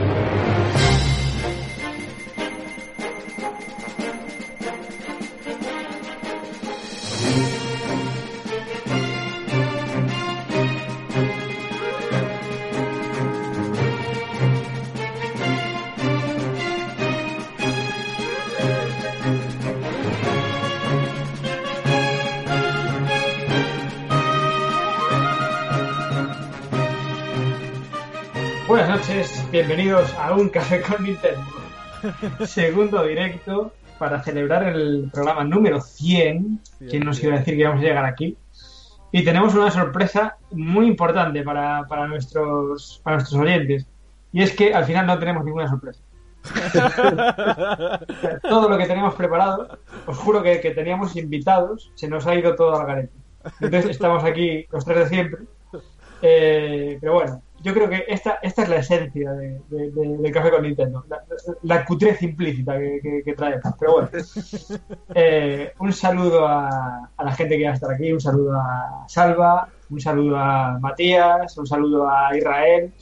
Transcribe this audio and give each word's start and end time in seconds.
あ! 0.00 0.57
Bienvenidos 29.58 30.14
a 30.14 30.34
Un 30.34 30.50
Café 30.50 30.80
con 30.82 31.02
Nintendo. 31.02 31.42
Segundo 32.46 33.02
directo 33.02 33.72
para 33.98 34.22
celebrar 34.22 34.62
el 34.62 35.10
programa 35.12 35.42
número 35.42 35.80
100. 35.80 36.60
¿Quién 36.88 37.04
nos 37.04 37.20
iba 37.24 37.34
a 37.34 37.38
decir 37.40 37.54
que 37.54 37.62
íbamos 37.62 37.80
a 37.80 37.84
llegar 37.84 38.04
aquí? 38.04 38.36
Y 39.10 39.24
tenemos 39.24 39.56
una 39.56 39.72
sorpresa 39.72 40.36
muy 40.52 40.86
importante 40.86 41.42
para, 41.42 41.84
para 41.88 42.06
nuestros, 42.06 43.00
para 43.02 43.16
nuestros 43.16 43.40
oyentes. 43.40 43.84
Y 44.32 44.42
es 44.42 44.54
que 44.54 44.72
al 44.72 44.84
final 44.84 45.08
no 45.08 45.18
tenemos 45.18 45.44
ninguna 45.44 45.66
sorpresa. 45.68 46.02
todo 48.48 48.68
lo 48.68 48.78
que 48.78 48.86
teníamos 48.86 49.16
preparado, 49.16 49.76
os 50.06 50.16
juro 50.18 50.40
que, 50.40 50.60
que 50.60 50.70
teníamos 50.70 51.16
invitados, 51.16 51.90
se 51.96 52.06
nos 52.06 52.28
ha 52.28 52.36
ido 52.36 52.54
todo 52.54 52.78
al 52.78 52.86
garete. 52.86 53.12
Entonces 53.60 53.90
estamos 53.90 54.22
aquí 54.22 54.66
los 54.70 54.84
tres 54.84 54.98
de 54.98 55.08
siempre. 55.08 55.40
Eh, 56.22 56.98
pero 57.00 57.14
bueno, 57.14 57.42
yo 57.62 57.74
creo 57.74 57.88
que 57.88 58.04
esta, 58.08 58.38
esta 58.42 58.62
es 58.62 58.68
la 58.68 58.76
esencia 58.76 59.32
de, 59.32 59.60
de- 59.68 59.90
de- 59.90 60.16
del 60.18 60.32
café 60.32 60.50
con 60.50 60.62
Nintendo. 60.62 61.04
La, 61.08 61.22
la 61.62 61.84
cutrez 61.84 62.22
implícita 62.22 62.78
que, 62.78 63.00
que, 63.02 63.22
que 63.24 63.32
trae. 63.34 63.58
Pero 63.78 63.92
bueno, 63.92 64.08
Eh, 65.14 65.72
un 65.78 65.92
saludo 65.92 66.46
a, 66.46 67.10
a 67.16 67.24
la 67.24 67.32
gente 67.32 67.56
que 67.58 67.64
va 67.64 67.70
a 67.70 67.74
estar 67.74 67.92
aquí, 67.92 68.12
un 68.12 68.20
saludo 68.20 68.52
a 68.60 69.04
Salva, 69.08 69.68
un 69.90 70.00
saludo 70.00 70.36
a 70.38 70.78
Matías, 70.78 71.56
un 71.58 71.66
saludo 71.66 72.08
a 72.08 72.36
Israel, 72.36 72.92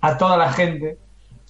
a 0.00 0.16
toda 0.16 0.36
la 0.36 0.52
gente 0.52 0.96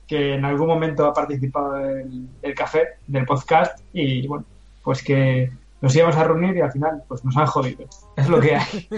que 0.07 0.35
en 0.35 0.45
algún 0.45 0.67
momento 0.69 1.07
ha 1.07 1.13
participado 1.15 1.75
del, 1.75 2.29
del 2.41 2.55
café, 2.55 2.89
del 3.07 3.25
podcast, 3.25 3.81
y 3.93 4.27
bueno, 4.27 4.45
pues 4.83 5.03
que 5.03 5.51
nos 5.85 5.95
íbamos 5.95 6.17
a 6.17 6.25
reunir 6.25 6.57
y 6.57 6.61
al 6.61 6.73
final 6.73 7.03
pues 7.07 7.25
nos 7.25 7.37
han 7.37 7.47
jodido. 7.47 7.85
Es 8.17 8.29
lo 8.29 8.41
que 8.41 8.57
hay. 8.57 8.89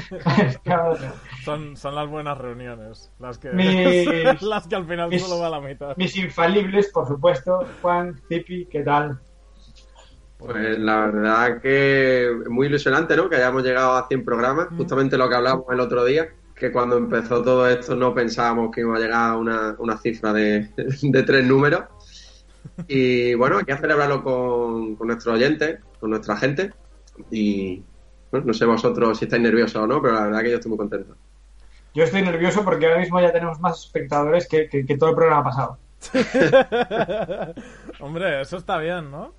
Son, 1.44 1.76
son 1.76 1.94
las 1.94 2.08
buenas 2.08 2.38
reuniones, 2.38 3.10
las 3.18 3.38
que, 3.38 3.50
Mis- 3.50 4.42
las 4.42 4.66
que 4.66 4.76
al 4.76 4.86
final 4.86 5.08
mis- 5.10 5.22
solo 5.22 5.40
va 5.40 5.46
a 5.48 5.50
la 5.50 5.60
mitad. 5.60 5.96
Mis 5.96 6.16
infalibles, 6.16 6.90
por 6.92 7.06
supuesto. 7.06 7.64
Juan, 7.82 8.20
Zipi, 8.28 8.66
¿qué 8.66 8.82
tal? 8.82 9.18
Pues 10.38 10.78
la 10.78 11.06
verdad 11.06 11.60
que 11.60 12.30
muy 12.48 12.66
ilusionante, 12.66 13.16
¿no? 13.16 13.28
Que 13.28 13.36
hayamos 13.36 13.62
llegado 13.62 13.92
a 13.96 14.06
100 14.06 14.24
programas, 14.24 14.68
justamente 14.76 15.16
lo 15.16 15.28
que 15.28 15.34
hablamos 15.34 15.64
el 15.70 15.80
otro 15.80 16.04
día, 16.04 16.28
que 16.54 16.70
cuando 16.72 16.96
empezó 16.98 17.42
todo 17.42 17.68
esto 17.68 17.96
no 17.96 18.12
pensábamos 18.14 18.70
que 18.74 18.82
iba 18.82 18.96
a 18.96 19.00
llegar 19.00 19.30
a 19.30 19.36
una, 19.36 19.74
una 19.78 19.96
cifra 19.98 20.32
de, 20.32 20.68
de 21.02 21.22
tres 21.22 21.44
números. 21.46 21.84
Y 22.88 23.32
bueno, 23.34 23.58
hay 23.58 23.64
que 23.64 23.76
celebrarlo 23.76 24.22
con, 24.22 24.96
con 24.96 25.06
nuestros 25.06 25.34
oyentes, 25.36 25.80
con 26.00 26.10
nuestra 26.10 26.36
gente. 26.36 26.72
Y 27.30 27.82
bueno, 28.30 28.46
no 28.46 28.54
sé 28.54 28.64
vosotros 28.66 29.18
si 29.18 29.24
estáis 29.24 29.42
nerviosos 29.42 29.82
o 29.82 29.86
no, 29.86 30.00
pero 30.02 30.14
la 30.14 30.24
verdad 30.24 30.40
que 30.42 30.50
yo 30.50 30.56
estoy 30.56 30.70
muy 30.70 30.78
contento. 30.78 31.14
Yo 31.94 32.04
estoy 32.04 32.22
nervioso 32.22 32.62
porque 32.64 32.86
ahora 32.86 32.98
mismo 33.00 33.20
ya 33.20 33.32
tenemos 33.32 33.58
más 33.60 33.80
espectadores 33.86 34.46
que, 34.48 34.68
que- 34.68 34.84
que 34.84 34.98
todo 34.98 35.10
el 35.10 35.16
programa 35.16 35.44
pasado. 35.44 35.78
Hombre, 38.00 38.40
eso 38.42 38.56
está 38.58 38.78
bien, 38.78 39.10
¿no? 39.10 39.32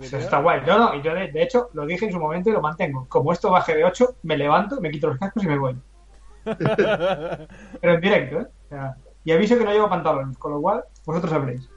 Eso 0.00 0.18
está 0.18 0.40
guay. 0.40 0.60
No, 0.66 0.78
no, 0.78 0.94
y 0.94 1.02
yo 1.02 1.14
de, 1.14 1.30
de 1.32 1.42
hecho 1.42 1.70
lo 1.72 1.86
dije 1.86 2.06
en 2.06 2.12
su 2.12 2.18
momento 2.18 2.50
y 2.50 2.52
lo 2.52 2.60
mantengo. 2.60 3.06
Como 3.08 3.32
esto 3.32 3.50
baje 3.50 3.74
de 3.74 3.84
8, 3.84 4.16
me 4.22 4.36
levanto, 4.36 4.80
me 4.80 4.90
quito 4.90 5.08
los 5.08 5.18
cascos 5.18 5.44
y 5.44 5.46
me 5.46 5.58
voy. 5.58 5.76
Pero 6.44 7.94
en 7.94 8.00
directo, 8.00 8.40
¿eh? 8.40 8.46
O 8.66 8.68
sea, 8.68 8.94
y 9.24 9.32
aviso 9.32 9.58
que 9.58 9.64
no 9.64 9.72
llevo 9.72 9.88
pantalones, 9.88 10.36
con 10.38 10.52
lo 10.52 10.60
cual 10.60 10.84
vosotros 11.04 11.30
sabréis. 11.30 11.68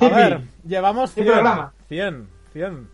A 0.00 0.08
ver, 0.08 0.40
llevamos 0.66 1.12
¿Qué 1.12 1.22
100. 1.22 1.32
programa? 1.34 1.72
100, 1.88 2.28
100. 2.52 2.88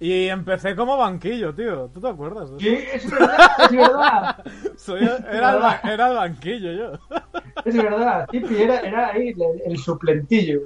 Y 0.00 0.28
empecé 0.28 0.74
como 0.74 0.96
banquillo, 0.96 1.54
tío. 1.54 1.88
¿Tú 1.94 2.00
te 2.00 2.08
acuerdas? 2.08 2.50
de 2.56 2.56
eso? 2.94 3.06
Es 3.06 3.10
verdad, 3.10 3.38
es 3.64 3.70
verdad. 3.76 4.44
Soy- 4.76 5.04
era, 5.30 5.78
el, 5.82 5.90
era 5.90 6.08
el 6.08 6.16
banquillo 6.16 6.72
yo. 6.72 6.92
Es 7.64 7.74
verdad, 7.76 8.26
Tipi 8.30 8.62
era, 8.62 8.80
era 8.80 9.08
ahí 9.12 9.28
el, 9.28 9.62
el 9.64 9.78
suplentillo. 9.78 10.62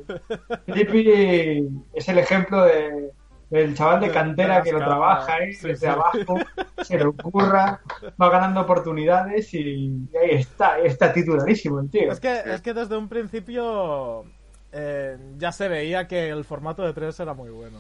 Tipi 0.73 1.69
es 1.93 2.09
el 2.09 2.19
ejemplo 2.19 2.65
de, 2.65 3.13
del 3.51 3.75
chaval 3.77 4.01
de 4.01 4.11
cantera 4.11 4.63
que 4.63 4.73
lo 4.73 4.79
trabaja 4.79 5.37
Sí, 5.53 5.69
desde 5.69 5.77
sí. 5.77 5.87
abajo, 5.87 6.39
se 6.83 6.99
lo 6.99 7.11
ocurra, 7.11 7.81
va 8.21 8.31
ganando 8.31 8.63
oportunidades 8.63 9.53
y, 9.55 10.09
ahí 10.21 10.39
está, 10.39 10.75
ahí 10.75 10.87
está 10.87 11.13
titularísimo 11.13 11.79
el 11.81 11.91
tío. 11.91 12.11
Es 12.11 12.19
que, 12.19 12.41
es 12.47 12.61
que 12.63 12.75
desde 12.75 12.97
un 12.97 13.09
principio 13.09 14.25
eh, 14.73 15.17
ya 15.37 15.53
se 15.53 15.69
veía 15.69 16.09
que 16.09 16.31
el 16.31 16.45
formato 16.45 16.83
de 16.83 16.93
3 16.95 17.21
era 17.21 17.35
muy 17.35 17.51
bueno. 17.51 17.79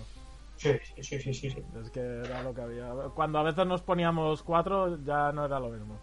Sí, 0.59 0.71
sí, 1.01 1.19
sí, 1.21 1.33
sí. 1.35 1.65
Es 1.81 1.91
que 1.91 2.01
era 2.01 2.43
lo 2.43 2.53
que 2.53 2.61
había. 2.61 2.91
Cuando 3.15 3.39
a 3.39 3.43
veces 3.45 3.65
nos 3.67 3.81
poníamos 3.81 4.43
4 4.43 4.99
ya 5.05 5.33
no 5.33 5.45
era 5.47 5.59
lo 5.59 5.71
mismo. 5.71 5.99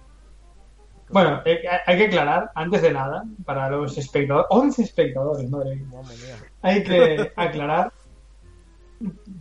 Bueno, 1.10 1.42
eh, 1.46 1.62
hay 1.86 1.98
que 1.98 2.06
aclarar, 2.06 2.52
antes 2.56 2.82
de 2.82 2.92
nada, 2.92 3.24
para 3.46 3.70
los 3.70 3.96
espectadores, 3.98 4.48
11 4.50 4.82
espectadores, 4.82 5.48
madre 5.52 5.76
mía. 5.76 5.86
Madre 5.92 6.16
mía. 6.18 6.36
Hay 6.64 6.84
que 6.84 7.32
aclarar 7.36 7.92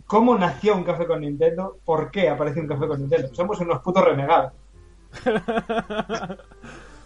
cómo 0.05 0.37
nació 0.37 0.75
un 0.75 0.83
café 0.83 1.07
con 1.07 1.21
Nintendo, 1.21 1.77
por 1.85 2.11
qué 2.11 2.29
aparece 2.29 2.59
un 2.59 2.67
café 2.67 2.87
con 2.87 2.99
Nintendo. 2.99 3.33
Somos 3.33 3.59
unos 3.61 3.81
putos 3.81 4.03
renegados. 4.05 4.53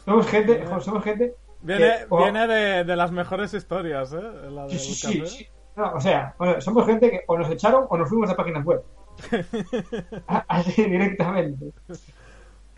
Somos 0.05 0.27
gente, 0.27 0.65
somos 0.81 1.03
gente 1.03 1.35
Viene, 1.61 1.85
que- 1.99 2.05
o- 2.09 2.17
viene 2.17 2.47
de, 2.47 2.83
de 2.83 2.95
las 2.95 3.11
mejores 3.11 3.53
historias, 3.53 4.11
¿eh? 4.13 4.21
La 4.49 4.65
del 4.65 4.79
Sí, 4.79 4.93
sí, 4.95 5.25
sí. 5.27 5.47
No, 5.79 5.93
o 5.93 5.99
sea, 6.01 6.35
somos 6.59 6.85
gente 6.85 7.09
que 7.09 7.21
o 7.27 7.37
nos 7.37 7.49
echaron 7.49 7.85
o 7.89 7.97
nos 7.97 8.09
fuimos 8.09 8.27
de 8.29 8.35
páginas 8.35 8.65
web. 8.65 8.83
Así 10.47 10.83
directamente. 10.83 11.71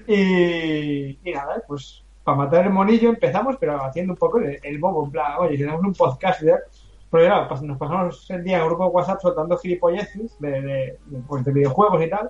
Y, 0.08 1.20
y 1.28 1.34
nada, 1.34 1.64
pues 1.68 2.04
para 2.24 2.38
matar 2.38 2.66
el 2.66 2.72
monillo 2.74 3.10
empezamos, 3.10 3.58
pero 3.60 3.84
haciendo 3.84 4.14
un 4.14 4.18
poco 4.18 4.38
el, 4.40 4.60
el 4.62 4.78
bobo, 4.80 5.06
en 5.06 5.12
plan, 5.12 5.34
oye, 5.40 5.54
si 5.54 5.58
tenemos 5.64 5.82
un 5.82 5.94
podcast, 5.94 6.42
claro, 7.10 7.50
pas- 7.50 7.62
nos 7.62 7.78
pasamos 7.78 8.30
el 8.30 8.44
día 8.44 8.58
en 8.58 8.62
el 8.64 8.68
grupo 8.68 8.84
de 8.86 8.90
WhatsApp 8.92 9.20
soltando 9.22 9.58
gilipolleces 9.58 10.38
de, 10.40 10.52
de, 10.62 11.00
de, 11.06 11.20
pues, 11.28 11.44
de 11.44 11.52
videojuegos 11.52 12.04
y 12.04 12.10
tal. 12.10 12.30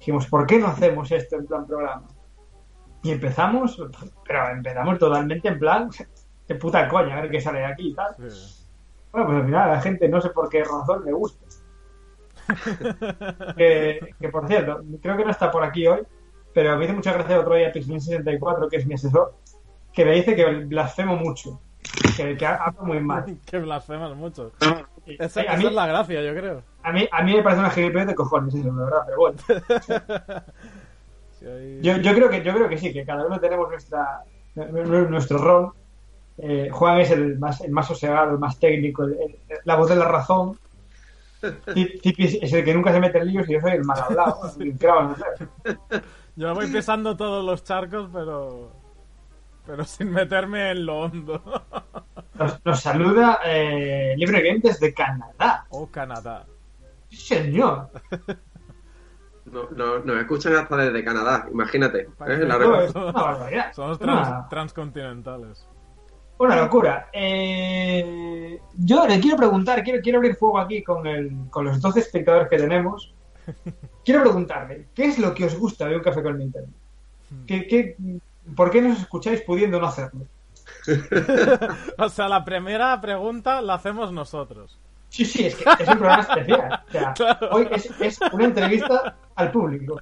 Dijimos, 0.00 0.26
¿por 0.26 0.46
qué 0.46 0.58
no 0.58 0.66
hacemos 0.68 1.10
esto 1.12 1.36
en 1.36 1.46
plan 1.46 1.66
programa? 1.66 2.02
Y 3.02 3.12
empezamos, 3.12 3.80
pero 4.26 4.48
empezamos 4.50 4.98
totalmente 4.98 5.48
en 5.48 5.58
plan 5.58 5.88
de 6.48 6.54
puta 6.56 6.88
coña, 6.88 7.16
a 7.18 7.20
ver 7.22 7.30
qué 7.30 7.40
sale 7.40 7.60
de 7.60 7.66
aquí 7.66 7.90
y 7.90 7.94
tal. 7.94 8.14
Sí. 8.28 8.59
Bueno, 9.12 9.26
pues 9.26 9.38
al 9.40 9.44
final 9.46 9.68
a 9.70 9.72
la 9.74 9.80
gente 9.80 10.08
no 10.08 10.20
sé 10.20 10.30
por 10.30 10.48
qué 10.48 10.62
razón 10.64 11.04
le 11.04 11.12
gusta. 11.12 11.44
que, 13.56 14.14
que, 14.18 14.28
por 14.28 14.46
cierto, 14.46 14.82
creo 15.02 15.16
que 15.16 15.24
no 15.24 15.30
está 15.30 15.50
por 15.50 15.62
aquí 15.64 15.86
hoy, 15.86 16.00
pero 16.52 16.76
me 16.76 16.84
hizo 16.84 16.94
mucha 16.94 17.12
gracia 17.12 17.34
el 17.36 17.40
otro 17.42 17.54
día 17.54 17.72
Pixel64, 17.72 18.68
que 18.68 18.76
es 18.76 18.86
mi 18.86 18.94
asesor, 18.94 19.34
que 19.92 20.04
me 20.04 20.12
dice 20.12 20.34
que 20.34 20.44
blasfemo 20.64 21.16
mucho, 21.16 21.60
que, 22.16 22.36
que 22.36 22.46
hablo 22.46 22.82
muy 22.82 23.00
mal. 23.00 23.24
que 23.46 23.58
blasfemas 23.58 24.16
mucho. 24.16 24.52
Esa, 25.06 25.40
a, 25.40 25.42
esa 25.44 25.56
mí, 25.56 25.66
es 25.66 25.72
la 25.72 25.86
gracia, 25.86 26.22
yo 26.22 26.34
creo. 26.34 26.62
a, 26.82 26.92
mí, 26.92 27.08
a 27.10 27.22
mí 27.22 27.34
me 27.34 27.42
parece 27.42 27.60
una 27.60 27.70
gilipollez 27.70 28.06
de 28.08 28.14
cojones, 28.14 28.54
eso, 28.54 28.72
la 28.72 28.84
verdad, 28.84 29.02
pero 29.06 29.18
bueno. 29.18 29.38
Sí, 31.38 31.46
ahí- 31.46 31.80
Yo, 31.80 31.96
yo, 31.96 32.12
creo 32.14 32.28
que, 32.28 32.42
yo 32.42 32.52
creo 32.52 32.68
que 32.68 32.76
sí, 32.76 32.92
que 32.92 33.04
cada 33.06 33.24
uno 33.24 33.40
tenemos 33.40 33.66
nuestra, 33.70 34.22
nu- 34.54 35.08
nuestro 35.08 35.38
rol. 35.38 35.72
Eh, 36.42 36.68
Juan 36.72 37.00
es 37.00 37.10
el 37.10 37.38
más, 37.38 37.60
el 37.60 37.70
más 37.70 37.86
sosegado, 37.86 38.32
el 38.32 38.38
más 38.38 38.58
técnico, 38.58 39.04
el- 39.04 39.12
el- 39.20 39.36
la 39.64 39.76
voz 39.76 39.88
de 39.90 39.96
la 39.96 40.06
razón. 40.08 40.58
Tipi 42.02 42.24
es 42.42 42.52
el 42.52 42.64
que 42.64 42.74
nunca 42.74 42.92
se 42.92 43.00
mete 43.00 43.18
en 43.18 43.26
líos 43.28 43.48
y 43.48 43.54
yo 43.54 43.60
soy 43.60 43.72
el 43.72 43.84
mal 43.84 43.98
hablado. 44.00 44.40
Yo 46.36 46.54
voy 46.54 46.66
pisando 46.68 47.16
todos 47.16 47.44
los 47.44 47.64
charcos, 47.64 48.08
pero. 48.12 48.70
Pero 49.66 49.84
sin 49.84 50.10
meterme 50.10 50.70
en 50.70 50.86
lo 50.86 51.00
hondo. 51.00 51.42
Nos, 52.34 52.64
nos 52.64 52.80
saluda 52.80 53.40
eh, 53.44 54.14
Libre 54.16 54.40
Game 54.42 54.60
desde 54.62 54.94
Canadá. 54.94 55.66
Oh, 55.70 55.86
Canadá. 55.88 56.46
Sí, 57.10 57.16
señor. 57.16 57.90
No, 59.46 59.68
no, 59.76 59.98
nos 59.98 60.16
escuchan 60.20 60.54
hasta 60.56 60.76
desde 60.76 61.04
Canadá, 61.04 61.46
imagínate. 61.52 62.02
¿eh? 62.02 62.08
La 62.18 62.58
No, 62.58 62.70
re- 62.78 62.84
es 62.86 62.94
una 62.94 63.12
barbaridad. 63.12 63.72
Somos 63.72 63.98
trans- 63.98 64.48
transcontinentales. 64.48 65.66
Una 66.40 66.56
locura. 66.56 67.10
Eh, 67.12 68.58
yo 68.78 69.06
le 69.06 69.20
quiero 69.20 69.36
preguntar, 69.36 69.84
quiero, 69.84 70.00
quiero 70.00 70.18
abrir 70.18 70.36
fuego 70.36 70.58
aquí 70.58 70.82
con, 70.82 71.06
el, 71.06 71.30
con 71.50 71.66
los 71.66 71.82
12 71.82 72.00
espectadores 72.00 72.48
que 72.48 72.56
tenemos. 72.56 73.12
Quiero 74.04 74.22
preguntarle, 74.22 74.86
¿qué 74.94 75.04
es 75.04 75.18
lo 75.18 75.34
que 75.34 75.44
os 75.44 75.58
gusta 75.58 75.86
de 75.86 75.96
un 75.96 76.02
café 76.02 76.22
con 76.22 76.38
Nintendo? 76.38 76.72
¿Qué, 77.46 77.66
qué, 77.66 77.96
¿Por 78.56 78.70
qué 78.70 78.80
nos 78.80 79.00
escucháis 79.00 79.42
pudiendo 79.42 79.78
no 79.78 79.86
hacerlo? 79.86 80.26
o 81.98 82.08
sea, 82.08 82.28
la 82.28 82.42
primera 82.42 82.98
pregunta 83.02 83.60
la 83.60 83.74
hacemos 83.74 84.10
nosotros. 84.10 84.78
Sí, 85.10 85.26
sí, 85.26 85.44
es 85.44 85.56
que 85.56 85.64
es 85.64 85.88
un 85.88 85.98
programa 85.98 86.22
especial. 86.22 86.84
O 86.88 86.90
sea, 86.90 87.38
hoy 87.50 87.68
es, 87.70 87.90
es 88.00 88.18
una 88.32 88.44
entrevista 88.46 89.14
al 89.34 89.50
público. 89.50 90.00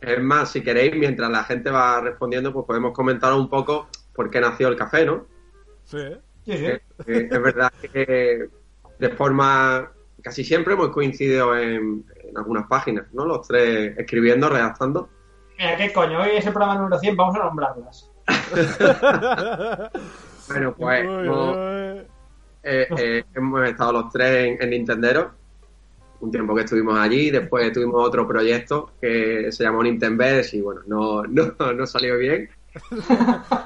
Es 0.00 0.20
más, 0.20 0.50
si 0.50 0.62
queréis, 0.62 0.96
mientras 0.96 1.30
la 1.30 1.44
gente 1.44 1.70
va 1.70 2.00
respondiendo, 2.00 2.52
pues 2.52 2.66
podemos 2.66 2.92
comentar 2.92 3.32
un 3.34 3.48
poco 3.48 3.88
por 4.14 4.30
qué 4.30 4.40
nació 4.40 4.68
el 4.68 4.76
café, 4.76 5.04
¿no? 5.04 5.26
Sí. 5.84 5.98
Sí, 6.44 6.52
sí. 6.58 6.66
Eh, 6.66 6.80
eh, 7.06 7.28
es 7.30 7.42
verdad 7.42 7.72
que 7.92 8.48
de 8.98 9.08
forma 9.10 9.90
casi 10.22 10.44
siempre 10.44 10.74
hemos 10.74 10.88
coincidido 10.90 11.56
en, 11.56 12.04
en 12.22 12.36
algunas 12.38 12.66
páginas, 12.66 13.06
¿no? 13.12 13.24
Los 13.26 13.46
tres 13.46 13.96
escribiendo, 13.98 14.48
redactando. 14.48 15.08
Mira, 15.58 15.76
¿qué 15.76 15.92
coño? 15.92 16.20
Hoy 16.20 16.30
es 16.36 16.46
el 16.46 16.52
programa 16.52 16.76
número 16.80 16.98
100, 16.98 17.16
vamos 17.16 17.36
a 17.36 17.44
nombrarlas. 17.44 18.10
Bueno, 20.46 20.74
pues 20.76 21.06
Uy, 21.06 21.26
hemos, 21.26 21.56
uy. 21.56 22.06
eh, 22.62 22.86
eh, 22.98 23.24
hemos 23.34 23.66
estado 23.66 23.92
los 23.92 24.10
tres 24.12 24.46
en, 24.46 24.62
en 24.62 24.70
Nintendero, 24.70 25.30
un 26.20 26.30
tiempo 26.30 26.54
que 26.54 26.62
estuvimos 26.62 26.98
allí, 26.98 27.30
después 27.30 27.72
tuvimos 27.72 28.06
otro 28.06 28.28
proyecto 28.28 28.90
que 29.00 29.50
se 29.50 29.64
llamó 29.64 29.82
Nintenverse 29.82 30.58
y 30.58 30.60
bueno, 30.60 30.82
no, 30.86 31.22
no, 31.24 31.72
no 31.72 31.86
salió 31.86 32.18
bien. 32.18 32.50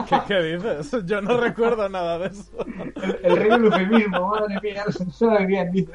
¿Qué, 0.08 0.16
qué 0.28 0.42
dices? 0.42 1.04
Yo 1.06 1.22
no 1.22 1.40
recuerdo 1.40 1.88
nada 1.88 2.18
de 2.18 2.26
eso. 2.28 2.64
El, 3.02 3.18
el 3.22 3.36
rey 3.36 3.50
del 3.50 3.64
eufemismo, 3.64 4.28
madre 4.28 4.58
mía, 4.62 4.84
suena 5.10 5.46
bien, 5.46 5.72
dice. 5.72 5.92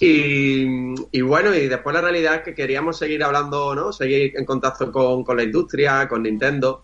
Y, 0.00 0.94
y 1.12 1.20
bueno, 1.20 1.54
y 1.54 1.68
después 1.68 1.94
la 1.94 2.00
realidad 2.00 2.36
es 2.36 2.42
que 2.42 2.54
queríamos 2.54 2.98
seguir 2.98 3.22
hablando, 3.22 3.74
¿no? 3.74 3.92
Seguir 3.92 4.32
en 4.36 4.44
contacto 4.44 4.90
con, 4.90 5.22
con 5.22 5.36
la 5.36 5.44
industria, 5.44 6.08
con 6.08 6.24
Nintendo, 6.24 6.82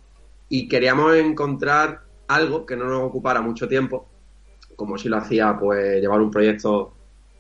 y 0.49 0.69
queríamos 0.69 1.16
encontrar 1.16 2.02
algo 2.28 2.64
que 2.64 2.76
no 2.76 2.84
nos 2.84 3.02
ocupara 3.02 3.40
mucho 3.40 3.66
tiempo, 3.66 4.06
como 4.76 4.99
si 4.99 5.08
lo 5.08 5.16
hacía, 5.16 5.56
pues, 5.58 6.00
llevar 6.00 6.20
un 6.20 6.31
proyecto 6.31 6.93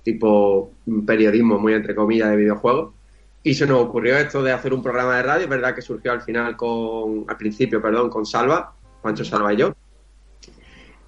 tipo 0.02 0.72
periodismo, 1.06 1.58
muy 1.58 1.74
entre 1.74 1.94
comillas, 1.94 2.30
de 2.30 2.36
videojuegos. 2.36 2.94
Y 3.42 3.54
se 3.54 3.66
nos 3.66 3.80
ocurrió 3.80 4.16
esto 4.16 4.42
de 4.42 4.52
hacer 4.52 4.74
un 4.74 4.82
programa 4.82 5.16
de 5.16 5.22
radio, 5.22 5.44
es 5.44 5.50
verdad 5.50 5.74
que 5.74 5.82
surgió 5.82 6.12
al 6.12 6.22
final 6.22 6.56
con, 6.56 7.24
al 7.28 7.36
principio, 7.36 7.80
perdón, 7.80 8.10
con 8.10 8.26
Salva, 8.26 8.74
Pancho 9.00 9.24
Salva 9.24 9.52
y 9.52 9.56
yo. 9.56 9.74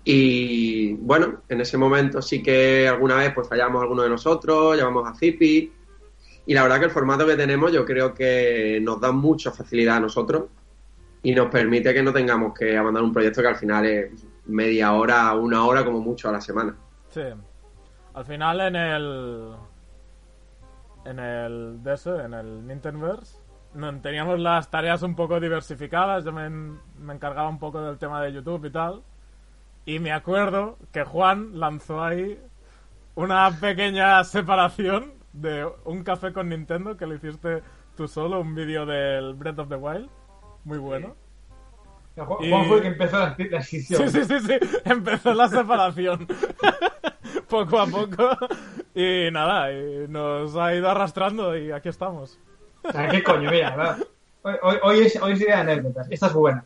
Y 0.04 0.94
bueno, 0.94 1.42
en 1.48 1.60
ese 1.60 1.76
momento 1.76 2.22
sí 2.22 2.42
que 2.42 2.88
alguna 2.88 3.16
vez 3.16 3.32
pues 3.34 3.48
fallamos 3.48 3.82
alguno 3.82 4.02
de 4.02 4.08
nosotros, 4.08 4.76
llamamos 4.76 5.08
a 5.08 5.14
Zipi. 5.14 5.72
Y 6.46 6.54
la 6.54 6.62
verdad 6.62 6.78
que 6.78 6.86
el 6.86 6.90
formato 6.90 7.26
que 7.26 7.36
tenemos 7.36 7.70
yo 7.70 7.84
creo 7.84 8.14
que 8.14 8.80
nos 8.82 9.00
da 9.00 9.12
mucha 9.12 9.50
facilidad 9.50 9.96
a 9.98 10.00
nosotros 10.00 10.44
y 11.22 11.34
nos 11.34 11.50
permite 11.50 11.92
que 11.92 12.02
no 12.02 12.12
tengamos 12.12 12.54
que 12.54 12.76
abandonar 12.76 13.04
un 13.04 13.12
proyecto 13.12 13.42
que 13.42 13.48
al 13.48 13.56
final 13.56 13.84
es 13.84 14.26
media 14.46 14.92
hora, 14.94 15.34
una 15.34 15.66
hora 15.66 15.84
como 15.84 16.00
mucho 16.00 16.28
a 16.28 16.32
la 16.32 16.40
semana. 16.40 16.74
Sí. 17.08 17.22
Al 18.14 18.24
final 18.24 18.60
en 18.60 18.76
el. 18.76 19.52
En 21.04 21.18
el. 21.18 21.80
Eso, 21.86 22.20
en 22.20 22.34
el 22.34 22.66
Nintendoverse. 22.66 23.38
Teníamos 24.02 24.40
las 24.40 24.68
tareas 24.70 25.02
un 25.02 25.14
poco 25.14 25.38
diversificadas. 25.38 26.24
Yo 26.24 26.32
me, 26.32 26.50
me 26.50 27.14
encargaba 27.14 27.48
un 27.48 27.58
poco 27.58 27.80
del 27.80 27.98
tema 27.98 28.20
de 28.22 28.32
YouTube 28.32 28.64
y 28.66 28.70
tal. 28.70 29.02
Y 29.86 29.98
me 29.98 30.12
acuerdo 30.12 30.76
que 30.92 31.04
Juan 31.04 31.58
lanzó 31.58 32.02
ahí 32.02 32.38
una 33.14 33.50
pequeña 33.60 34.22
separación 34.24 35.12
de 35.32 35.66
un 35.84 36.02
café 36.02 36.32
con 36.32 36.48
Nintendo 36.48 36.96
que 36.96 37.06
lo 37.06 37.14
hiciste 37.14 37.62
tú 37.96 38.08
solo, 38.08 38.40
un 38.40 38.54
vídeo 38.54 38.84
del 38.86 39.34
Breath 39.34 39.58
of 39.60 39.68
the 39.68 39.76
Wild. 39.76 40.08
Muy 40.64 40.78
bueno. 40.78 41.14
Juan, 42.16 42.44
Y- 42.44 42.50
Juan 42.50 42.64
fue 42.66 42.76
el 42.76 42.82
que 42.82 42.88
empezó 42.88 43.18
la, 43.18 43.36
la. 43.50 43.62
Sí, 43.62 43.80
sí, 43.82 44.24
sí, 44.24 44.40
sí. 44.40 44.58
Empezó 44.84 45.32
la 45.32 45.48
separación. 45.48 46.26
poco 47.50 47.78
a 47.78 47.86
poco. 47.86 48.30
Y 48.94 49.28
nada, 49.30 49.72
y 49.72 50.06
nos 50.08 50.56
ha 50.56 50.74
ido 50.74 50.88
arrastrando 50.90 51.56
y 51.56 51.70
aquí 51.72 51.88
estamos. 51.88 52.38
¿Qué 53.10 53.22
coño? 53.22 53.50
Mira, 53.50 53.76
va. 53.76 53.96
hoy, 54.42 54.54
hoy, 54.62 54.76
hoy 54.82 54.98
es, 55.00 55.20
hoy 55.22 55.32
es 55.32 55.38
día 55.40 55.56
de 55.56 55.60
anécdotas. 55.72 56.06
Esta 56.10 56.26
es 56.28 56.32
buena. 56.32 56.64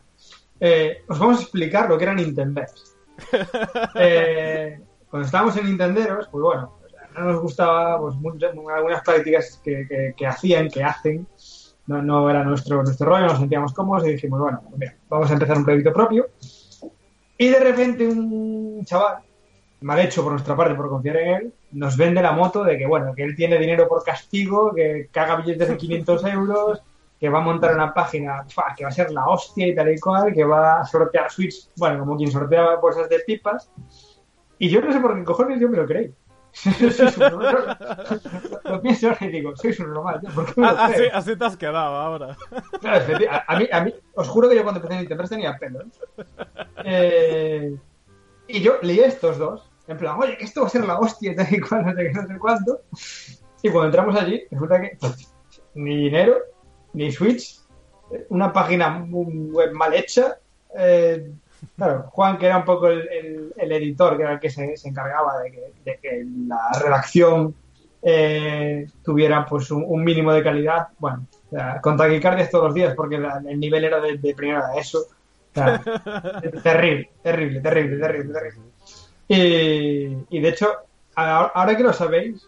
Eh, 0.59 1.03
os 1.09 1.19
vamos 1.19 1.39
a 1.39 1.41
explicar 1.41 1.89
lo 1.89 1.97
que 1.97 2.03
era 2.05 2.13
Nintendex. 2.13 2.95
Eh, 3.95 4.79
cuando 5.09 5.25
estábamos 5.25 5.55
en 5.57 5.65
Nintenderos, 5.67 6.27
pues 6.29 6.41
bueno, 6.43 6.77
no 7.15 7.21
nos 7.23 7.41
gustaba 7.41 7.99
pues, 7.99 8.15
mucho- 8.15 8.47
algunas 8.73 9.01
prácticas 9.03 9.59
que, 9.63 9.85
que- 9.87 10.13
que 10.17 10.27
hacían, 10.27 10.69
que 10.69 10.83
hacen. 10.83 11.27
No, 11.87 12.01
no 12.01 12.29
era 12.29 12.43
nuestro, 12.43 12.81
nuestro 12.83 13.07
rollo, 13.07 13.27
nos 13.27 13.37
sentíamos 13.39 13.73
cómodos 13.73 14.07
y 14.07 14.11
dijimos, 14.13 14.39
bueno, 14.39 14.61
mira, 14.75 14.95
vamos 15.07 15.29
a 15.29 15.33
empezar 15.33 15.57
un 15.57 15.65
proyecto 15.65 15.93
propio. 15.93 16.27
Y 17.37 17.47
de 17.49 17.59
repente 17.59 18.07
un 18.07 18.83
chaval, 18.85 19.17
mal 19.81 19.99
hecho 19.99 20.23
por 20.23 20.31
nuestra 20.31 20.55
parte 20.55 20.75
por 20.75 20.89
confiar 20.89 21.17
en 21.17 21.35
él, 21.35 21.53
nos 21.71 21.97
vende 21.97 22.21
la 22.21 22.31
moto 22.31 22.63
de 22.63 22.77
que, 22.77 22.85
bueno, 22.85 23.13
que 23.13 23.23
él 23.23 23.35
tiene 23.35 23.57
dinero 23.57 23.87
por 23.87 24.03
castigo, 24.03 24.73
que 24.73 25.09
caga 25.11 25.35
billetes 25.37 25.69
de 25.69 25.77
500 25.77 26.25
euros, 26.33 26.81
que 27.19 27.29
va 27.29 27.39
a 27.39 27.41
montar 27.41 27.73
una 27.73 27.93
página 27.93 28.45
¡fua! 28.49 28.73
que 28.75 28.83
va 28.83 28.89
a 28.89 28.93
ser 28.93 29.11
la 29.11 29.27
hostia 29.27 29.67
y 29.67 29.75
tal 29.75 29.91
y 29.91 29.99
cual, 29.99 30.33
que 30.33 30.43
va 30.43 30.81
a 30.81 30.85
sortear 30.85 31.31
Switch, 31.31 31.69
bueno, 31.77 31.99
como 31.99 32.17
quien 32.17 32.31
sortea 32.31 32.75
bolsas 32.75 33.09
de 33.09 33.19
pipas. 33.19 33.69
Y 34.57 34.69
yo 34.69 34.81
no 34.81 34.91
sé 34.91 34.99
por 34.99 35.15
qué 35.15 35.23
cojones 35.23 35.59
yo 35.59 35.69
me 35.69 35.77
lo 35.77 35.85
creí. 35.85 36.13
Lo 38.63 38.81
pienso 38.81 39.09
ahora 39.09 39.25
y 39.25 39.29
digo, 39.29 39.55
sois 39.55 39.79
un 39.79 39.93
normal, 39.93 40.21
tío, 40.21 40.29
¿por 40.31 40.45
qué 40.45 40.61
me 40.61 40.67
lo 40.67 40.77
Así, 40.79 41.03
así 41.11 41.35
te 41.35 41.45
has 41.45 41.57
quedado 41.57 41.95
ahora. 41.95 42.37
Claro, 42.79 43.05
a, 43.29 43.53
a 43.53 43.59
mí, 43.59 43.67
a 43.71 43.83
mí, 43.83 43.93
os 44.15 44.27
juro 44.29 44.49
que 44.49 44.55
yo 44.55 44.63
cuando 44.63 44.79
empecé 44.79 44.93
en 44.95 44.99
Nintendo 45.01 45.23
tenía 45.27 45.57
pelo. 45.57 45.81
¿eh? 45.81 45.85
Eh, 46.85 47.75
y 48.47 48.61
yo 48.61 48.77
leí 48.81 48.99
estos 48.99 49.37
dos, 49.37 49.69
en 49.87 49.97
plan, 49.97 50.17
oye, 50.19 50.37
que 50.37 50.45
esto 50.45 50.61
va 50.61 50.67
a 50.67 50.71
ser 50.71 50.85
la 50.85 50.99
hostia 50.99 51.35
tal 51.35 51.53
y 51.53 51.59
cual, 51.59 51.85
no 51.85 51.93
sé 51.93 52.03
qué, 52.03 52.11
no 52.13 52.27
sé 52.27 52.37
cuánto. 52.39 52.81
Y 53.61 53.69
cuando 53.69 53.85
entramos 53.85 54.15
allí, 54.15 54.43
resulta 54.49 54.81
que 54.81 54.97
ni 55.75 55.95
dinero, 55.97 56.37
ni 56.93 57.11
Switch, 57.11 57.59
una 58.29 58.51
página 58.53 59.05
web 59.09 59.73
mal 59.73 59.93
hecha. 59.93 60.37
eh, 60.77 61.31
claro, 61.75 62.05
Juan, 62.11 62.37
que 62.37 62.45
era 62.47 62.57
un 62.57 62.65
poco 62.65 62.89
el, 62.89 63.53
editor, 63.57 64.17
que 64.17 64.23
era 64.23 64.33
el 64.33 64.39
que 64.39 64.49
se, 64.49 64.75
encargaba 64.83 65.39
de 65.39 65.51
que, 66.01 66.25
la 66.47 66.71
redacción 66.79 67.55
eh, 68.01 68.87
tuviera 69.03 69.45
pues 69.45 69.71
un, 69.71 70.03
mínimo 70.03 70.31
de 70.31 70.43
calidad. 70.43 70.89
Bueno, 70.99 71.25
con 71.81 71.97
taquicardias 71.97 72.49
todos 72.49 72.65
los 72.65 72.73
días, 72.73 72.93
porque 72.95 73.15
el 73.15 73.59
nivel 73.59 73.85
era 73.85 73.99
de, 73.99 74.17
de 74.17 74.35
primera 74.35 74.69
de 74.69 74.79
eso. 74.79 75.07
Terrible, 76.63 77.09
terrible, 77.23 77.61
terrible, 77.61 77.99
terrible, 77.99 78.33
terrible. 78.33 78.61
Y, 79.27 80.37
y 80.37 80.39
de 80.39 80.49
hecho, 80.49 80.67
ahora 81.15 81.75
que 81.75 81.83
lo 81.83 81.93
sabéis, 81.93 82.47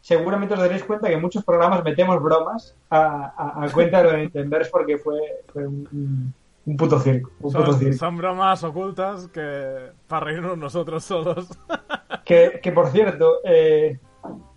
seguramente 0.00 0.54
os 0.54 0.60
daréis 0.60 0.84
cuenta 0.84 1.08
que 1.08 1.14
en 1.14 1.20
muchos 1.20 1.44
programas 1.44 1.82
metemos 1.84 2.20
bromas 2.22 2.74
a, 2.90 3.32
a- 3.36 3.64
a 3.64 3.72
cuenta 3.72 4.02
de 4.02 4.04
lo 4.04 4.30
de 4.30 4.68
porque 4.70 4.98
fue, 4.98 5.18
fue 5.52 5.66
un, 5.66 6.34
un- 6.66 6.76
puto 6.76 6.98
circo. 7.00 7.30
Un 7.40 7.52
puto 7.52 7.66
Son, 7.72 7.78
circo. 7.78 7.96
son 7.96 8.16
bromas 8.16 8.62
ocultas 8.64 9.28
que 9.28 9.90
para 10.08 10.26
reírnos 10.26 10.58
nosotros 10.58 11.04
solos. 11.04 11.46
Que, 12.24 12.60
que, 12.62 12.70
por 12.70 12.88
cierto, 12.92 13.38
eh, 13.44 13.98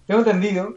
tengo 0.06 0.20
entendido 0.20 0.75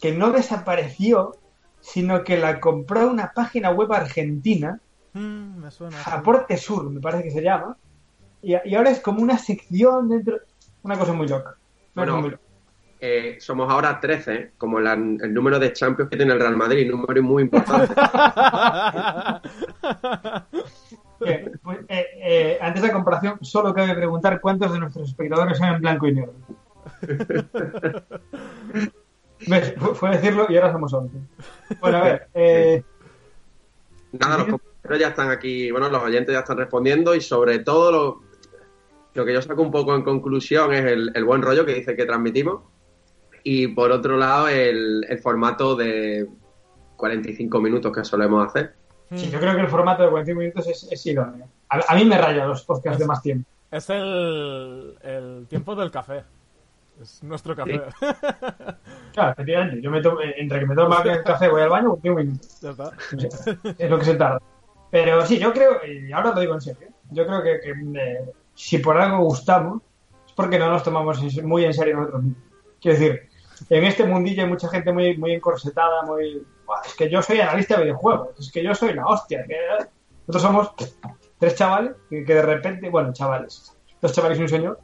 que 0.00 0.10
no 0.12 0.32
desapareció, 0.32 1.36
sino 1.80 2.24
que 2.24 2.36
la 2.38 2.58
compró 2.58 3.08
una 3.08 3.30
página 3.32 3.70
web 3.70 3.92
argentina, 3.92 4.80
Mm, 5.14 5.58
me 5.58 5.70
suena. 5.70 6.00
Aporte 6.06 6.56
Sur, 6.56 6.88
me 6.90 7.00
parece 7.00 7.24
que 7.24 7.30
se 7.30 7.42
llama, 7.42 7.76
y, 8.42 8.54
y 8.64 8.74
ahora 8.74 8.90
es 8.90 9.00
como 9.00 9.22
una 9.22 9.38
sección 9.38 10.08
dentro. 10.08 10.38
Una 10.82 10.98
cosa 10.98 11.12
muy 11.12 11.28
loca. 11.28 11.54
Bueno, 11.94 12.12
cosa 12.12 12.20
muy 12.22 12.30
loca. 12.30 12.42
Eh, 13.04 13.36
somos 13.40 13.68
ahora 13.70 13.98
13, 13.98 14.34
¿eh? 14.34 14.52
como 14.56 14.78
la- 14.78 14.92
el 14.92 15.34
número 15.34 15.58
de 15.58 15.72
Champions 15.72 16.08
que 16.08 16.16
tiene 16.16 16.32
el 16.34 16.38
Real 16.40 16.56
Madrid, 16.56 16.88
número 16.88 17.20
muy 17.22 17.42
importante. 17.42 17.92
Bien, 21.20 21.52
pues, 21.62 21.78
eh, 21.88 22.06
eh, 22.20 22.58
antes 22.60 22.80
de 22.82 22.88
la 22.88 22.94
comparación, 22.94 23.38
solo 23.42 23.72
cabe 23.74 23.94
preguntar 23.94 24.40
cuántos 24.40 24.72
de 24.72 24.78
nuestros 24.80 25.08
espectadores 25.08 25.58
son 25.58 25.68
en 25.68 25.80
blanco 25.80 26.06
y 26.08 26.12
negro. 26.14 26.32
¿Ves? 29.48 29.74
Fue, 29.94 30.10
decirlo 30.10 30.46
y 30.48 30.56
ahora 30.56 30.72
somos 30.72 30.92
11. 30.92 31.16
Bueno, 31.80 31.98
a 31.98 32.02
ver. 32.02 32.28
Eh, 32.34 32.82
Nada, 34.12 34.38
los 34.38 34.60
compañeros 34.82 35.00
ya 35.00 35.08
están 35.08 35.30
aquí, 35.30 35.70
bueno, 35.70 35.88
los 35.88 36.02
oyentes 36.02 36.32
ya 36.32 36.40
están 36.40 36.58
respondiendo 36.58 37.14
y 37.14 37.20
sobre 37.20 37.60
todo 37.60 37.92
lo, 37.92 38.20
lo 39.14 39.24
que 39.24 39.32
yo 39.32 39.40
saco 39.40 39.62
un 39.62 39.70
poco 39.70 39.94
en 39.94 40.02
conclusión 40.02 40.72
es 40.72 40.84
el, 40.84 41.12
el 41.14 41.24
buen 41.24 41.42
rollo 41.42 41.64
que 41.64 41.74
dice 41.74 41.96
que 41.96 42.04
transmitimos 42.04 42.62
y 43.44 43.68
por 43.68 43.90
otro 43.92 44.16
lado 44.16 44.48
el, 44.48 45.04
el 45.08 45.18
formato 45.18 45.76
de 45.76 46.28
45 46.96 47.60
minutos 47.60 47.92
que 47.92 48.04
solemos 48.04 48.46
hacer. 48.46 48.74
sí, 49.14 49.30
yo 49.30 49.38
creo 49.40 49.54
que 49.54 49.62
el 49.62 49.68
formato 49.68 50.02
de 50.02 50.10
45 50.10 50.38
minutos 50.40 50.66
es, 50.68 50.88
es 50.90 51.06
idóneo. 51.06 51.46
A, 51.68 51.80
a 51.88 51.94
mí 51.96 52.04
me 52.04 52.18
raya 52.18 52.46
los 52.46 52.62
podcasts 52.62 52.98
de 52.98 53.06
más 53.06 53.22
tiempo. 53.22 53.48
Es 53.70 53.88
el, 53.88 54.96
el 55.02 55.46
tiempo 55.48 55.74
del 55.74 55.90
café. 55.90 56.22
Es 57.00 57.22
nuestro 57.22 57.56
café. 57.56 57.82
Claro, 59.12 59.32
efectivamente. 59.32 59.82
Yo 59.82 59.90
me 59.90 60.00
tomo, 60.00 60.20
entre 60.22 60.60
que 60.60 60.66
me 60.66 60.74
tomo 60.74 60.96
el 61.02 61.22
café 61.22 61.48
voy 61.50 61.60
al 61.60 61.68
baño, 61.68 61.96
45 61.96 62.16
minutos. 62.18 62.60
ya 62.60 62.70
está. 62.70 62.92
Es 63.78 63.90
lo 63.90 63.98
que 63.98 64.04
se 64.06 64.14
tarda. 64.14 64.40
Pero 64.92 65.24
sí, 65.26 65.38
yo 65.38 65.52
creo, 65.54 65.80
y 65.86 66.12
ahora 66.12 66.32
lo 66.34 66.40
digo 66.40 66.54
en 66.54 66.60
serio, 66.60 66.88
yo 67.10 67.26
creo 67.26 67.42
que, 67.42 67.70
eh, 67.98 68.30
si 68.54 68.76
por 68.78 68.96
algo 68.98 69.24
gustamos, 69.24 69.80
es 70.26 70.32
porque 70.34 70.58
no 70.58 70.70
nos 70.70 70.82
tomamos 70.84 71.18
muy 71.42 71.64
en 71.64 71.72
serio 71.74 71.96
nosotros 71.96 72.22
mismos. 72.24 72.42
Quiero 72.80 72.98
decir, 72.98 73.28
en 73.70 73.84
este 73.84 74.04
mundillo 74.04 74.42
hay 74.42 74.48
mucha 74.50 74.68
gente 74.68 74.92
muy, 74.92 75.16
muy 75.16 75.32
encorsetada, 75.32 76.02
muy... 76.02 76.46
"Buah, 76.66 76.82
Es 76.84 76.94
que 76.94 77.08
yo 77.08 77.22
soy 77.22 77.40
analista 77.40 77.76
de 77.78 77.84
videojuegos, 77.84 78.38
es 78.38 78.52
que 78.52 78.62
yo 78.62 78.74
soy 78.74 78.92
la 78.92 79.06
hostia. 79.06 79.44
que- 79.48 79.56
Nosotros 80.26 80.42
somos 80.42 80.72
tres 81.38 81.54
chavales 81.56 81.92
que, 82.10 82.22
de 82.22 82.42
repente, 82.42 82.88
bueno, 82.90 83.12
chavales, 83.14 83.74
dos 84.00 84.12
chavales 84.12 84.38
y 84.38 84.42
un 84.42 84.48
señor, 84.50 84.78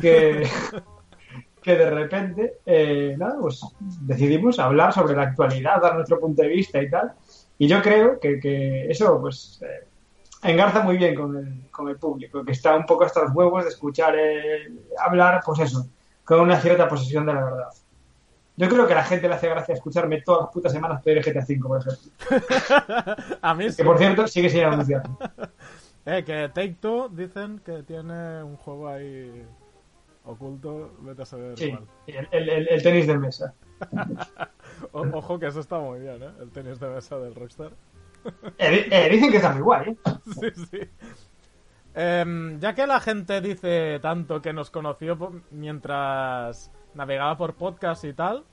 que, 0.00 0.48
que 1.62 1.76
de 1.76 1.90
repente, 1.90 2.54
eh, 2.64 3.16
pues 3.40 3.60
decidimos 4.00 4.58
hablar 4.58 4.92
sobre 4.94 5.14
la 5.14 5.22
actualidad, 5.24 5.82
dar 5.82 5.94
nuestro 5.96 6.18
punto 6.18 6.40
de 6.42 6.48
vista 6.48 6.82
y 6.82 6.88
tal. 6.88 7.12
Y 7.60 7.68
yo 7.68 7.82
creo 7.82 8.18
que, 8.18 8.40
que 8.40 8.90
eso, 8.90 9.20
pues, 9.20 9.60
eh, 9.62 9.86
engarza 10.48 10.80
muy 10.82 10.96
bien 10.96 11.14
con 11.14 11.36
el, 11.36 11.70
con 11.70 11.88
el 11.90 11.96
público, 11.98 12.42
que 12.42 12.52
está 12.52 12.74
un 12.74 12.86
poco 12.86 13.04
hasta 13.04 13.22
los 13.24 13.34
huevos 13.34 13.64
de 13.64 13.68
escuchar 13.68 14.14
eh, 14.18 14.66
hablar, 14.98 15.42
pues 15.44 15.60
eso, 15.60 15.86
con 16.24 16.40
una 16.40 16.58
cierta 16.58 16.88
posesión 16.88 17.26
de 17.26 17.34
la 17.34 17.44
verdad. 17.44 17.68
Yo 18.56 18.66
creo 18.68 18.86
que 18.86 18.94
a 18.94 18.96
la 18.96 19.04
gente 19.04 19.28
le 19.28 19.34
hace 19.34 19.48
gracia 19.50 19.74
escucharme 19.74 20.22
todas 20.22 20.42
las 20.46 20.50
putas 20.54 20.72
semanas 20.72 21.02
pedir 21.02 21.22
GTA 21.22 21.44
V, 21.46 21.58
por 21.68 21.80
ejemplo. 21.80 23.16
A 23.42 23.54
mí 23.54 23.70
sí. 23.70 23.76
Que 23.76 23.84
por 23.84 23.98
cierto, 23.98 24.26
sigue 24.26 24.48
sin 24.50 24.64
anunciar. 24.64 25.02
Eh, 26.06 26.24
que 26.24 26.48
Take 26.54 26.76
Two 26.80 27.10
dicen 27.10 27.58
que 27.58 27.82
tiene 27.82 28.42
un 28.42 28.56
juego 28.56 28.88
ahí 28.88 29.44
oculto, 30.24 30.92
vete 31.00 31.22
a 31.22 31.26
saber 31.26 31.58
Sí, 31.58 31.70
cuál. 31.70 31.84
el, 32.06 32.28
el- 32.32 32.48
el- 32.48 32.68
el 32.70 32.82
tenis 32.82 33.06
de 33.06 33.18
mesa. 33.18 33.52
O- 34.92 35.06
ojo 35.12 35.38
que 35.38 35.46
eso 35.46 35.60
está 35.60 35.78
muy 35.78 36.00
bien, 36.00 36.22
¿eh? 36.22 36.30
El 36.40 36.50
tenis 36.50 36.80
de 36.80 36.88
mesa 36.88 37.18
del 37.18 37.34
Rockstar. 37.34 37.72
Eh, 38.58 38.86
eh, 38.90 39.08
dicen 39.10 39.30
que 39.30 39.36
está 39.36 39.52
muy 39.52 39.62
guay, 39.62 39.90
¿eh? 39.90 39.96
sí, 40.54 40.66
sí. 40.70 40.78
Em, 41.94 42.58
ya 42.60 42.74
que 42.74 42.86
la 42.86 43.00
gente 43.00 43.40
dice 43.40 43.98
tanto 44.00 44.40
que 44.40 44.52
nos 44.52 44.70
conoció 44.70 45.16
mientras 45.50 46.70
navegaba 46.94 47.36
por 47.36 47.54
podcast 47.54 48.04
y 48.04 48.12
tal, 48.12 48.44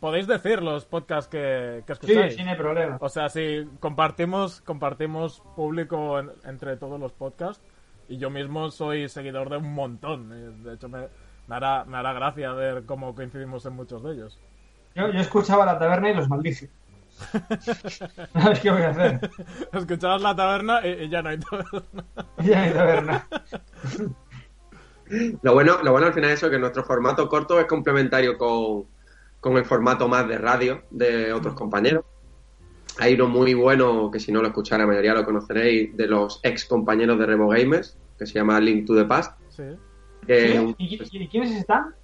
podéis 0.00 0.26
decir 0.26 0.62
los 0.62 0.84
podcasts 0.84 1.28
que, 1.30 1.82
que 1.86 1.94
Sí, 1.94 2.00
escucháis. 2.12 2.34
sí, 2.34 2.42
hay 2.42 2.56
problema. 2.56 2.98
O 3.00 3.08
sea, 3.08 3.28
si 3.28 3.66
compartimos, 3.80 4.60
compartimos 4.60 5.40
público 5.56 6.18
en- 6.18 6.30
entre 6.44 6.76
todos 6.76 6.98
los 7.00 7.12
podcasts, 7.12 7.62
y 8.08 8.16
yo 8.18 8.30
mismo 8.30 8.70
soy 8.70 9.08
seguidor 9.08 9.50
de 9.50 9.58
un 9.58 9.72
montón. 9.74 10.62
De 10.64 10.74
hecho, 10.74 10.88
me, 10.88 11.08
me 11.48 11.56
hará, 11.56 11.84
me 11.84 11.96
hará 11.96 12.12
gracia 12.12 12.52
ver 12.52 12.84
cómo 12.84 13.14
coincidimos 13.14 13.64
en 13.66 13.74
muchos 13.74 14.02
de 14.02 14.12
ellos. 14.12 14.38
Yo, 14.94 15.08
yo 15.10 15.20
escuchaba 15.20 15.64
la 15.64 15.78
taberna 15.78 16.10
y 16.10 16.14
los 16.14 16.28
maldice. 16.28 16.70
¿Sabes 18.32 18.60
qué 18.60 18.70
voy 18.70 18.82
a 18.82 18.90
hacer? 18.90 19.30
Escuchabas 19.72 20.22
la 20.22 20.36
taberna 20.36 20.86
y, 20.86 21.04
y 21.04 21.08
ya 21.08 21.22
no 21.22 21.30
hay 21.30 21.38
taberna. 21.38 21.82
Ya 22.44 22.62
hay 22.62 22.72
taberna. 22.72 23.28
Lo 25.42 25.54
bueno, 25.54 25.78
lo 25.82 25.92
bueno 25.92 26.08
al 26.08 26.12
final 26.12 26.30
es 26.30 26.36
eso, 26.36 26.50
que 26.50 26.58
nuestro 26.58 26.84
formato 26.84 27.28
corto 27.28 27.58
es 27.58 27.66
complementario 27.66 28.36
con, 28.36 28.84
con 29.40 29.56
el 29.56 29.64
formato 29.64 30.06
más 30.06 30.28
de 30.28 30.38
radio 30.38 30.82
de 30.90 31.32
otros 31.32 31.54
compañeros. 31.54 32.04
Hay 32.98 33.14
uno 33.14 33.28
muy 33.28 33.54
bueno, 33.54 34.10
que 34.10 34.20
si 34.20 34.32
no 34.32 34.42
lo 34.42 34.48
escuchara 34.48 34.82
la 34.82 34.88
mayoría 34.88 35.14
lo 35.14 35.24
conoceréis, 35.24 35.96
de 35.96 36.06
los 36.06 36.40
ex 36.42 36.64
compañeros 36.66 37.18
de 37.18 37.26
Revo 37.26 37.48
Gamers, 37.48 37.96
que 38.18 38.26
se 38.26 38.34
llama 38.34 38.60
Link 38.60 38.86
to 38.86 38.94
the 38.94 39.04
Past. 39.04 39.38
Sí. 39.48 39.62
Un- 40.60 40.74
¿Y, 40.78 40.96
y- 40.96 41.22
y 41.24 41.28
quiénes 41.28 41.52
están? 41.52 41.94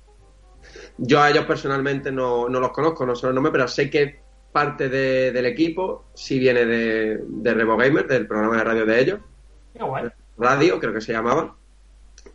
Yo 0.98 1.20
a 1.20 1.30
ellos 1.30 1.44
personalmente 1.44 2.10
no, 2.10 2.48
no 2.48 2.60
los 2.60 2.70
conozco, 2.70 3.04
no 3.04 3.14
sé 3.14 3.26
los 3.26 3.34
nombres, 3.34 3.52
pero 3.52 3.68
sé 3.68 3.90
que 3.90 4.20
parte 4.52 4.88
de- 4.88 5.30
del 5.32 5.46
equipo 5.46 6.06
sí 6.14 6.38
viene 6.38 6.64
de, 6.64 7.20
de 7.26 7.54
Revo 7.54 7.76
Gamers, 7.76 8.08
del 8.08 8.26
programa 8.26 8.56
de 8.58 8.64
radio 8.64 8.86
de 8.86 9.00
ellos. 9.00 9.20
Qué 9.72 9.82
guay. 9.82 10.04
radio, 10.38 10.78
creo 10.80 10.92
que 10.92 11.00
se 11.00 11.12
llamaba. 11.12 11.54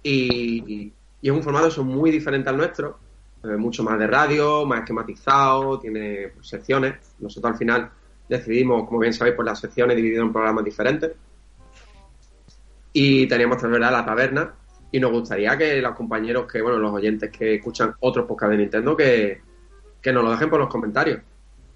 Y, 0.04 0.92
y 1.22 1.28
es 1.30 1.32
un 1.32 1.42
formato 1.44 1.68
eso, 1.68 1.84
muy 1.84 2.12
diferente 2.12 2.50
al 2.50 2.58
nuestro, 2.58 3.00
eh, 3.44 3.48
mucho 3.58 3.84
más 3.84 3.98
de 3.98 4.08
radio, 4.08 4.66
más 4.66 4.80
esquematizado, 4.80 5.80
tiene 5.80 6.30
pues, 6.36 6.48
secciones. 6.48 6.96
Nosotros 7.20 7.54
al 7.54 7.58
final 7.58 7.90
decidimos, 8.28 8.86
como 8.88 9.00
bien 9.00 9.14
sabéis, 9.14 9.36
por 9.36 9.46
las 9.46 9.60
secciones 9.60 9.96
dividido 9.96 10.24
en 10.24 10.32
programas 10.34 10.64
diferentes. 10.66 11.12
Y 12.94 13.28
teníamos 13.28 13.62
verdad 13.72 13.92
la 13.92 14.06
taberna. 14.06 14.54
Y 14.92 15.00
nos 15.00 15.12
gustaría 15.12 15.58
que 15.58 15.82
los 15.82 15.96
compañeros, 15.96 16.52
que 16.52 16.62
bueno, 16.62 16.78
los 16.80 16.92
oyentes 16.92 17.30
que 17.30 17.56
escuchan 17.56 17.94
otros 18.00 18.26
podcasts 18.26 18.52
de 18.52 18.58
Nintendo, 18.58 18.98
que, 18.98 19.42
que 20.02 20.12
nos 20.12 20.24
lo 20.24 20.32
dejen 20.32 20.50
por 20.50 20.60
los 20.60 20.70
comentarios. 20.70 21.22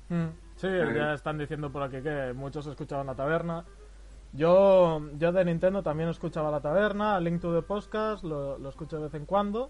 Mm, 0.09 0.27
Sí, 0.55 0.67
ya 0.95 1.13
están 1.13 1.37
diciendo 1.37 1.71
por 1.71 1.83
aquí 1.83 2.01
que 2.01 2.31
muchos 2.33 2.65
escuchaban 2.67 3.07
la 3.07 3.15
taberna. 3.15 3.65
Yo, 4.31 5.01
yo 5.17 5.31
de 5.33 5.43
Nintendo 5.43 5.83
también 5.83 6.07
escuchaba 6.09 6.49
la 6.51 6.61
taberna, 6.61 7.19
Link 7.19 7.41
to 7.41 7.53
the 7.53 7.61
Podcast, 7.61 8.23
lo, 8.23 8.57
lo 8.57 8.69
escucho 8.69 8.97
de 8.97 9.03
vez 9.03 9.13
en 9.13 9.25
cuando. 9.25 9.69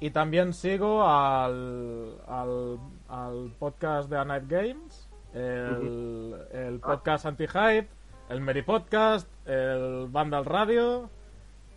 Y 0.00 0.10
también 0.10 0.52
sigo 0.52 1.06
al, 1.08 2.16
al, 2.26 2.78
al 3.08 3.52
podcast 3.58 4.10
de 4.10 4.18
A 4.18 4.24
Night 4.24 4.44
Games, 4.48 5.08
el, 5.32 6.34
el 6.52 6.80
podcast 6.80 7.26
Anti-Hype, 7.26 7.88
el 8.28 8.40
Meri 8.40 8.62
Podcast, 8.62 9.28
el 9.46 10.08
Vandal 10.10 10.44
Radio 10.46 11.08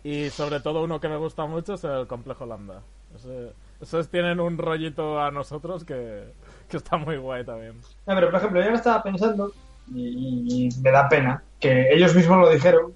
y 0.04 0.30
sobre 0.30 0.60
todo 0.60 0.82
uno 0.84 1.00
que 1.00 1.08
me 1.08 1.16
gusta 1.16 1.46
mucho 1.46 1.74
es 1.74 1.84
el 1.84 2.06
Complejo 2.06 2.46
Lambda. 2.46 2.82
Ese- 3.14 3.52
esos 3.80 4.08
tienen 4.08 4.40
un 4.40 4.58
rollito 4.58 5.20
a 5.20 5.30
nosotros 5.30 5.84
que, 5.84 6.24
que 6.68 6.76
está 6.76 6.96
muy 6.96 7.16
guay 7.16 7.44
también. 7.44 7.74
No, 8.06 8.14
pero 8.14 8.30
por 8.30 8.36
ejemplo, 8.40 8.62
yo 8.62 8.70
me 8.70 8.76
estaba 8.76 9.02
pensando, 9.02 9.52
y, 9.94 10.66
y 10.68 10.80
me 10.82 10.90
da 10.90 11.08
pena, 11.08 11.42
que 11.60 11.92
ellos 11.92 12.14
mismos 12.14 12.38
lo 12.38 12.50
dijeron, 12.50 12.92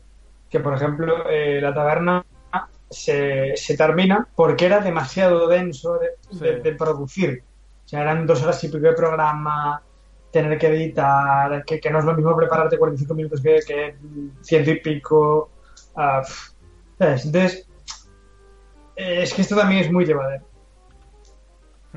que 0.50 0.61
por 0.61 0.75
ejemplo 0.75 1.28
eh, 1.30 1.61
la 1.62 1.73
taberna 1.73 2.25
se, 2.90 3.56
se 3.56 3.75
termina 3.76 4.28
porque 4.37 4.66
era 4.66 4.80
demasiado 4.80 5.49
denso 5.49 5.99
de, 5.99 6.09
de- 6.38 6.56
Sí. 6.56 6.62
de 6.62 6.73
producir. 6.75 7.42
O 7.85 7.88
sea, 7.88 8.02
eran 8.02 8.26
dos 8.26 8.42
horas 8.42 8.62
y 8.64 8.68
pico 8.68 8.80
de 8.87 8.92
programa, 8.92 9.80
tener 10.30 10.59
que 10.59 10.66
editar, 10.68 11.64
que, 11.64 11.80
que 11.80 11.90
no 11.90 11.99
es 12.00 12.04
lo 12.04 12.14
mismo 12.14 12.37
prepararte 12.37 12.78
45 12.78 13.14
minutos 13.14 13.40
que, 13.40 13.61
que 13.66 13.94
ciento 14.42 14.71
y 14.71 14.80
pico. 14.80 15.50
pf, 15.94 16.51
¿sabes? 17.02 17.25
Entonces, 17.26 17.68
eh, 18.97 19.23
es 19.23 19.35
que 19.35 19.42
esto 19.42 19.56
también 19.56 19.85
es 19.85 19.92
muy 19.92 20.04
llevadero. 20.04 20.44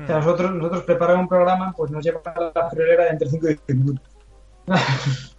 O 0.02 0.06
sea, 0.06 0.16
nosotros, 0.16 0.52
nosotros 0.52 0.82
preparar 0.82 1.16
un 1.16 1.28
programa, 1.28 1.72
pues 1.74 1.90
nos 1.90 2.04
lleva 2.04 2.20
a 2.24 2.52
la 2.54 2.70
friolera 2.70 3.04
de 3.04 3.10
entre 3.10 3.28
5 3.30 3.46
y 3.46 3.48
10 3.66 3.78
minutos. 3.78 4.10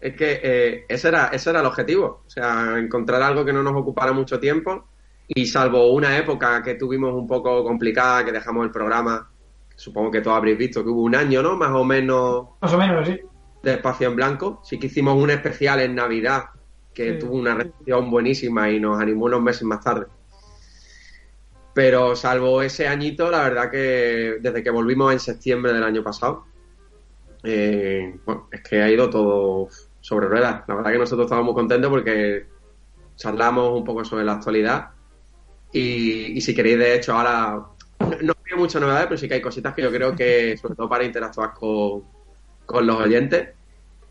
Es 0.00 0.16
que 0.16 0.40
eh, 0.42 0.84
ese, 0.88 1.08
era, 1.08 1.26
ese 1.26 1.50
era 1.50 1.60
el 1.60 1.66
objetivo, 1.66 2.22
o 2.26 2.30
sea, 2.30 2.78
encontrar 2.78 3.22
algo 3.22 3.44
que 3.44 3.52
no 3.52 3.62
nos 3.62 3.74
ocupara 3.74 4.12
mucho 4.12 4.40
tiempo 4.40 4.88
y 5.28 5.46
salvo 5.46 5.92
una 5.92 6.16
época 6.16 6.62
que 6.62 6.76
tuvimos 6.76 7.12
un 7.12 7.26
poco 7.26 7.62
complicada, 7.62 8.24
que 8.24 8.32
dejamos 8.32 8.64
el 8.64 8.70
programa, 8.70 9.30
supongo 9.74 10.10
que 10.10 10.22
todos 10.22 10.36
habréis 10.36 10.56
visto 10.56 10.82
que 10.82 10.88
hubo 10.88 11.02
un 11.02 11.14
año, 11.14 11.42
¿no? 11.42 11.56
Más 11.56 11.70
o 11.72 11.84
menos 11.84 12.48
Más 12.60 12.72
o 12.72 12.78
menos, 12.78 13.06
sí. 13.06 13.20
de 13.62 13.74
espacio 13.74 14.08
en 14.08 14.16
blanco. 14.16 14.60
Sí 14.64 14.78
que 14.78 14.86
hicimos 14.86 15.14
un 15.22 15.30
especial 15.30 15.80
en 15.80 15.94
Navidad 15.94 16.44
que 16.96 17.12
Sí. 17.12 17.18
tuvo 17.18 17.34
una 17.36 17.54
recepción 17.54 18.10
buenísima 18.10 18.70
y 18.70 18.80
nos 18.80 18.98
animó 18.98 19.26
unos 19.26 19.42
meses 19.42 19.62
más 19.64 19.84
tarde. 19.84 20.06
Pero 21.74 22.16
salvo 22.16 22.62
ese 22.62 22.88
añito, 22.88 23.30
la 23.30 23.42
verdad 23.42 23.70
que 23.70 24.38
desde 24.40 24.62
que 24.62 24.70
volvimos 24.70 25.12
en 25.12 25.20
septiembre 25.20 25.74
del 25.74 25.82
año 25.84 26.02
pasado, 26.02 26.46
eh, 27.44 28.18
bueno, 28.24 28.48
es 28.50 28.62
que 28.62 28.80
ha 28.82 28.90
ido 28.90 29.10
todo 29.10 29.68
sobre 30.00 30.26
ruedas. 30.26 30.62
La 30.66 30.74
verdad 30.74 30.90
que 30.92 30.98
nosotros 30.98 31.26
estamos 31.26 31.44
muy 31.44 31.54
contentos 31.54 31.90
porque 31.90 32.46
charlamos 33.16 33.78
un 33.78 33.84
poco 33.84 34.04
sobre 34.04 34.24
la 34.24 34.32
actualidad 34.32 34.88
y, 35.72 36.38
y 36.38 36.40
si 36.40 36.54
queréis, 36.54 36.78
de 36.78 36.94
hecho, 36.94 37.12
ahora 37.12 37.62
no, 38.00 38.16
no 38.22 38.32
veo 38.44 38.56
muchas 38.56 38.80
novedades, 38.80 39.06
pero 39.08 39.18
sí 39.18 39.28
que 39.28 39.34
hay 39.34 39.42
cositas 39.42 39.74
que 39.74 39.82
yo 39.82 39.90
creo 39.90 40.16
que, 40.16 40.56
sobre 40.56 40.74
todo 40.76 40.88
para 40.88 41.04
interactuar 41.04 41.52
con, 41.52 42.04
con 42.64 42.86
los 42.86 42.96
oyentes. 42.98 43.50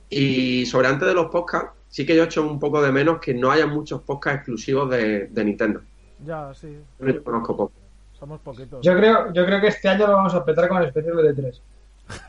Y 0.10 0.66
sobre 0.66 0.88
antes 0.88 1.08
de 1.08 1.14
los 1.14 1.28
podcasts, 1.28 1.72
sí 1.90 2.06
que 2.06 2.16
yo 2.16 2.24
he 2.24 2.26
hecho 2.26 2.48
un 2.48 2.60
poco 2.60 2.82
de 2.82 2.92
menos 2.92 3.20
que 3.20 3.34
no 3.34 3.52
haya 3.52 3.66
muchos 3.66 4.02
podcasts 4.02 4.40
exclusivos 4.40 4.90
de, 4.90 5.28
de 5.28 5.46
Nintendo. 5.46 5.82
Ya, 6.24 6.54
sí. 6.54 6.80
Yo 7.00 7.24
conozco 7.24 7.58
poco. 7.58 7.74
Somos 8.14 8.40
poquitos. 8.42 8.84
Yo 8.84 8.96
creo, 8.96 9.34
yo 9.34 9.46
creo 9.46 9.62
que 9.62 9.68
este 9.68 9.90
año 9.90 10.08
lo 10.08 10.14
vamos 10.14 10.34
a 10.34 10.46
petar 10.46 10.68
con 10.68 10.78
el 10.78 10.88
especial 10.88 11.18
de 11.18 11.34
3 11.34 11.62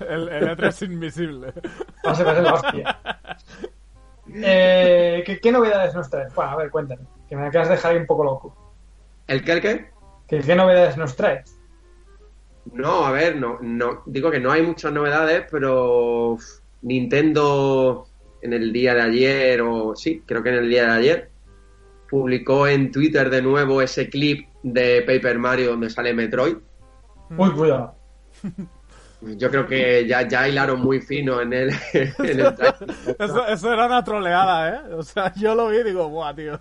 el, 0.00 0.28
el 0.28 0.48
E3 0.56 0.86
invisible. 0.86 1.52
Va 2.04 2.10
a 2.10 2.14
ser, 2.14 2.26
va 2.26 2.32
a 2.32 2.34
ser 2.34 2.44
la 2.44 2.54
hostia. 2.54 2.98
Eh, 4.30 5.22
¿qué, 5.24 5.40
qué 5.40 5.50
novedades 5.50 5.94
nos 5.94 6.10
traes? 6.10 6.34
Bueno, 6.34 6.50
a 6.50 6.56
ver, 6.56 6.70
cuéntame. 6.70 7.00
Que 7.30 7.34
me 7.34 7.46
acabas 7.46 7.68
de 7.68 7.76
dejar 7.76 7.92
ahí 7.92 7.96
un 7.96 8.06
poco 8.06 8.24
loco. 8.24 8.54
¿El 9.26 9.42
qué, 9.42 9.52
el 9.52 9.60
qué? 9.62 9.90
¿Qué, 10.26 10.40
qué 10.40 10.54
novedades 10.54 10.98
nos 10.98 11.16
traes? 11.16 11.57
No, 12.72 13.04
a 13.04 13.12
ver, 13.12 13.36
no, 13.36 13.58
no, 13.60 14.02
digo 14.06 14.30
que 14.30 14.40
no 14.40 14.50
hay 14.50 14.62
muchas 14.62 14.92
novedades, 14.92 15.46
pero 15.50 16.36
Nintendo 16.82 18.06
en 18.42 18.52
el 18.52 18.72
día 18.72 18.94
de 18.94 19.02
ayer, 19.02 19.60
o 19.62 19.94
sí, 19.96 20.22
creo 20.24 20.42
que 20.42 20.50
en 20.50 20.56
el 20.56 20.68
día 20.68 20.86
de 20.86 20.92
ayer, 20.92 21.30
publicó 22.08 22.66
en 22.66 22.90
Twitter 22.90 23.30
de 23.30 23.42
nuevo 23.42 23.82
ese 23.82 24.08
clip 24.08 24.48
de 24.62 25.02
Paper 25.02 25.38
Mario 25.38 25.70
donde 25.70 25.90
sale 25.90 26.14
Metroid. 26.14 26.56
Uy, 27.36 27.50
cuidado. 27.52 27.94
Yo 29.20 29.50
creo 29.50 29.66
que 29.66 30.06
ya, 30.06 30.28
ya 30.28 30.48
hilaron 30.48 30.80
muy 30.80 31.00
fino 31.00 31.40
en 31.40 31.52
el, 31.52 31.70
en 31.92 32.40
el 32.40 32.54
eso, 33.18 33.46
eso, 33.48 33.72
era 33.72 33.86
una 33.86 34.04
troleada, 34.04 34.68
¿eh? 34.68 34.94
O 34.94 35.02
sea, 35.02 35.34
yo 35.34 35.56
lo 35.56 35.68
vi 35.68 35.78
y 35.78 35.84
digo, 35.84 36.08
buah, 36.08 36.34
tío, 36.34 36.60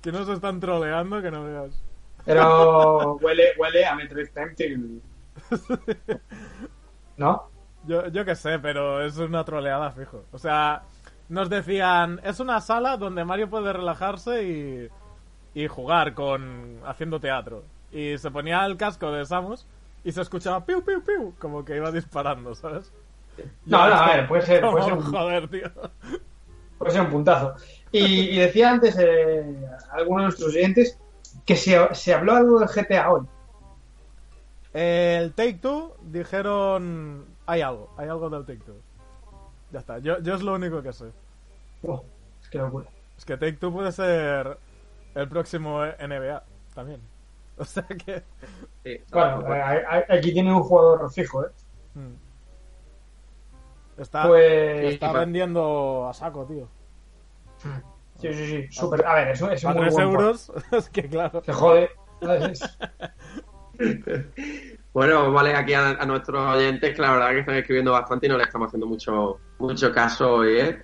que 0.00 0.10
nos 0.10 0.26
están 0.28 0.58
troleando 0.58 1.20
que 1.20 1.30
no 1.30 1.44
veas. 1.44 1.82
Pero 2.24 3.16
huele, 3.16 3.48
huele 3.58 3.84
a 3.84 3.94
Metroid 3.94 4.28
Prime 4.30 4.54
¿No? 7.16 7.44
Yo, 7.86 8.08
yo 8.08 8.24
qué 8.24 8.34
sé, 8.34 8.58
pero 8.58 9.04
es 9.04 9.16
una 9.18 9.44
troleada 9.44 9.90
fijo. 9.90 10.24
O 10.32 10.38
sea, 10.38 10.82
nos 11.28 11.48
decían, 11.50 12.20
es 12.24 12.40
una 12.40 12.60
sala 12.60 12.96
donde 12.96 13.24
Mario 13.24 13.50
puede 13.50 13.72
relajarse 13.72 14.44
y, 14.44 14.88
y 15.54 15.66
jugar 15.66 16.14
con 16.14 16.78
haciendo 16.86 17.20
teatro. 17.20 17.64
Y 17.90 18.18
se 18.18 18.30
ponía 18.30 18.64
el 18.64 18.76
casco 18.76 19.10
de 19.10 19.26
Samus 19.26 19.66
y 20.04 20.12
se 20.12 20.22
escuchaba 20.22 20.64
piu, 20.64 20.82
piu, 20.82 21.02
piu, 21.02 21.34
como 21.38 21.64
que 21.64 21.76
iba 21.76 21.90
disparando, 21.90 22.54
¿sabes? 22.54 22.92
No, 23.66 23.88
no, 23.88 23.94
a 23.94 24.06
ver, 24.08 24.28
puede 24.28 24.42
ser, 24.42 24.60
puede 24.60 24.84
ser 24.84 24.92
un, 24.92 25.02
joder, 25.02 25.48
tío. 25.48 25.70
Puede 26.78 26.92
ser 26.92 27.00
un 27.02 27.10
puntazo. 27.10 27.54
Y, 27.90 28.04
y 28.04 28.38
decía 28.38 28.70
antes 28.70 28.96
eh, 28.98 29.44
alguno 29.92 30.22
de 30.22 30.24
nuestros 30.26 30.48
oyentes 30.48 30.98
que 31.44 31.56
se, 31.56 31.78
se 31.94 32.14
habló 32.14 32.34
algo 32.34 32.58
del 32.58 32.68
GTA 32.68 33.10
hoy. 33.10 33.26
El 34.72 35.34
Take 35.34 35.54
Two 35.54 35.96
dijeron 36.02 37.26
hay 37.46 37.60
algo, 37.60 37.92
hay 37.96 38.08
algo 38.08 38.30
del 38.30 38.44
Take 38.46 38.60
Two. 38.64 38.76
Ya 39.70 39.80
está, 39.80 39.98
yo, 39.98 40.18
yo 40.20 40.34
es 40.34 40.42
lo 40.42 40.54
único 40.54 40.82
que 40.82 40.92
sé. 40.92 41.06
Oh, 41.86 42.04
qué 42.50 42.58
locura. 42.58 42.86
Es 43.16 43.24
que 43.24 43.36
Take 43.36 43.54
Two 43.54 43.72
puede 43.72 43.92
ser 43.92 44.58
el 45.14 45.28
próximo 45.28 45.84
NBA 45.84 46.42
también. 46.74 47.00
O 47.58 47.64
sea 47.66 47.84
que. 47.84 48.22
Sí, 48.82 48.98
Bueno, 49.12 49.54
eh, 49.54 49.84
aquí 50.08 50.32
tiene 50.32 50.52
un 50.54 50.62
jugador 50.62 51.12
fijo, 51.12 51.44
¿eh? 51.44 51.50
Mm. 51.94 52.14
Está, 54.00 54.26
Pues. 54.26 54.94
está 54.94 55.12
vendiendo 55.12 56.08
a 56.08 56.14
saco, 56.14 56.46
tío. 56.46 56.66
Sí, 58.16 58.32
sí, 58.32 58.46
sí. 58.46 58.66
Súper. 58.70 59.04
A 59.06 59.14
ver, 59.16 59.28
eso 59.28 59.50
es 59.50 59.62
A 59.66 59.74
muy 59.74 59.82
3 59.82 59.92
buen 59.94 60.08
euros, 60.08 60.50
es 60.72 60.88
que 60.88 61.08
claro. 61.08 61.42
Se 61.44 61.52
jode. 61.52 61.90
Bueno, 64.92 65.22
vamos 65.22 65.40
a 65.40 65.44
leer 65.44 65.56
aquí 65.56 65.72
a, 65.72 65.88
a 65.92 66.04
nuestros 66.04 66.38
oyentes, 66.54 66.94
que 66.94 67.00
la 67.00 67.12
verdad 67.12 67.30
que 67.30 67.38
están 67.38 67.54
escribiendo 67.54 67.92
bastante 67.92 68.26
y 68.26 68.28
no 68.28 68.36
le 68.36 68.42
estamos 68.44 68.66
haciendo 68.68 68.86
mucho, 68.86 69.38
mucho 69.58 69.90
caso 69.90 70.34
hoy, 70.34 70.58
¿eh? 70.60 70.82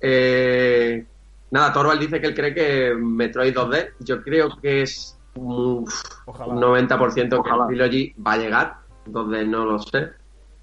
Eh, 0.00 1.04
Nada, 1.50 1.72
Torvald 1.72 2.00
dice 2.00 2.20
que 2.20 2.28
él 2.28 2.34
cree 2.36 2.54
que 2.54 2.94
Metroid 2.94 3.52
2D, 3.52 3.90
yo 3.98 4.22
creo 4.22 4.56
que 4.62 4.82
es 4.82 5.18
un, 5.34 5.84
Ojalá. 6.26 6.52
un 6.54 6.60
90% 6.62 7.28
que 7.28 7.34
Ojalá. 7.34 7.62
el 7.64 7.68
Trilogy 7.70 8.14
va 8.24 8.32
a 8.34 8.36
llegar, 8.36 8.74
2D 9.08 9.48
no 9.48 9.64
lo 9.64 9.80
sé. 9.80 10.10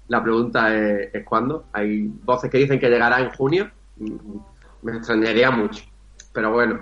La 0.08 0.22
pregunta 0.22 0.74
es, 0.74 1.10
es 1.12 1.24
cuándo. 1.26 1.66
Hay 1.74 2.04
voces 2.24 2.50
que 2.50 2.56
dicen 2.56 2.80
que 2.80 2.88
llegará 2.88 3.20
en 3.20 3.28
junio. 3.32 3.70
Mm, 3.98 4.38
Me 4.80 4.96
extrañaría 4.96 5.50
mucho. 5.50 5.84
Pero 6.32 6.52
bueno, 6.52 6.80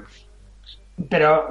Pero 1.11 1.49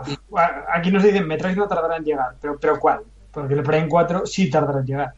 aquí 0.73 0.91
nos 0.91 1.03
dicen 1.03 1.27
Metroid 1.27 1.57
no 1.57 1.67
tardará 1.67 1.97
en 1.97 2.05
llegar. 2.05 2.35
Pero, 2.41 2.57
pero 2.57 2.79
¿cuál? 2.79 3.01
Porque 3.35 3.53
el 3.53 3.61
Prime 3.63 3.87
4 3.89 4.25
sí 4.25 4.49
tardará 4.49 4.79
en 4.79 4.85
llegar. 4.85 5.13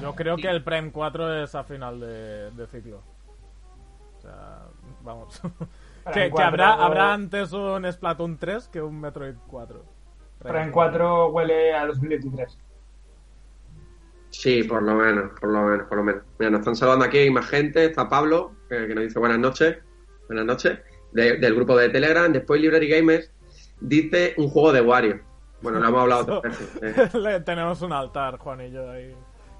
Yo 0.00 0.14
creo 0.14 0.36
que 0.36 0.48
el 0.48 0.64
Prime 0.64 0.90
4 0.90 1.42
es 1.44 1.54
a 1.54 1.62
final 1.62 2.00
de, 2.00 2.50
de 2.52 2.66
ciclo. 2.66 3.02
O 4.18 4.20
sea, 4.22 4.62
vamos. 5.02 5.40
que, 5.40 5.48
Prime 6.10 6.24
que 6.26 6.30
4 6.30 6.46
habrá, 6.46 6.72
habrá 6.72 7.12
antes 7.12 7.52
un 7.52 7.90
Splatoon 7.92 8.38
3 8.38 8.68
que 8.68 8.80
un 8.82 8.98
Metroid 9.00 9.34
4. 9.46 9.84
Prime 10.42 10.70
4 10.70 11.28
huele 11.28 11.74
a 11.74 11.86
2023. 11.86 12.58
sí, 14.30 14.62
por 14.64 14.82
lo 14.82 14.94
menos, 14.94 15.38
por 15.38 15.50
lo 15.50 15.62
menos, 15.64 15.86
por 15.86 15.98
lo 15.98 16.04
menos. 16.04 16.22
Mira, 16.38 16.50
nos 16.50 16.60
están 16.60 16.76
saludando 16.76 17.04
aquí, 17.04 17.18
hay 17.18 17.30
más 17.30 17.46
gente. 17.46 17.84
Está 17.84 18.08
Pablo, 18.08 18.52
que, 18.70 18.86
que 18.86 18.94
nos 18.94 19.04
dice 19.04 19.18
buenas 19.18 19.38
noches. 19.38 19.76
Buenas 20.28 20.46
noches. 20.46 20.78
De- 21.12 21.36
del 21.36 21.54
grupo 21.54 21.76
de 21.76 21.90
Telegram. 21.90 22.32
Después 22.32 22.58
Library 22.60 22.88
Gamers 22.88 23.30
dice 23.80 24.34
un 24.38 24.48
juego 24.48 24.72
de 24.72 24.80
Wario. 24.80 25.20
Bueno, 25.62 25.78
lo 25.80 25.88
hemos 25.88 26.00
hablado 26.02 26.38
otras 26.38 26.58
veces. 26.80 27.14
eh. 27.14 27.40
Tenemos 27.44 27.82
un 27.82 27.92
altar, 27.92 28.38
Juan 28.38 28.60
y 28.62 28.70
yo 28.70 28.90
ahí. 28.90 29.14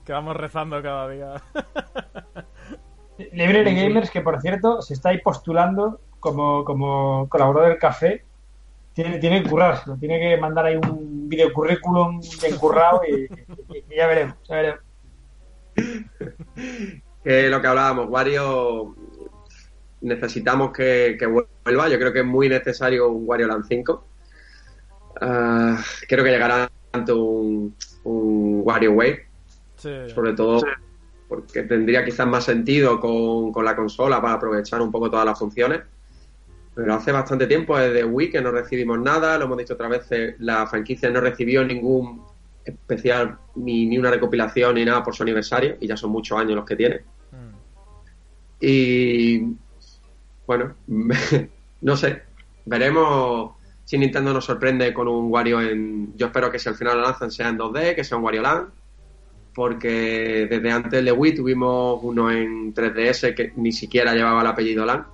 Que 0.04 0.12
vamos 0.12 0.36
rezando 0.36 0.82
cada 0.82 1.08
día. 1.08 1.34
Library 3.32 3.74
Gamers, 3.76 4.10
que 4.10 4.22
por 4.22 4.40
cierto 4.40 4.80
se 4.80 4.94
está 4.94 5.10
ahí 5.10 5.18
postulando 5.20 6.00
como, 6.20 6.64
como 6.64 7.28
colaborador 7.28 7.68
del 7.70 7.78
café, 7.78 8.24
tiene, 8.94 9.18
tiene 9.18 9.42
que 9.42 9.48
currárselo, 9.50 9.96
tiene 9.98 10.18
que 10.18 10.36
mandar 10.38 10.64
ahí 10.66 10.76
un 10.76 11.28
video 11.28 11.52
currículum 11.52 12.20
bien 12.42 12.56
currado 12.56 13.02
y, 13.06 13.24
y- 13.24 13.84
y 13.90 13.96
ya 13.96 14.06
veremos, 14.06 14.36
ya 14.48 14.56
veremos. 14.56 14.80
que 17.24 17.48
lo 17.48 17.60
que 17.60 17.66
hablábamos, 17.66 18.08
Wario 18.08 18.96
necesitamos 20.00 20.72
que, 20.72 21.16
que 21.18 21.26
vuelva. 21.26 21.88
Yo 21.88 21.98
creo 21.98 22.12
que 22.12 22.20
es 22.20 22.26
muy 22.26 22.48
necesario 22.48 23.10
un 23.10 23.24
Wario 23.26 23.46
Land 23.48 23.64
5. 23.68 24.06
Ah, 25.20 25.78
creo 26.08 26.24
que 26.24 26.30
llegará 26.30 26.70
tanto 26.90 27.22
un, 27.22 27.74
un 28.04 28.60
Wario 28.64 28.92
Wave, 28.92 29.26
Sí. 29.76 29.90
sobre 30.14 30.34
todo 30.34 30.60
porque 31.28 31.62
tendría 31.62 32.04
quizás 32.04 32.26
más 32.26 32.44
sentido 32.44 32.98
con, 33.00 33.52
con 33.52 33.64
la 33.64 33.74
consola 33.76 34.20
para 34.20 34.34
aprovechar 34.34 34.82
un 34.82 34.90
poco 34.90 35.08
todas 35.10 35.24
las 35.24 35.38
funciones. 35.38 35.80
Pero 36.74 36.94
hace 36.94 37.12
bastante 37.12 37.46
tiempo, 37.46 37.78
desde 37.78 38.04
Wii, 38.04 38.30
que 38.30 38.40
no 38.40 38.50
recibimos 38.50 38.98
nada, 38.98 39.38
lo 39.38 39.44
hemos 39.44 39.58
dicho 39.58 39.74
otras 39.74 39.90
veces, 39.90 40.34
la 40.38 40.66
franquicia 40.66 41.08
no 41.10 41.20
recibió 41.20 41.64
ningún 41.64 42.22
especial, 42.64 43.38
ni, 43.54 43.86
ni 43.86 43.96
una 43.98 44.10
recopilación, 44.10 44.74
ni 44.74 44.84
nada 44.84 45.02
por 45.02 45.14
su 45.14 45.22
aniversario, 45.22 45.76
y 45.80 45.86
ya 45.86 45.96
son 45.96 46.10
muchos 46.10 46.38
años 46.38 46.56
los 46.56 46.64
que 46.64 46.76
tiene. 46.76 47.00
Mm. 47.32 47.54
Y 48.60 49.56
bueno, 50.46 50.74
no 51.80 51.96
sé, 51.96 52.22
veremos 52.64 53.52
si 53.90 53.98
Nintendo 53.98 54.32
nos 54.32 54.44
sorprende 54.44 54.94
con 54.94 55.08
un 55.08 55.32
Wario 55.32 55.60
en... 55.60 56.16
Yo 56.16 56.26
espero 56.26 56.48
que 56.48 56.60
si 56.60 56.68
al 56.68 56.76
final 56.76 56.98
lo 56.98 57.02
lanzan 57.02 57.28
sea 57.32 57.48
en 57.48 57.58
2D, 57.58 57.96
que 57.96 58.04
sea 58.04 58.18
un 58.18 58.22
Wario 58.22 58.40
Land, 58.40 58.68
porque 59.52 60.46
desde 60.48 60.70
antes 60.70 61.04
de 61.04 61.10
Wii 61.10 61.34
tuvimos 61.34 61.98
uno 62.00 62.30
en 62.30 62.72
3DS 62.72 63.34
que 63.34 63.52
ni 63.56 63.72
siquiera 63.72 64.14
llevaba 64.14 64.42
el 64.42 64.46
apellido 64.46 64.86
Land. 64.86 65.06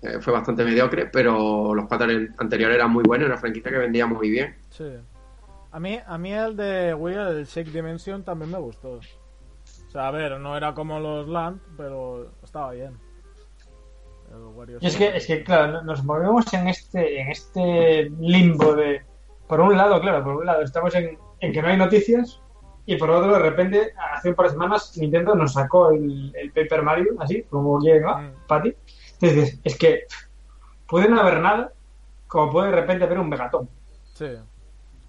Eh, 0.00 0.18
fue 0.22 0.32
bastante 0.32 0.64
mediocre, 0.64 1.10
pero 1.12 1.74
los 1.74 1.86
cuatro 1.86 2.06
anteriores 2.38 2.76
eran 2.76 2.90
muy 2.90 3.04
buenos, 3.04 3.26
una 3.26 3.36
franquicia 3.36 3.70
que 3.70 3.76
vendía 3.76 4.06
muy 4.06 4.30
bien. 4.30 4.56
Sí. 4.70 4.90
A 5.72 5.78
mí, 5.78 6.00
a 6.02 6.16
mí 6.16 6.32
el 6.32 6.56
de 6.56 6.94
Wii, 6.94 7.16
el 7.16 7.44
Shake 7.44 7.70
Dimension, 7.70 8.24
también 8.24 8.50
me 8.50 8.58
gustó. 8.58 8.92
O 8.92 9.90
sea, 9.90 10.08
a 10.08 10.10
ver, 10.10 10.40
no 10.40 10.56
era 10.56 10.72
como 10.72 10.98
los 10.98 11.28
Land, 11.28 11.60
pero 11.76 12.32
estaba 12.42 12.72
bien. 12.72 13.09
Y 14.80 14.86
es 14.86 14.96
que, 14.96 15.16
es 15.16 15.26
que 15.26 15.42
claro, 15.42 15.82
nos 15.82 16.04
movemos 16.04 16.52
en 16.54 16.68
este, 16.68 17.20
en 17.20 17.30
este 17.30 18.10
limbo 18.20 18.74
de, 18.74 19.02
por 19.48 19.60
un 19.60 19.76
lado, 19.76 20.00
claro, 20.00 20.22
por 20.22 20.36
un 20.36 20.46
lado 20.46 20.62
estamos 20.62 20.94
en, 20.94 21.18
en 21.40 21.52
que 21.52 21.62
no 21.62 21.68
hay 21.68 21.76
noticias 21.76 22.40
y 22.86 22.96
por 22.96 23.10
otro, 23.10 23.32
de 23.32 23.38
repente, 23.38 23.92
hace 24.14 24.30
un 24.30 24.34
par 24.34 24.46
de 24.46 24.52
semanas 24.52 24.96
Nintendo 24.96 25.34
nos 25.34 25.52
sacó 25.52 25.90
el, 25.90 26.32
el 26.34 26.50
Paper 26.50 26.82
Mario, 26.82 27.14
así, 27.20 27.42
como 27.44 27.78
llega, 27.80 28.16
Mm. 28.16 28.32
Patty. 28.48 28.74
Entonces, 29.20 29.60
es 29.62 29.78
que 29.78 30.04
puede 30.88 31.08
no 31.08 31.20
haber 31.20 31.40
nada, 31.40 31.72
como 32.26 32.50
puede 32.50 32.70
de 32.70 32.76
repente 32.80 33.04
haber 33.04 33.18
un 33.18 33.28
megatón. 33.28 33.68
Sí. 34.14 34.30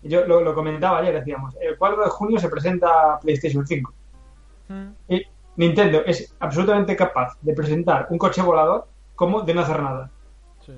Yo 0.04 0.26
lo, 0.28 0.42
lo 0.42 0.54
comentaba 0.54 1.00
ayer, 1.00 1.14
decíamos, 1.14 1.56
el 1.60 1.78
4 1.78 2.04
de 2.04 2.10
junio 2.10 2.40
se 2.40 2.50
presenta 2.50 3.20
PlayStation 3.20 3.66
5. 3.66 3.94
Mm. 4.68 4.88
Y 5.10 5.26
Nintendo 5.56 6.04
es 6.06 6.36
absolutamente 6.40 6.96
capaz 6.96 7.38
de 7.42 7.54
presentar 7.54 8.08
un 8.10 8.18
coche 8.18 8.42
volador 8.42 8.88
como 9.22 9.42
de 9.44 9.54
no 9.54 9.62
hacer 9.62 9.80
nada. 9.84 10.10
Sí. 10.66 10.74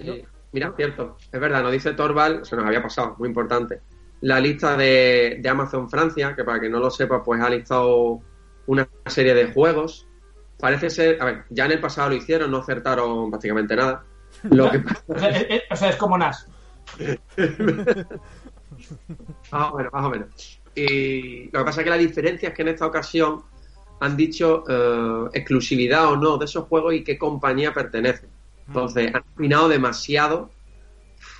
Eh, 0.00 0.24
mira, 0.50 0.72
cierto, 0.76 1.16
es 1.30 1.40
verdad, 1.40 1.62
nos 1.62 1.70
dice 1.70 1.92
Torval, 1.92 2.44
se 2.44 2.56
nos 2.56 2.66
había 2.66 2.82
pasado, 2.82 3.14
muy 3.16 3.28
importante. 3.28 3.80
La 4.22 4.40
lista 4.40 4.76
de, 4.76 5.38
de 5.40 5.48
Amazon 5.48 5.88
Francia, 5.88 6.34
que 6.34 6.42
para 6.42 6.58
que 6.58 6.68
no 6.68 6.80
lo 6.80 6.90
sepa, 6.90 7.22
pues 7.22 7.40
ha 7.40 7.48
listado 7.48 8.20
una 8.66 8.88
serie 9.06 9.34
de 9.34 9.52
juegos. 9.52 10.08
Parece 10.58 10.90
ser, 10.90 11.22
a 11.22 11.26
ver, 11.26 11.44
ya 11.50 11.66
en 11.66 11.72
el 11.72 11.80
pasado 11.80 12.08
lo 12.08 12.16
hicieron, 12.16 12.50
no 12.50 12.58
acertaron 12.58 13.30
prácticamente 13.30 13.76
nada. 13.76 14.02
Lo 14.42 14.68
que 14.70 14.82
O 15.06 15.16
sea, 15.18 15.28
es, 15.28 15.46
es- 15.48 15.62
o 15.70 15.76
sea, 15.76 15.90
es 15.90 15.96
como 15.96 16.18
NAS. 16.18 16.48
Más 19.52 19.72
o 19.72 19.76
menos, 19.76 19.92
más 19.92 20.04
o 20.04 20.10
menos. 20.10 20.60
Y 20.74 21.44
lo 21.52 21.60
que 21.60 21.64
pasa 21.64 21.80
es 21.80 21.84
que 21.84 21.90
la 21.90 21.96
diferencia 21.96 22.48
es 22.48 22.54
que 22.54 22.62
en 22.62 22.68
esta 22.68 22.86
ocasión 22.86 23.44
han 24.00 24.16
dicho 24.16 24.64
eh, 24.68 25.30
exclusividad 25.34 26.12
o 26.12 26.16
no 26.16 26.36
de 26.38 26.44
esos 26.46 26.64
juegos 26.66 26.94
y 26.94 27.04
qué 27.04 27.18
compañía 27.18 27.72
pertenece. 27.72 28.28
Entonces, 28.66 29.08
han 29.14 29.22
afinado 29.34 29.68
demasiado 29.68 30.50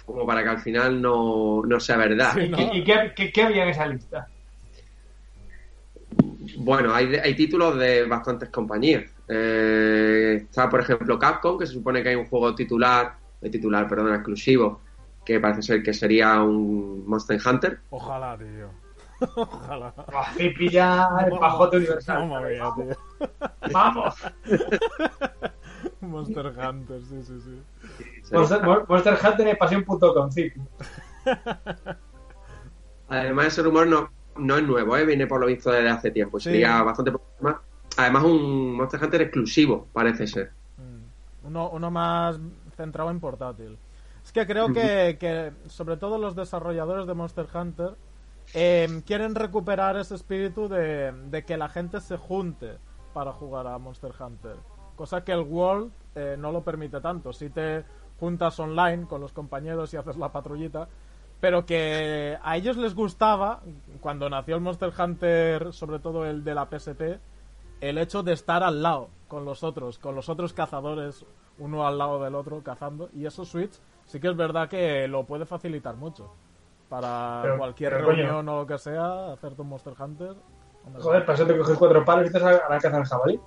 como 0.05 0.27
para 0.27 0.43
que 0.43 0.49
al 0.51 0.61
final 0.61 1.01
no, 1.01 1.62
no 1.64 1.81
sea 1.81 1.97
verdad. 1.97 2.33
Sí, 2.35 2.40
¿Y, 2.57 2.79
y 2.79 2.85
qué- 2.85 3.12
qué- 3.17 3.33
qué 3.33 3.43
había 3.43 3.62
en 3.64 3.69
esa 3.71 3.87
lista? 3.87 4.29
Bueno, 6.59 6.95
hay, 6.95 7.14
hay 7.17 7.35
títulos 7.35 7.79
de 7.79 8.05
bastantes 8.07 8.51
compañías. 8.51 9.05
Eh, 9.29 10.40
está, 10.43 10.69
por 10.69 10.81
ejemplo, 10.81 11.19
Capcom, 11.19 11.59
que 11.59 11.67
se 11.67 11.73
supone 11.73 12.03
que 12.03 12.11
hay 12.11 12.14
un 12.17 12.27
juego 12.27 12.55
titular, 12.55 13.14
de 13.40 13.51
titular, 13.51 13.88
perdón, 13.88 14.14
exclusivo, 14.14 14.81
que 15.25 15.40
parece 15.40 15.62
ser 15.62 15.83
que 15.83 15.95
sería 15.95 16.43
un 16.43 17.07
Monster 17.07 17.40
Hunter. 17.45 17.81
Ojalá, 17.90 18.37
tío. 18.38 18.84
Ojalá. 19.37 19.95
Zipi 20.37 20.69
ya 20.71 21.09
el 21.25 21.39
pajote 21.39 21.77
universal. 21.79 22.27
Mamma 22.29 22.41
mía, 22.49 22.71
tío. 22.77 23.29
Vamos. 23.73 24.15
Monster 26.01 26.47
Hunter, 26.47 27.01
sí, 27.03 27.23
sí, 27.23 27.41
sí. 27.41 27.63
Sí. 28.23 28.35
Monster, 28.35 28.61
Monster 28.89 29.19
Hunter 29.23 29.49
en 29.49 29.57
pasión.com, 29.57 30.31
Zipi. 30.31 30.61
Además, 33.09 33.47
ese 33.47 33.63
rumor 33.63 33.87
no, 33.87 34.11
no 34.37 34.57
es 34.57 34.63
nuevo, 34.63 34.97
¿eh? 34.97 35.05
viene 35.05 35.27
por 35.27 35.41
lo 35.41 35.47
visto 35.47 35.71
desde 35.71 35.91
hace 35.91 36.11
tiempo. 36.11 36.39
Sí. 36.39 36.51
Sería 36.51 36.83
bastante 36.83 37.13
más. 37.41 37.57
Además, 37.97 38.25
un 38.25 38.77
Monster 38.77 39.03
Hunter 39.03 39.23
exclusivo, 39.23 39.87
parece 39.93 40.27
ser. 40.27 40.53
Mm. 40.77 41.47
Uno, 41.47 41.71
uno 41.71 41.91
más 41.91 42.39
centrado 42.77 43.11
en 43.11 43.21
portátil. 43.21 43.79
Es 44.25 44.33
que 44.33 44.47
creo 44.47 44.73
que, 44.73 45.17
que 45.21 45.53
sobre 45.69 45.97
todo 45.97 46.19
los 46.19 46.35
desarrolladores 46.35 47.07
de 47.07 47.15
Monster 47.15 47.47
Hunter 47.53 47.91
eh, 48.53 49.03
quieren 49.07 49.35
recuperar 49.35 49.97
ese 49.97 50.15
espíritu 50.15 50.69
de, 50.69 51.13
de 51.13 51.45
que 51.45 51.57
la 51.57 51.69
gente 51.69 52.01
se 52.01 52.17
junte 52.17 52.79
para 53.13 53.33
jugar 53.33 53.67
a 53.67 53.79
Monster 53.79 54.13
Hunter. 54.19 54.57
Cosa 54.97 55.25
que 55.25 55.33
el 55.33 55.41
World 55.41 55.93
eh, 56.15 56.37
no 56.39 56.53
lo 56.53 56.63
permite 56.63 57.01
tanto. 57.01 57.33
Si 57.33 57.51
te 57.51 57.85
juntas 58.21 58.59
online 58.61 59.07
con 59.07 59.21
los 59.21 59.33
compañeros 59.33 59.93
y 59.95 59.97
haces 59.97 60.17
la 60.17 60.31
patrullita, 60.31 60.89
pero 61.41 61.67
que 61.67 62.39
a 62.43 62.57
ellos 62.57 62.77
les 62.77 62.95
gustaba, 62.95 63.61
cuando 64.01 64.31
nació 64.31 64.57
el 64.57 64.63
Monster 64.63 64.93
Hunter, 64.97 65.73
sobre 65.73 65.99
todo 65.99 66.25
el 66.27 66.45
de 66.45 66.55
la 66.55 66.67
PSP, 66.67 67.19
el 67.81 67.99
hecho 67.99 68.23
de 68.23 68.33
estar 68.33 68.63
al 68.63 68.83
lado 68.83 69.11
con 69.29 69.45
los 69.45 69.63
otros, 69.63 69.99
con 69.99 70.15
los 70.15 70.29
otros 70.29 70.53
cazadores, 70.53 71.27
uno 71.59 71.87
al 71.87 71.99
lado 71.99 72.23
del 72.23 72.35
otro 72.35 72.63
cazando. 72.63 73.11
Y 73.15 73.27
eso 73.27 73.45
Switch 73.45 73.79
sí 74.07 74.21
que 74.21 74.29
es 74.29 74.37
verdad 74.37 74.69
que 74.69 75.07
lo 75.09 75.25
puede 75.25 75.45
facilitar 75.45 75.97
mucho. 75.97 76.31
Para 77.01 77.41
Pero- 77.43 77.59
cualquier 77.59 77.93
pero, 77.93 78.05
coño. 78.05 78.17
reunión 78.19 78.49
o 78.51 78.57
lo 78.61 78.67
que 78.69 78.79
sea, 78.79 79.33
hacerte 79.33 79.63
un 79.63 79.69
Monster 79.69 79.95
Hunter. 79.99 80.35
Joder, 81.01 81.25
para 81.27 81.35
eso 81.37 81.45
te 81.47 81.59
coges 81.59 81.77
cuatro 81.77 82.05
palos 82.05 82.31
y 82.31 82.33
te 82.33 82.39
a 82.39 82.69
la 82.71 82.79
caza 82.79 82.97
del 82.99 83.05
jabalí. 83.07 83.41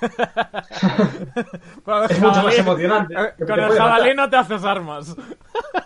Es 2.10 2.20
mucho 2.20 2.42
más 2.42 2.58
emocionante. 2.58 3.14
eh, 3.14 3.32
Con 3.38 3.46
te 3.46 3.52
el 3.54 3.72
jabalí 3.72 4.10
matar. 4.10 4.16
no 4.16 4.28
te 4.30 4.36
haces 4.36 4.64
armas. 4.64 5.16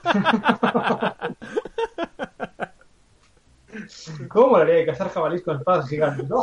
¿Cómo 4.29 4.49
molaría 4.49 4.85
cazar 4.87 5.09
jabalís 5.11 5.43
con 5.43 5.57
espadas 5.59 5.89
gigantes? 5.89 6.27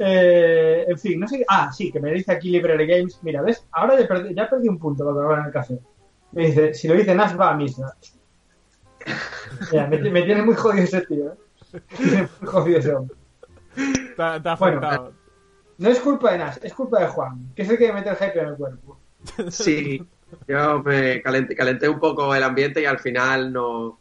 Eh, 0.00 0.84
en 0.88 0.98
fin, 0.98 1.20
no 1.20 1.26
sé. 1.28 1.42
Ah, 1.48 1.70
sí, 1.72 1.90
que 1.92 2.00
me 2.00 2.10
dice 2.12 2.32
aquí 2.32 2.50
Library 2.50 2.86
Games. 2.86 3.18
Mira, 3.22 3.40
¿ves? 3.40 3.66
Ahora 3.72 3.98
ya 3.98 4.06
perdí, 4.06 4.34
ya 4.34 4.46
perdí 4.50 4.68
un 4.68 4.78
punto 4.78 5.04
cuando 5.04 5.22
hago 5.22 5.34
en 5.38 5.44
el 5.46 5.52
café. 5.52 5.78
Me 6.32 6.46
dice: 6.48 6.74
si 6.74 6.86
lo 6.88 6.92
dice 6.94 7.14
Nash, 7.14 7.34
va 7.38 7.50
a 7.50 7.54
misa. 7.54 7.94
Ya, 9.72 9.86
me, 9.86 9.98
me 9.98 10.22
tiene 10.22 10.42
muy 10.42 10.54
jodido 10.54 10.84
ese 10.84 11.00
tío. 11.02 11.32
¿eh? 11.32 11.36
Me 11.72 11.80
tiene 11.96 12.28
muy 12.40 12.48
jodido 12.48 12.78
ese 12.78 12.94
hombre. 12.94 13.16
Te, 13.74 14.40
te 14.40 14.48
ha 14.48 14.56
Bueno. 14.56 15.12
No 15.78 15.88
es 15.88 16.00
culpa 16.00 16.32
de 16.32 16.38
Nash, 16.38 16.56
es 16.62 16.74
culpa 16.74 17.00
de 17.00 17.06
Juan, 17.06 17.54
que 17.54 17.62
es 17.62 17.70
el 17.70 17.78
que 17.78 17.86
me 17.88 18.00
mete 18.00 18.10
el 18.10 18.16
hype 18.16 18.40
en 18.40 18.48
el 18.48 18.56
cuerpo. 18.56 18.98
Sí, 19.48 20.04
yo 20.46 20.82
me 20.82 21.22
calenté, 21.22 21.54
calenté 21.54 21.88
un 21.88 22.00
poco 22.00 22.34
el 22.34 22.42
ambiente 22.42 22.82
y 22.82 22.84
al 22.84 22.98
final 22.98 23.52
nos, 23.52 23.94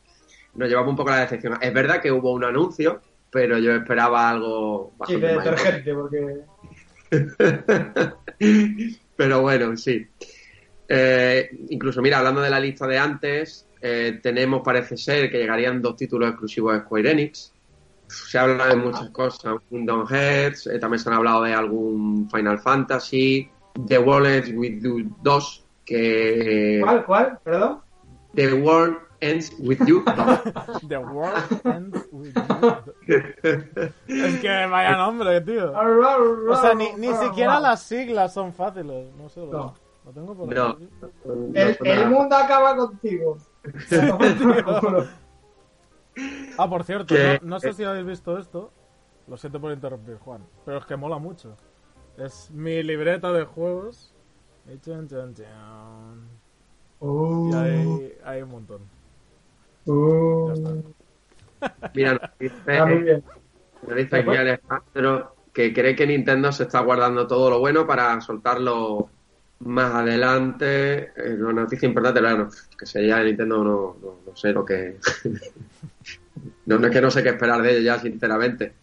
nos 0.56 0.70
llevamos 0.70 0.90
un 0.92 0.96
poco 0.96 1.12
a 1.12 1.18
la 1.18 1.22
decepción. 1.22 1.58
Es 1.62 1.74
verdad 1.74 2.02
que 2.02 2.12
hubo 2.12 2.32
un 2.34 2.44
anuncio, 2.44 3.00
pero 3.32 3.60
yo 3.60 3.74
esperaba 3.76 4.30
algo 4.30 4.94
Sí, 5.06 5.18
bastante 5.18 5.28
de 5.28 5.36
más 5.36 5.46
detergente, 5.46 5.94
porque. 5.94 6.42
Pero 9.16 9.42
bueno, 9.42 9.78
sí. 9.78 10.08
Eh, 10.90 11.50
incluso, 11.70 12.02
mira, 12.02 12.20
hablando 12.20 12.42
de 12.42 12.50
la 12.50 12.60
lista 12.60 12.88
de 12.88 12.98
antes, 12.98 13.67
eh, 13.88 14.20
tenemos, 14.22 14.62
parece 14.64 14.98
ser, 14.98 15.32
que 15.32 15.38
llegarían 15.38 15.82
dos 15.82 15.96
títulos 15.96 16.30
exclusivos 16.30 16.74
de 16.74 16.80
Square 16.82 17.12
Enix. 17.12 17.54
Se 18.08 18.38
habla 18.38 18.68
de 18.68 18.76
muchas 18.76 19.10
cosas. 19.12 19.56
Kingdom 19.70 20.06
Hearts, 20.08 20.68
eh, 20.68 20.80
también 20.80 21.00
se 21.00 21.10
han 21.10 21.16
hablado 21.16 21.44
de 21.44 21.54
algún 21.54 22.30
Final 22.30 22.60
Fantasy, 22.60 23.50
The 23.88 24.00
World 24.00 24.28
Ends 24.28 24.52
With 24.54 24.82
You 24.82 25.16
2, 25.22 25.66
que... 25.86 26.82
¿Cuál? 26.84 27.06
¿Cuál? 27.06 27.40
¿Perdón? 27.44 27.80
The 28.36 28.54
World 28.54 28.98
Ends 29.22 29.54
With 29.60 29.80
You 29.86 30.04
2. 30.04 30.86
The 30.90 30.98
world 30.98 31.62
ends 31.66 32.06
with 32.12 32.34
you. 32.36 32.74
Es 34.08 34.40
que 34.40 34.66
vaya 34.68 34.96
nombre, 34.96 35.42
tío. 35.42 35.74
O 35.74 36.56
sea, 36.58 36.74
ni, 36.76 36.94
ni 36.94 37.14
siquiera 37.16 37.60
las 37.60 37.82
siglas 37.82 38.34
son 38.34 38.54
fáciles. 38.54 39.08
No 39.16 39.30
sé, 39.30 39.40
lo, 39.40 39.52
No. 39.52 39.87
Lo 40.08 40.14
tengo 40.14 40.36
por 40.36 40.56
No. 40.56 40.68
aquí. 40.70 40.90
El, 41.54 41.78
el 41.84 42.10
mundo 42.10 42.36
acaba 42.36 42.76
contigo. 42.76 43.38
Ah, 46.58 46.68
por 46.68 46.84
cierto, 46.84 47.14
no, 47.14 47.40
no 47.48 47.60
sé 47.60 47.74
si 47.74 47.84
habéis 47.84 48.06
visto 48.08 48.38
esto. 48.40 48.72
Lo 49.28 49.38
siento 49.38 49.62
por 49.62 49.72
interrumpir, 49.72 50.18
Juan. 50.18 50.42
Pero 50.66 50.80
es 50.80 50.86
que 50.86 50.96
mola 50.96 51.20
mucho. 51.20 51.56
Es 52.18 52.50
mi 52.50 52.82
libreta 52.82 53.32
de 53.32 53.44
juegos. 53.46 54.16
Y 54.68 54.80
chan, 54.80 55.08
chan, 55.08 55.36
chan. 55.36 56.28
Uh, 57.00 57.50
Y 57.52 57.54
hay, 57.54 58.18
hay 58.26 58.42
un 58.42 58.50
montón. 58.50 58.82
uh. 59.86 60.48
Ya 60.48 60.54
está. 60.54 61.90
Mira, 61.94 62.14
nos 62.14 62.22
dice, 62.40 62.86
bien. 62.86 63.24
nos 63.84 63.96
dice 63.96 64.18
aquí 64.18 64.30
Alejandro 64.36 65.36
que 65.54 65.74
cree 65.74 65.96
que 65.96 66.08
Nintendo 66.08 66.52
se 66.52 66.64
está 66.64 66.82
guardando 66.82 67.28
todo 67.28 67.50
lo 67.52 67.60
bueno 67.60 67.86
para 67.86 68.20
soltarlo 68.22 69.10
más 69.60 69.94
adelante. 69.94 71.12
Eh, 71.16 71.38
una 71.40 71.64
noticia 71.64 71.88
importante, 71.88 72.20
claro, 72.20 72.50
que 72.78 72.86
sería 72.86 73.24
Nintendo, 73.24 73.64
no, 73.64 73.98
no, 74.02 74.20
no 74.26 74.36
sé 74.36 74.52
lo 74.52 74.66
que. 74.66 74.98
no, 76.66 76.78
no 76.80 76.88
es 76.88 76.94
que 76.94 77.02
no 77.02 77.12
sé 77.12 77.24
qué 77.24 77.30
esperar 77.30 77.62
de 77.62 77.72
ellos 77.72 77.84
ya, 77.84 78.00
sinceramente. 78.00 78.74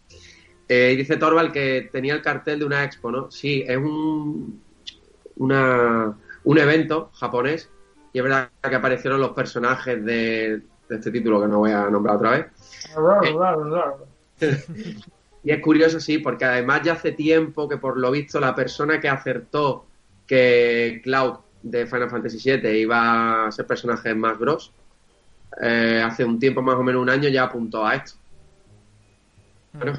Eh, 0.68 0.94
dice 0.96 1.16
Torvald 1.16 1.52
que 1.52 1.88
tenía 1.92 2.14
el 2.14 2.22
cartel 2.22 2.58
de 2.58 2.64
una 2.64 2.84
expo, 2.84 3.10
¿no? 3.10 3.30
Sí, 3.30 3.64
es 3.66 3.76
un, 3.76 4.62
una, 5.36 6.16
un 6.44 6.58
evento 6.58 7.10
japonés 7.14 7.68
y 8.12 8.18
es 8.18 8.24
verdad 8.24 8.48
que 8.62 8.74
aparecieron 8.74 9.20
los 9.20 9.32
personajes 9.32 10.02
de, 10.02 10.62
de 10.88 10.96
este 10.96 11.10
título 11.10 11.42
que 11.42 11.48
no 11.48 11.58
voy 11.58 11.72
a 11.72 11.90
nombrar 11.90 12.16
otra 12.16 12.30
vez. 12.30 12.46
Y 15.46 15.50
es 15.50 15.60
curioso, 15.60 16.00
sí, 16.00 16.18
porque 16.18 16.46
además 16.46 16.80
ya 16.82 16.94
hace 16.94 17.12
tiempo 17.12 17.68
que 17.68 17.76
por 17.76 17.98
lo 17.98 18.10
visto 18.10 18.40
la 18.40 18.54
persona 18.54 18.98
que 18.98 19.10
acertó 19.10 19.84
que 20.26 21.00
Cloud 21.02 21.40
de 21.62 21.86
Final 21.86 22.10
Fantasy 22.10 22.38
VII 22.38 22.78
iba 22.80 23.46
a 23.46 23.52
ser 23.52 23.66
personaje 23.66 24.12
Smash 24.12 24.38
Bros. 24.38 24.72
eh, 25.62 26.02
hace 26.04 26.24
un 26.24 26.38
tiempo, 26.38 26.62
más 26.62 26.76
o 26.76 26.82
menos 26.82 27.02
un 27.02 27.10
año, 27.10 27.28
ya 27.28 27.44
apuntó 27.44 27.86
a 27.86 27.94
esto. 27.96 28.18
Bueno, 29.72 29.98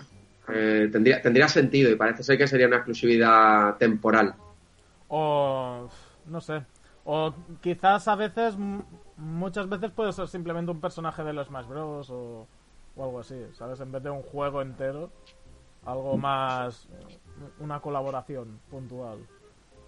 eh, 0.49 0.89
tendría, 0.91 1.21
tendría 1.21 1.47
sentido 1.47 1.91
y 1.91 1.95
parece 1.95 2.23
ser 2.23 2.37
que 2.37 2.47
sería 2.47 2.67
una 2.67 2.77
exclusividad 2.77 3.77
temporal. 3.77 4.35
O. 5.07 5.89
No 6.25 6.41
sé. 6.41 6.65
O 7.03 7.33
quizás 7.61 8.07
a 8.07 8.15
veces. 8.15 8.55
Muchas 9.17 9.69
veces 9.69 9.91
puede 9.91 10.11
ser 10.13 10.27
simplemente 10.27 10.71
un 10.71 10.81
personaje 10.81 11.23
de 11.23 11.33
los 11.33 11.47
Smash 11.47 11.67
Bros. 11.67 12.09
O, 12.09 12.47
o 12.95 13.03
algo 13.03 13.19
así, 13.19 13.35
¿sabes? 13.53 13.79
En 13.79 13.91
vez 13.91 14.03
de 14.03 14.09
un 14.09 14.23
juego 14.23 14.61
entero. 14.61 15.11
Algo 15.85 16.17
más. 16.17 16.87
Una 17.59 17.79
colaboración 17.79 18.59
puntual. 18.69 19.19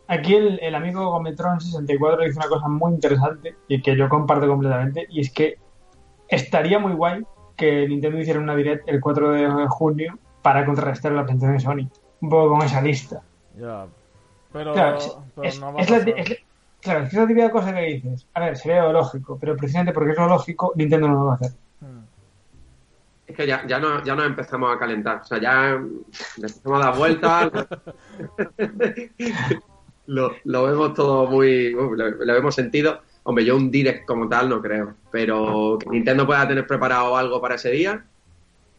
Aquí 0.07 0.35
el, 0.35 0.59
el 0.61 0.73
amigo 0.75 1.01
Gometron64 1.19 2.25
dice 2.25 2.39
una 2.39 2.47
cosa 2.47 2.67
muy 2.67 2.93
interesante 2.93 3.55
y 3.67 3.81
que 3.81 3.95
yo 3.97 4.07
comparto 4.09 4.47
completamente, 4.47 5.05
y 5.09 5.19
es 5.21 5.31
que 5.31 5.57
estaría 6.29 6.79
muy 6.79 6.93
guay 6.93 7.23
que 7.55 7.87
Nintendo 7.87 8.19
hiciera 8.19 8.39
una 8.39 8.55
direct 8.55 8.87
el 8.87 9.01
4 9.01 9.31
de 9.31 9.67
junio 9.67 10.17
para 10.41 10.65
contrarrestar 10.65 11.11
la 11.11 11.21
atención 11.21 11.53
de 11.53 11.59
Sony. 11.59 11.89
Un 12.21 12.29
poco 12.29 12.49
con 12.55 12.61
esa 12.61 12.81
lista. 12.81 13.21
Ya. 13.59 13.85
Pero, 14.53 14.73
Claro, 14.73 14.97
es, 14.97 15.17
pero 15.35 15.47
es- 15.47 15.59
no 15.59 15.73
va 15.73 15.79
a 15.79 15.83
es 15.83 15.89
la, 15.89 15.97
pasar. 15.97 16.13
es 16.19 16.29
la- 16.29 16.35
claro, 16.81 17.03
es 17.05 17.13
la 17.13 17.27
típica 17.27 17.51
cosa 17.51 17.73
que 17.73 17.81
dices. 17.81 18.27
A 18.33 18.39
ver, 18.39 18.55
sería 18.57 18.83
lo 18.83 18.93
lógico, 18.93 19.37
pero 19.39 19.57
precisamente 19.57 19.91
porque 19.93 20.11
es 20.11 20.17
lo 20.17 20.27
lógico, 20.27 20.71
Nintendo 20.75 21.07
no 21.09 21.13
lo 21.15 21.25
va 21.25 21.31
a 21.33 21.35
hacer. 21.35 21.51
Hmm. 21.81 21.99
Es 23.27 23.35
que 23.35 23.45
ya, 23.45 23.65
ya, 23.67 23.77
no, 23.79 24.03
ya 24.03 24.15
nos 24.15 24.25
empezamos 24.25 24.73
a 24.73 24.79
calentar. 24.79 25.17
O 25.21 25.25
sea, 25.25 25.39
ya 25.41 25.71
empezamos 26.37 26.81
a 26.81 26.85
dar 26.85 26.97
vueltas. 26.97 27.51
lo, 30.07 30.31
lo 30.45 30.63
vemos 30.63 30.93
todo 30.93 31.27
muy. 31.27 31.75
uf, 31.75 31.95
lo, 31.95 32.09
lo 32.09 32.35
hemos 32.35 32.55
sentido. 32.55 33.01
Hombre, 33.23 33.45
yo 33.45 33.55
un 33.57 33.69
direct 33.69 34.05
como 34.05 34.27
tal 34.27 34.49
no 34.49 34.61
creo. 34.61 34.95
Pero 35.11 35.77
que 35.79 35.89
Nintendo 35.89 36.25
pueda 36.25 36.47
tener 36.47 36.65
preparado 36.65 37.15
algo 37.15 37.39
para 37.41 37.55
ese 37.55 37.71
día. 37.71 38.05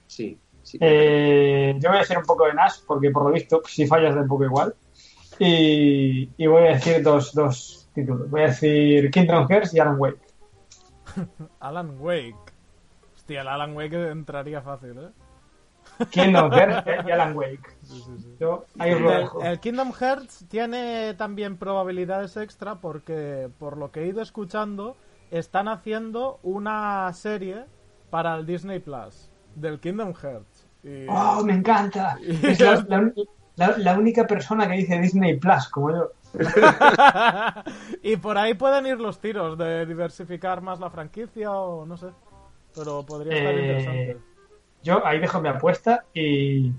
Sí. 0.06 0.38
sí. 0.62 0.78
Eh, 0.80 1.76
yo 1.78 1.88
voy 1.90 1.98
a 1.98 2.00
decir 2.00 2.16
un 2.18 2.24
poco 2.24 2.46
de 2.46 2.54
Nash, 2.54 2.78
porque 2.86 3.10
por 3.10 3.24
lo 3.24 3.32
visto, 3.32 3.62
si 3.66 3.86
fallas 3.86 4.14
da 4.14 4.22
un 4.22 4.28
poco 4.28 4.44
igual. 4.44 4.74
Y, 5.38 6.30
y 6.36 6.46
voy 6.46 6.64
a 6.64 6.72
decir 6.72 7.02
dos, 7.02 7.34
dos 7.34 7.88
títulos. 7.94 8.28
Voy 8.30 8.42
a 8.42 8.46
decir 8.46 9.10
Kingdom 9.10 9.46
Hearts 9.48 9.74
y 9.74 9.80
Alan 9.80 9.96
Wake. 9.98 10.20
Alan 11.60 11.96
Wake. 12.00 12.34
Hostia, 13.14 13.42
el 13.42 13.48
Alan 13.48 13.76
Wake 13.76 14.10
entraría 14.10 14.62
fácil, 14.62 14.98
¿eh? 14.98 15.27
Kingdom 16.10 16.50
Hearts 16.52 17.06
y 17.06 17.10
Alan 17.10 17.36
Wake. 17.36 17.60
Sí, 17.82 18.02
sí, 18.02 18.18
sí. 18.18 18.36
Yo 18.40 18.64
ahí 18.78 18.92
os 18.94 19.00
lo 19.00 19.12
El, 19.12 19.18
dejo. 19.20 19.42
el 19.42 19.60
Kingdom 19.60 19.92
Hearts 19.92 20.46
tiene 20.48 21.14
también 21.14 21.56
probabilidades 21.56 22.36
extra 22.36 22.76
porque, 22.76 23.48
por 23.58 23.76
lo 23.76 23.90
que 23.90 24.02
he 24.02 24.06
ido 24.06 24.20
escuchando, 24.22 24.96
están 25.30 25.68
haciendo 25.68 26.38
una 26.42 27.12
serie 27.12 27.64
para 28.10 28.36
el 28.36 28.46
Disney 28.46 28.78
Plus 28.78 29.30
del 29.54 29.80
Kingdom 29.80 30.14
Hearts. 30.14 30.66
Y... 30.84 31.06
¡Oh, 31.08 31.42
me 31.44 31.54
encanta! 31.54 32.16
Es 32.22 32.60
la, 32.60 32.84
la- 32.88 33.12
la- 33.56 33.76
la 33.78 33.98
única 33.98 34.24
persona 34.26 34.68
que 34.68 34.74
dice 34.74 34.98
Disney 35.00 35.36
Plus, 35.38 35.68
como 35.68 35.90
yo. 35.90 36.12
y 38.02 38.16
por 38.16 38.38
ahí 38.38 38.54
pueden 38.54 38.86
ir 38.86 39.00
los 39.00 39.18
tiros 39.20 39.58
de 39.58 39.84
diversificar 39.86 40.60
más 40.60 40.78
la 40.78 40.90
franquicia 40.90 41.50
o 41.50 41.84
no 41.84 41.96
sé. 41.96 42.08
Pero 42.74 43.04
podría 43.04 43.34
estar 43.36 43.54
Eh, 43.54 43.60
interesante. 43.60 44.16
Yo 44.82 45.04
ahí 45.06 45.18
dejo 45.18 45.40
mi 45.40 45.48
apuesta 45.48 46.04
y, 46.14 46.72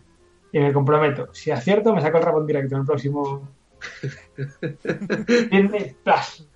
y 0.52 0.60
me 0.60 0.74
comprometo. 0.74 1.30
Si 1.34 1.52
acierto, 1.52 1.94
me 1.94 2.02
saco 2.02 2.18
el 2.18 2.24
rabo 2.24 2.40
en 2.40 2.48
directo 2.48 2.76
en 2.76 2.82
el 2.82 2.88
próximo 2.88 3.50
Disney 5.52 5.96
Plus. 6.04 6.48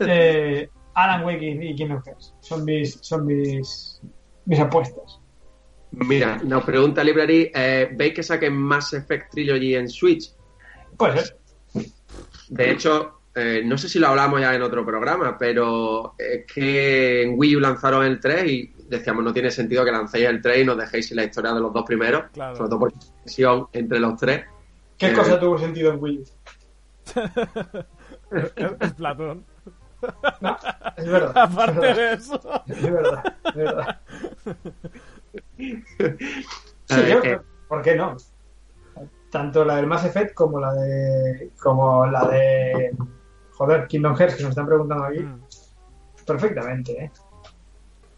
Eh, 0.00 0.68
Alan 0.94 1.24
Wake 1.24 1.42
y, 1.42 1.68
y 1.68 1.74
Kingdom 1.74 2.02
Hearts 2.04 2.34
son 2.40 2.64
mis, 2.64 2.98
son 3.02 3.26
mis, 3.26 4.00
mis 4.46 4.60
apuestas. 4.60 5.20
Mira, 5.92 6.40
nos 6.44 6.64
pregunta 6.64 7.04
Library, 7.04 7.50
eh, 7.54 7.88
¿veis 7.92 8.14
que 8.14 8.22
saquen 8.22 8.54
Mass 8.54 8.92
Effect 8.92 9.30
Trilogy 9.30 9.74
en 9.76 9.88
Switch? 9.88 10.32
Puede 10.96 11.20
ser. 11.20 11.38
De 12.48 12.70
hecho, 12.70 13.20
eh, 13.34 13.62
no 13.64 13.78
sé 13.78 13.88
si 13.88 13.98
lo 13.98 14.08
hablamos 14.08 14.40
ya 14.40 14.54
en 14.54 14.62
otro 14.62 14.84
programa, 14.84 15.36
pero 15.38 16.14
es 16.18 16.44
que 16.52 17.22
en 17.22 17.38
Wii 17.38 17.56
U 17.56 17.60
lanzaron 17.60 18.04
el 18.04 18.20
3 18.20 18.50
y 18.50 18.74
decíamos 18.88 19.24
no 19.24 19.32
tiene 19.32 19.50
sentido 19.50 19.84
que 19.84 19.92
lancéis 19.92 20.26
el 20.28 20.40
3 20.40 20.58
y 20.62 20.64
nos 20.64 20.76
dejéis 20.78 21.06
sin 21.08 21.16
la 21.16 21.24
historia 21.24 21.52
de 21.52 21.60
los 21.60 21.72
dos 21.72 21.84
primeros, 21.84 22.24
Claro. 22.32 22.56
sobre 22.56 22.68
todo 22.70 22.78
por 22.80 22.92
conexión 22.92 23.68
entre 23.72 23.98
los 24.00 24.16
tres. 24.16 24.44
¿Qué 24.98 25.08
Eh, 25.08 25.12
cosa 25.12 25.38
tuvo 25.38 25.58
sentido 25.58 25.92
en 25.92 26.02
Wii? 26.02 26.22
Es, 26.22 27.14
es 28.80 28.92
Platón. 28.94 29.44
No, 30.40 30.56
es 30.96 31.06
verdad. 31.08 31.32
Aparte 31.36 31.80
de 31.94 32.12
eso. 32.12 32.40
Es 32.66 32.82
verdad, 32.82 33.36
es 33.44 33.54
verdad. 33.54 34.00
Sí, 35.58 36.94
Eh, 37.00 37.08
yo, 37.10 37.22
eh, 37.24 37.40
¿por 37.68 37.82
qué 37.82 37.96
no? 37.96 38.16
Tanto 39.30 39.64
la 39.64 39.76
del 39.76 39.86
Mass 39.86 40.04
Effect 40.04 40.34
como 40.34 40.60
la 40.60 40.72
de. 40.72 41.50
como 41.60 42.06
la 42.06 42.26
de. 42.28 42.94
Joder, 43.52 43.86
Kingdom 43.88 44.14
Hearts, 44.16 44.36
que 44.36 44.42
nos 44.42 44.50
están 44.50 44.66
preguntando 44.66 45.04
aquí. 45.04 45.20
Mm. 45.20 45.40
Perfectamente, 46.26 46.92
¿eh? 47.04 47.10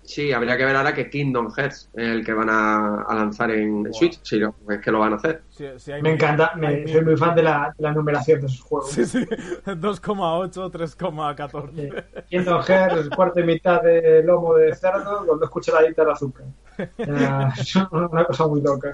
Sí, 0.09 0.33
habría 0.33 0.57
que 0.57 0.64
ver 0.64 0.75
ahora 0.77 0.94
que 0.94 1.09
Kingdom 1.11 1.51
Hearts 1.53 1.90
es 1.94 2.09
el 2.09 2.25
que 2.25 2.33
van 2.33 2.49
a, 2.51 3.03
a 3.03 3.14
lanzar 3.14 3.51
en 3.51 3.85
Wow. 3.85 3.92
Switch, 3.92 4.21
sí, 4.23 4.38
no, 4.40 4.55
es 4.68 4.81
que 4.81 4.90
lo 4.90 4.99
van 5.01 5.12
a 5.12 5.16
hacer. 5.16 5.42
Si- 5.51 5.66
si 5.79 5.92
hay 5.92 6.03
Me 6.03 6.11
mil- 6.11 6.14
encanta, 6.23 6.53
hay 6.55 6.61
me, 6.85 6.88
soy 6.92 7.05
muy 7.05 7.16
fan 7.16 7.35
de 7.35 7.42
la, 7.42 7.75
de 7.77 7.83
la 7.85 7.92
numeración 7.92 8.40
de 8.40 8.47
esos 8.47 8.61
juegos. 8.62 8.90
Sí, 8.90 9.05
sí. 9.05 9.18
2,8, 9.66 10.71
3,14. 10.71 11.71
Eh, 11.79 12.25
Kingdom 12.29 12.62
Hearts, 12.62 13.09
cuarto 13.14 13.40
y 13.40 13.44
mitad 13.44 13.83
de 13.83 14.23
lomo 14.25 14.55
de 14.55 14.75
cerdo 14.75 15.27
con 15.27 15.38
dos 15.38 15.51
cucharaditas 15.51 16.05
de 16.07 16.12
azúcar. 16.12 16.47
Eh, 16.79 17.49
es 17.59 17.75
una 17.90 18.25
cosa 18.25 18.47
muy 18.47 18.61
loca. 18.62 18.92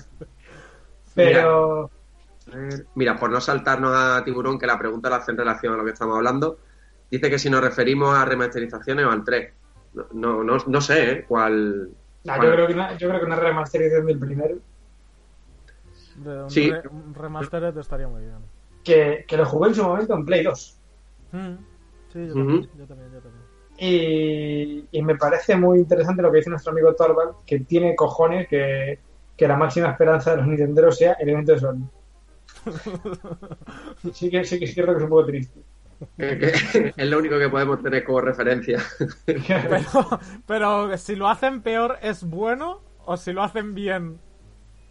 Pero. 1.15 1.91
A 2.53 2.57
ver, 2.57 2.87
Mira, 2.95 3.17
por 3.17 3.31
no 3.31 3.41
saltarnos 3.41 3.93
a 3.95 4.23
Tiburón, 4.25 4.59
que 4.59 4.67
la 4.67 4.79
pregunta 4.79 5.09
la 5.11 5.17
hace 5.17 5.31
en 5.33 5.39
relación 5.39 5.73
a 5.75 5.77
lo 5.77 5.85
que 5.85 5.91
estamos 5.93 6.17
hablando, 6.17 6.59
dice 7.11 7.31
que 7.31 7.39
si 7.39 7.49
nos 7.49 7.63
referimos 7.63 8.17
a 8.17 8.25
remasterizaciones 8.25 9.05
o 9.07 9.11
al 9.11 9.25
3. 9.25 9.53
No, 10.13 10.43
no, 10.43 10.57
no, 10.67 10.81
sé 10.81 11.13
¿eh? 11.13 11.25
cuál. 11.29 11.91
yo, 12.25 12.33
creo 12.39 12.67
que 12.67 12.73
una, 12.75 12.97
yo 12.99 13.09
creo 13.09 13.21
que 13.21 13.27
una 13.27 13.37
remasterización 13.37 14.07
del 14.07 14.19
primero. 14.19 14.57
De 16.17 16.43
un, 16.45 16.51
Sí. 16.51 16.71
re- 16.71 16.89
un 16.89 17.15
remastered 17.15 17.77
estaría 17.79 18.09
muy 18.09 18.23
bien. 18.23 18.39
Que, 18.83 19.25
que 19.27 19.37
lo 19.37 19.47
jugué 19.47 19.69
en 19.71 19.75
su 19.75 19.83
momento 19.85 20.15
en 20.15 20.25
Play 20.25 20.43
2. 20.45 20.79
Mm. 21.33 21.55
Sí, 22.13 22.27
yo 22.27 22.33
Ujú. 22.35 22.47
también, 22.47 22.71
yo 22.79 22.87
también, 22.87 23.13
yo 23.13 23.21
también. 23.21 23.45
Y, 23.77 24.87
y 24.93 25.03
me 25.03 25.17
parece 25.17 25.57
muy 25.57 25.79
interesante 25.79 26.23
lo 26.23 26.31
que 26.31 26.37
dice 26.39 26.51
nuestro 26.51 26.71
amigo 26.73 26.95
Torvald, 26.95 27.37
que 27.47 27.61
tiene 27.61 27.97
cojones 27.97 28.47
que, 28.49 29.01
que 29.37 29.49
la 29.49 29.57
máxima 29.57 29.91
esperanza 29.91 30.31
de 30.33 30.37
los 30.39 30.47
Nintenderos 30.47 30.97
sea 30.97 31.15
el 31.15 31.29
evento 31.29 31.53
de 31.53 31.59
Sony. 31.59 31.89
Sí 34.13 34.31
que, 34.31 34.45
sí 34.45 34.59
que 34.59 34.65
es 34.67 34.75
cierto 34.75 34.93
que 34.93 34.99
es 34.99 35.05
un 35.05 35.11
poco 35.11 35.27
triste. 35.27 35.61
es 36.19 37.09
lo 37.09 37.19
único 37.19 37.39
que 37.39 37.49
podemos 37.49 37.83
tener 37.83 38.05
como 38.05 38.21
referencia. 38.21 38.79
Pero, 39.27 40.21
pero 40.47 40.99
si 40.99 41.17
lo 41.17 41.29
hacen 41.29 41.63
peor, 41.63 41.99
¿es 42.03 42.25
bueno? 42.25 42.81
¿O 43.05 43.17
si 43.17 43.33
lo 43.33 43.43
hacen 43.43 43.75
bien, 43.75 44.19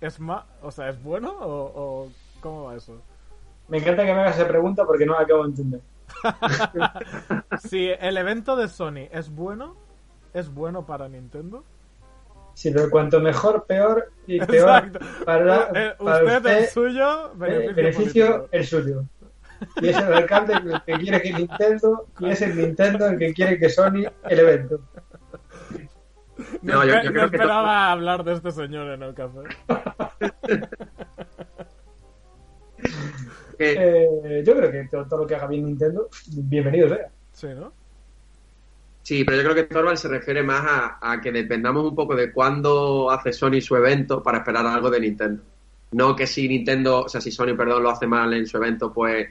es 0.01 0.19
más? 0.19 0.45
O 0.61 0.71
sea, 0.71 0.89
¿es 0.89 1.01
bueno? 1.01 1.31
¿O, 1.31 1.71
o 1.75 2.11
cómo 2.39 2.65
va 2.65 2.75
eso? 2.75 3.01
Me 3.67 3.77
encanta 3.77 4.05
que 4.05 4.13
me 4.13 4.19
hagas 4.21 4.37
esa 4.37 4.47
pregunta 4.47 4.85
porque 4.85 5.05
no 5.05 5.13
la 5.13 5.21
acabo 5.21 5.43
de 5.43 5.49
entender. 5.49 5.81
Si 7.63 7.87
el 7.87 8.17
evento 8.17 8.55
de 8.55 8.67
Sony 8.67 9.07
es 9.11 9.29
bueno, 9.29 9.75
¿es 10.33 10.53
bueno 10.53 10.85
para 10.85 11.07
Nintendo? 11.07 11.63
Sí, 12.53 12.71
pero 12.71 12.89
cuanto 12.89 13.19
mejor, 13.19 13.65
peor 13.65 14.11
y 14.27 14.39
peor 14.39 14.83
Exacto. 14.85 14.99
para, 15.25 15.69
Eh, 15.73 15.95
para 15.97 16.37
usted, 16.37 16.45
el 16.57 16.67
suyo, 16.67 17.31
eh, 17.45 17.73
beneficio, 17.73 18.47
el 18.51 18.65
suyo. 18.65 19.05
Y 19.81 19.89
es 19.89 19.97
el 19.97 20.13
alcalde 20.13 20.53
el 20.53 20.81
que 20.85 20.93
quiere 21.03 21.21
que 21.21 21.33
Nintendo 21.33 22.07
y 22.19 22.29
es 22.29 22.41
el 22.41 22.55
Nintendo 22.57 23.07
el 23.07 23.17
que 23.19 23.33
quiere 23.33 23.57
que 23.59 23.69
Sony 23.69 24.03
el 24.29 24.39
evento. 24.39 24.79
No, 26.61 26.83
yo- 26.83 26.93
yo 26.95 27.03
no 27.03 27.11
creo 27.11 27.29
que 27.29 27.35
esperaba 27.37 27.91
hablar 27.91 28.23
de 28.23 28.33
este 28.33 28.51
señor 28.51 28.89
en 28.91 29.03
el 29.03 29.13
café. 29.13 29.39
Eh, 33.59 34.43
yo 34.45 34.55
creo 34.55 34.71
que 34.71 34.87
todo, 34.89 35.05
todo 35.05 35.19
lo 35.21 35.27
que 35.27 35.35
haga 35.35 35.47
bien 35.47 35.65
Nintendo, 35.65 36.09
bienvenido 36.35 36.89
sea. 36.89 37.09
Sí, 37.31 37.47
¿no? 37.55 37.71
Sí, 39.03 39.23
pero 39.23 39.37
yo 39.37 39.43
creo 39.43 39.55
que 39.55 39.63
Torvald 39.73 39.97
se 39.97 40.07
refiere 40.07 40.43
más 40.43 40.63
a, 40.65 40.97
a 41.13 41.21
que 41.21 41.31
dependamos 41.31 41.83
un 41.85 41.95
poco 41.95 42.15
de 42.15 42.31
cuándo 42.31 43.11
hace 43.11 43.31
Sony 43.31 43.61
su 43.61 43.75
evento 43.75 44.23
para 44.23 44.39
esperar 44.39 44.65
algo 44.65 44.89
de 44.89 44.99
Nintendo. 44.99 45.43
No 45.91 46.15
que 46.15 46.25
si 46.25 46.47
Nintendo, 46.47 47.01
o 47.03 47.09
sea, 47.09 47.21
si 47.21 47.31
Sony, 47.31 47.55
perdón, 47.55 47.83
lo 47.83 47.89
hace 47.91 48.07
mal 48.07 48.33
en 48.33 48.47
su 48.47 48.57
evento, 48.57 48.91
pues 48.91 49.27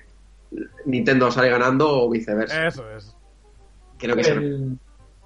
Nintendo 0.84 1.30
sale 1.30 1.48
ganando 1.48 2.04
o 2.04 2.10
viceversa. 2.10 2.66
Eso 2.66 2.90
es. 2.90 3.16
Creo 3.98 4.16
que 4.16 4.22
El, 4.22 4.78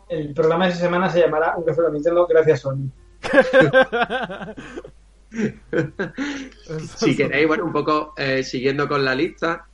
el 0.08 0.34
programa 0.34 0.66
de 0.66 0.72
esa 0.72 0.80
semana 0.80 1.08
se 1.10 1.20
llamará 1.20 1.56
Un 1.56 1.64
café 1.64 1.82
con 1.82 1.92
Nintendo 1.92 2.26
gracias 2.26 2.60
Sony. 2.60 2.90
Si 6.96 7.16
queréis, 7.16 7.46
bueno, 7.46 7.64
un 7.64 7.72
poco 7.72 8.14
eh, 8.16 8.42
siguiendo 8.42 8.88
con 8.88 9.04
la 9.04 9.14
lista, 9.14 9.66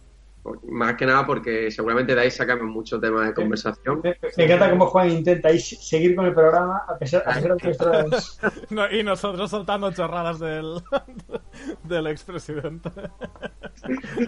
más 0.64 0.96
que 0.96 1.06
nada 1.06 1.24
porque 1.24 1.70
seguramente 1.70 2.14
de 2.14 2.22
ahí 2.22 2.30
sacamos 2.30 2.64
muchos 2.64 3.00
temas 3.00 3.26
de 3.26 3.34
conversación. 3.34 4.00
Me, 4.02 4.16
me 4.36 4.44
encanta 4.44 4.70
cómo 4.70 4.86
Juan 4.86 5.10
intenta 5.10 5.50
seguir 5.58 6.16
con 6.16 6.26
el 6.26 6.34
programa 6.34 6.82
a 6.88 6.98
pesar, 6.98 7.22
a 7.26 7.34
pesar 7.34 7.56
de 7.56 7.64
nuestras... 7.64 8.40
No, 8.70 8.90
y 8.90 9.02
nosotros 9.04 9.50
soltando 9.50 9.92
chorradas 9.92 10.40
del, 10.40 10.82
del 11.84 12.06
expresidente. 12.08 12.90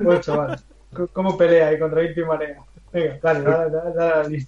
Bueno, 0.00 0.20
chaval, 0.20 0.60
cómo 1.12 1.36
pelea 1.36 1.68
ahí 1.68 1.78
contra 1.78 2.00
Viento 2.00 2.20
y 2.20 2.24
Marea. 2.24 2.56
Venga, 2.92 3.18
dale, 3.22 3.40
dale, 3.42 3.94
dale. 3.94 4.44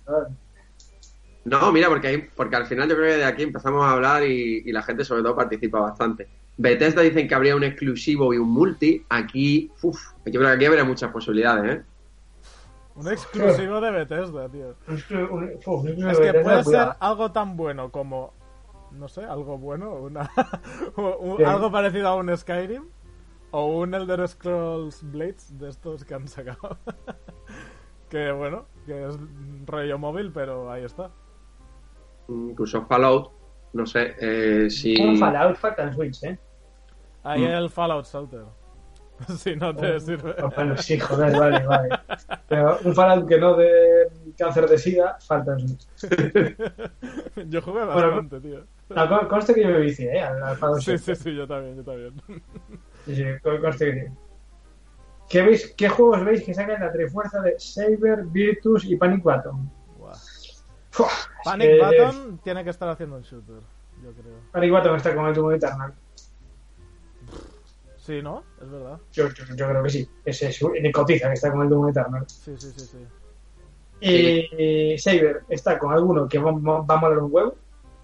No, 1.45 1.71
mira, 1.73 1.89
porque, 1.89 2.09
hay- 2.09 2.29
porque 2.35 2.57
al 2.57 2.67
final 2.67 2.89
yo 2.89 2.97
creo 2.97 3.11
que 3.13 3.19
de 3.19 3.25
aquí 3.25 3.43
empezamos 3.45 3.85
a 3.85 3.93
hablar 3.93 4.25
y, 4.25 4.63
y 4.67 4.73
la 4.73 4.83
gente 4.83 5.05
sobre 5.05 5.23
todo 5.23 5.37
participa 5.37 5.79
bastante. 5.81 6.29
Bethesda 6.57 7.03
dicen 7.03 7.29
que 7.29 7.35
habría 7.35 7.55
un 7.55 7.63
exclusivo 7.65 8.33
y 8.35 8.39
un 8.39 8.49
multi. 8.51 9.05
Aquí, 9.11 9.71
uff, 9.83 10.01
yo 10.25 10.41
creo 10.41 10.47
que 10.47 10.55
aquí 10.57 10.65
habría 10.65 10.85
muchas 10.85 11.13
posibilidades, 11.13 11.77
¿eh? 11.79 11.83
Un 12.97 13.09
exclusivo 13.09 13.81
de 13.81 13.91
Bethesda, 13.91 14.49
tío. 14.49 14.75
Un- 14.89 15.61
un- 15.67 16.11
Es 16.11 16.19
que 16.19 16.33
puede 16.43 16.65
ser 16.65 16.89
algo 16.99 17.31
tan 17.31 17.57
bueno 17.57 17.91
como, 17.91 18.33
no 18.93 19.07
sé, 19.07 19.23
algo 19.25 19.59
bueno, 19.59 19.95
una, 19.97 20.31
un- 20.97 21.45
algo 21.45 21.71
parecido 21.71 22.09
a 22.09 22.15
un 22.17 22.35
Skyrim 22.37 22.85
o 23.51 23.67
un 23.67 23.95
Elder 23.95 24.27
Scrolls 24.29 25.03
Blades 25.11 25.59
de 25.59 25.69
estos 25.69 26.05
que 26.05 26.15
han 26.15 26.29
sacado. 26.29 26.77
que 28.11 28.31
bueno, 28.33 28.67
que 28.87 29.07
es 29.07 29.17
rollo 29.67 29.99
móvil, 29.99 30.31
pero 30.33 30.71
ahí 30.71 30.85
está. 30.85 31.11
Incluso 32.29 32.85
Fallout, 32.87 33.31
no 33.73 33.87
sé, 33.87 34.15
eh, 34.21 34.69
si... 34.71 35.01
Un 35.01 35.17
Fallout 35.19 35.57
falta 35.57 35.85
en 35.85 35.95
Switch, 35.95 36.23
¿eh? 36.25 36.39
Ahí 37.23 37.43
Mm. 37.43 37.45
el 37.47 37.71
Fallout 37.71 38.05
Shelter. 38.07 38.45
si 39.39 39.57
no 39.57 39.75
te 39.75 39.99
sirve. 39.99 40.35
Oh, 40.43 40.51
bueno, 40.55 40.77
sí, 40.77 40.99
joder, 40.99 41.33
vale, 41.39 41.65
vale. 41.67 41.89
Pero 42.49 42.79
un 42.85 42.95
Fallout 42.95 43.27
que 43.27 43.39
no 43.39 43.55
de 43.57 44.09
cáncer 44.37 44.69
de 44.69 44.77
sida 44.77 45.17
falta 45.27 45.53
en 45.55 45.61
Switch. 45.69 45.87
yo 47.49 47.63
jugué 47.63 47.85
Bueno, 47.85 47.95
bastante, 48.11 48.41
tío. 48.41 48.65
No, 48.91 49.09
con- 49.09 49.27
conste 49.29 49.55
que 49.55 49.63
yo 49.63 49.69
me 49.71 49.81
vicié, 49.81 50.17
¿eh? 50.17 50.21
Al, 50.21 50.43
al 50.43 50.57
Fallout 50.57 50.81
Sí, 50.81 50.91
Shelter. 50.93 51.17
sí, 51.17 51.23
sí, 51.23 51.35
yo 51.35 51.47
también, 51.49 51.77
yo 51.77 51.85
también. 51.85 52.15
Sí, 53.07 53.17
sí, 53.17 53.25
con- 53.43 53.61
conste 53.63 53.85
que 53.95 54.01
sí. 54.01 54.13
¿Qué, 55.29 55.43
veis, 55.43 55.75
¿Qué 55.77 55.89
juegos 55.89 56.25
veis 56.25 56.45
que 56.45 56.53
sacan 56.55 56.81
la 56.81 56.93
trifuerza 56.93 57.41
de 57.41 57.59
Saber, 57.59 58.25
Virtus 58.27 58.85
y 58.85 58.97
Panic 58.97 59.23
Button? 59.23 59.71
Panic 61.45 61.69
es 61.69 61.79
que- 61.91 62.03
Button 62.03 62.39
tiene 62.45 62.65
que 62.65 62.71
estar 62.71 62.89
haciendo 62.89 63.17
un 63.17 63.23
shooter, 63.23 63.61
yo 64.03 64.13
creo. 64.13 64.35
Panic 64.53 64.71
Button 64.71 64.97
está 64.97 65.15
con 65.15 65.27
el 65.27 65.35
Doom 65.35 65.53
Eternal. 65.55 65.95
Sí, 67.97 68.23
¿no? 68.23 68.45
Es 68.63 68.71
verdad. 68.71 68.99
Yo, 69.13 69.29
yo, 69.31 69.45
yo 69.57 69.69
creo 69.69 69.83
que 69.83 69.91
sí. 69.91 70.09
Ese 70.25 70.49
es 70.49 70.63
Nicotiza 70.81 71.27
que 71.29 71.35
está 71.35 71.51
con 71.51 71.63
el 71.63 71.69
Doom 71.69 71.89
Eternal. 71.89 72.25
Sí, 72.29 72.55
sí, 72.57 72.71
sí, 72.77 72.87
sí. 72.87 72.99
Y 74.01 74.97
Saber 74.99 75.43
está 75.49 75.79
con 75.79 75.93
alguno 75.93 76.29
que 76.29 76.39
va, 76.39 76.53
va 76.53 76.95
a 76.95 76.97
molar 76.99 77.19
un 77.19 77.31
huevo. 77.35 77.57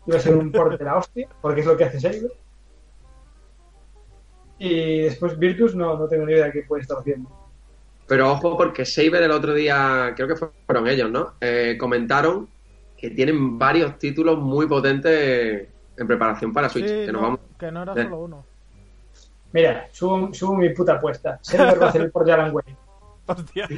Iba 0.07 0.17
a 0.17 0.21
ser 0.21 0.35
un 0.35 0.51
port 0.51 0.77
de 0.79 0.85
la 0.85 0.97
hostia, 0.97 1.29
porque 1.41 1.61
es 1.61 1.67
lo 1.67 1.77
que 1.77 1.85
hace 1.85 2.01
Saber. 2.01 2.33
Y 4.65 5.01
después 5.01 5.37
Virtus 5.37 5.75
no, 5.75 5.99
no 5.99 6.07
tengo 6.07 6.25
ni 6.25 6.35
idea 6.35 6.45
de 6.45 6.53
qué 6.53 6.63
puede 6.63 6.83
estar 6.83 6.97
haciendo. 6.97 7.29
Pero 8.07 8.31
ojo, 8.31 8.57
porque 8.57 8.85
Saber 8.85 9.25
el 9.25 9.33
otro 9.33 9.55
día, 9.55 10.13
creo 10.15 10.29
que 10.29 10.37
fueron 10.37 10.87
ellos, 10.87 11.11
¿no? 11.11 11.33
Eh, 11.41 11.77
comentaron 11.77 12.49
que 12.97 13.11
tienen 13.11 13.59
varios 13.59 13.99
títulos 13.99 14.39
muy 14.39 14.69
potentes 14.69 15.67
en 15.97 16.07
preparación 16.07 16.53
para 16.53 16.69
Switch. 16.69 16.87
Sí, 16.87 17.07
que, 17.07 17.07
nos 17.07 17.15
no, 17.15 17.21
vamos... 17.23 17.41
que 17.59 17.73
no 17.73 17.83
era 17.83 17.93
Eh. 17.95 18.05
solo 18.05 18.19
uno. 18.21 18.45
Mira, 19.53 19.89
subo, 19.91 20.33
subo 20.33 20.55
mi 20.55 20.69
puta 20.69 20.93
apuesta. 20.93 21.41
Saber 21.43 21.83
va 21.83 21.87
a 21.87 21.89
hacer 21.89 22.03
el 22.03 22.25
de 22.25 22.33
Alan 22.33 22.55
Wake. 22.55 22.77
Hostia. 23.27 23.69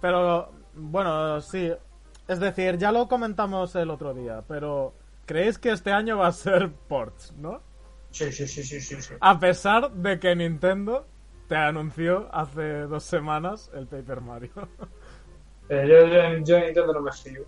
pero, 0.00 0.48
bueno, 0.74 1.38
sí. 1.42 1.70
Es 2.26 2.40
decir, 2.40 2.78
ya 2.78 2.92
lo 2.92 3.08
comentamos 3.08 3.76
el 3.76 3.90
otro 3.90 4.14
día, 4.14 4.42
pero 4.48 4.94
¿creéis 5.26 5.58
que 5.58 5.70
este 5.70 5.92
año 5.92 6.16
va 6.16 6.28
a 6.28 6.32
ser 6.32 6.70
ports, 6.88 7.34
no? 7.36 7.60
Sí, 8.14 8.30
sí, 8.32 8.46
sí, 8.46 8.62
sí, 8.62 8.80
sí. 8.80 9.02
sí. 9.02 9.14
A 9.20 9.38
pesar 9.40 9.90
de 9.90 10.20
que 10.20 10.36
Nintendo 10.36 11.06
te 11.48 11.56
anunció 11.56 12.28
hace 12.32 12.82
dos 12.82 13.02
semanas 13.02 13.70
el 13.74 13.86
Paper 13.88 14.20
Mario. 14.20 14.50
Eh, 15.68 15.86
yo, 15.88 16.06
yo, 16.06 16.44
yo 16.44 16.56
en 16.58 16.64
Nintendo 16.66 16.92
no 16.92 17.00
me 17.00 17.10
fío. 17.12 17.42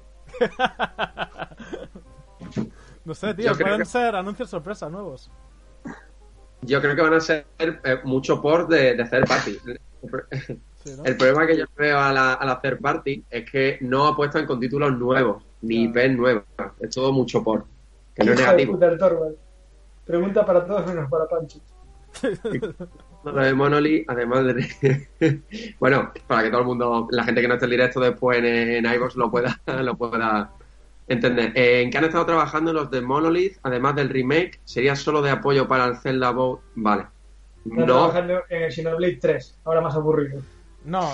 no 3.05 3.15
sé, 3.15 3.35
tío, 3.35 3.53
Yo 3.53 3.59
pueden 3.59 3.79
que- 3.81 3.85
ser 3.85 4.15
anuncios 4.17 4.51
sorpresa 4.51 4.89
nuevos. 4.89 5.31
Yo 6.63 6.81
creo 6.81 6.97
que 6.97 7.03
van 7.03 7.15
a 7.15 7.21
ser 7.21 7.47
eh, 7.59 7.99
mucho 8.05 8.41
port 8.43 8.69
de, 8.69 8.95
de 8.95 9.05
third 9.05 9.29
party. 9.29 9.59
Sí, 10.85 10.95
¿no? 10.97 11.05
El 11.05 11.17
problema 11.17 11.47
que 11.47 11.57
yo 11.59 11.65
veo 11.77 11.99
a 11.99 12.13
la, 12.13 12.33
a 12.35 12.45
la 12.47 12.61
third 12.61 12.81
party 12.81 13.25
es 13.31 13.51
que 13.51 13.79
no 13.83 14.07
apuestan 14.09 14.47
con 14.47 14.59
títulos 14.59 14.97
nuevos, 14.99 15.45
ni 15.63 15.93
Claro. 15.93 16.07
IPs 16.09 16.17
nuevas. 16.17 16.45
Es 16.81 16.91
todo 16.95 17.13
mucho 17.13 17.45
port. 17.45 17.67
Que 18.15 18.25
no 18.25 18.33
es 18.33 18.39
negativo. 18.41 18.73
puta 18.73 18.87
el 18.87 18.99
Torvald. 18.99 19.37
Pregunta 20.07 20.47
para 20.47 20.65
todos 20.65 20.87
menos 20.87 21.11
para 21.11 21.27
Pancho. 21.27 21.59
Lo 23.25 23.33
de 23.33 23.55
Monolith, 23.55 24.09
además 24.09 24.45
de... 24.45 25.09
bueno, 25.81 26.13
para 26.27 26.45
que 26.45 26.51
todo 26.51 26.61
el 26.61 26.67
mundo, 26.67 27.09
la 27.11 27.25
gente 27.25 27.43
que 27.43 27.49
no 27.49 27.55
esté 27.55 27.67
en 27.67 27.71
directo 27.73 28.01
después 28.01 28.39
en, 28.39 28.45
en 28.47 28.87
iVoox 28.87 29.17
lo 29.17 29.31
pueda, 29.31 29.61
lo 29.67 29.97
pueda 29.97 30.53
entender. 31.09 31.53
Eh, 31.57 31.83
¿En 31.83 31.91
qué 31.91 31.99
han 31.99 32.05
estado 32.05 32.25
trabajando 32.25 32.73
los 32.73 32.91
de 32.91 33.01
Monolith, 33.01 33.59
además 33.65 33.97
del 33.97 34.09
remake? 34.09 34.61
¿Sería 34.65 34.95
solo 34.95 35.23
de 35.23 35.31
apoyo 35.31 35.67
para 35.67 35.87
el 35.87 35.97
Zelda 35.97 36.31
Boat? 36.31 36.61
Vale. 36.77 37.07
Está 37.65 37.85
No, 37.85 37.85
trabajando 37.85 38.43
en 38.49 38.63
el 38.63 38.73
Xenoblade 38.73 39.19
3, 39.21 39.59
ahora 39.65 39.81
más 39.81 39.95
aburrido. 39.97 40.41
No, 40.85 41.11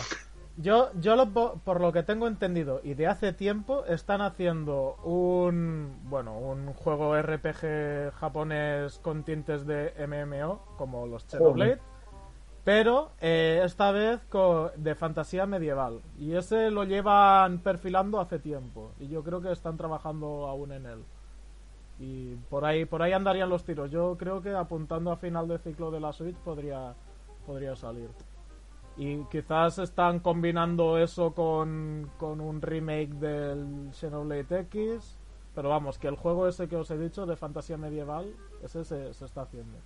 yo, 0.57 0.91
yo 1.01 1.17
lo, 1.17 1.31
po- 1.33 1.61
por 1.65 1.81
lo 1.81 1.93
que 1.93 2.03
tengo 2.03 2.27
entendido 2.27 2.81
y 2.83 2.95
de 2.95 3.07
hace 3.07 3.33
tiempo 3.33 3.85
están 3.87 4.21
haciendo 4.21 4.97
un, 5.05 5.99
bueno, 6.05 6.39
un 6.39 6.73
juego 6.75 7.17
RPG 7.17 8.13
japonés 8.15 8.99
con 8.99 9.25
tintes 9.25 9.67
de 9.67 9.93
MMO 10.07 10.61
como 10.77 11.07
los 11.07 11.25
Xenoblade, 11.25 11.81
pero 12.65 13.11
eh, 13.21 13.63
esta 13.65 13.91
vez 13.93 14.21
de 14.77 14.95
fantasía 14.95 15.47
medieval 15.47 16.01
y 16.19 16.35
ese 16.37 16.71
lo 16.71 16.85
llevan 16.85 17.59
perfilando 17.61 18.21
hace 18.21 18.39
tiempo 18.39 18.93
y 19.01 19.09
yo 19.09 19.23
creo 19.25 19.41
que 19.41 19.53
están 19.53 19.77
trabajando 19.77 20.47
aún 20.49 20.73
en 20.73 20.87
él. 20.87 21.05
Y 21.99 22.35
por 22.51 22.65
ahí, 22.65 22.85
por 22.85 23.03
ahí 23.03 23.13
andarían 23.13 23.49
los 23.49 23.65
tiros. 23.65 23.91
Yo 23.91 24.17
creo 24.19 24.43
que 24.43 24.51
apuntando 24.55 25.13
a 25.13 25.17
final 25.17 25.47
de 25.49 25.59
ciclo 25.59 25.91
de 25.91 26.01
la 26.01 26.13
Switch 26.13 26.37
podría, 26.39 26.95
podría 27.47 27.77
salir. 27.77 28.09
Y 28.97 29.25
quizás 29.25 29.79
están 29.79 30.21
combinando 30.21 30.99
eso 30.99 31.33
con, 31.33 32.11
con 32.19 32.41
un 32.41 32.61
remake 32.61 33.15
del 33.15 33.89
Xenoblade 33.93 34.61
X. 34.61 35.19
Pero 35.55 35.69
vamos, 35.69 35.99
que 35.99 36.09
el 36.09 36.17
juego 36.17 36.47
ese 36.49 36.69
que 36.69 36.77
os 36.77 36.91
he 36.91 36.99
dicho 36.99 37.27
de 37.27 37.37
fantasía 37.37 37.77
medieval, 37.77 38.35
ese 38.63 38.85
se, 38.85 39.13
se 39.15 39.25
está 39.25 39.43
haciendo. 39.43 39.79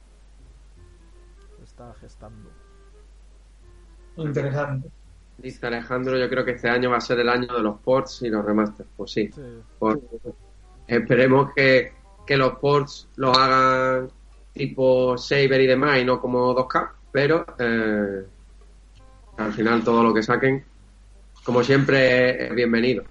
Se 1.59 1.64
está 1.64 1.92
gestando. 2.01 2.51
Interesante. 4.16 4.90
dice 5.38 5.66
Alejandro, 5.66 6.16
yo 6.19 6.29
creo 6.29 6.45
que 6.45 6.53
este 6.53 6.69
año 6.69 6.90
va 6.90 6.97
a 6.97 7.01
ser 7.01 7.21
el 7.21 7.29
año 7.29 7.53
de 7.55 7.62
los 7.62 7.79
ports 7.81 8.23
y 8.23 8.29
los 8.29 8.45
remasters. 8.45 8.88
Pues 8.97 9.11
sí. 9.12 9.31
Sí. 9.33 9.42
Por- 9.79 10.01
esperemos 10.87 11.53
que, 11.55 11.92
que 12.27 12.37
los 12.37 12.53
ports 12.59 13.09
los 13.16 13.37
hagan 13.37 14.09
tipo 14.53 15.19
Saber 15.19 15.61
y 15.61 15.66
demás 15.66 15.99
y 16.01 16.05
no 16.05 16.21
como 16.21 16.55
2K, 16.55 16.90
pero 17.12 17.45
eh, 17.59 18.25
al 19.37 19.53
final 19.53 19.85
todo 19.85 20.03
lo 20.03 20.14
que 20.14 20.22
saquen, 20.22 20.64
como 21.44 21.62
siempre, 21.62 22.49
es 22.49 22.55
bienvenido. 22.55 23.05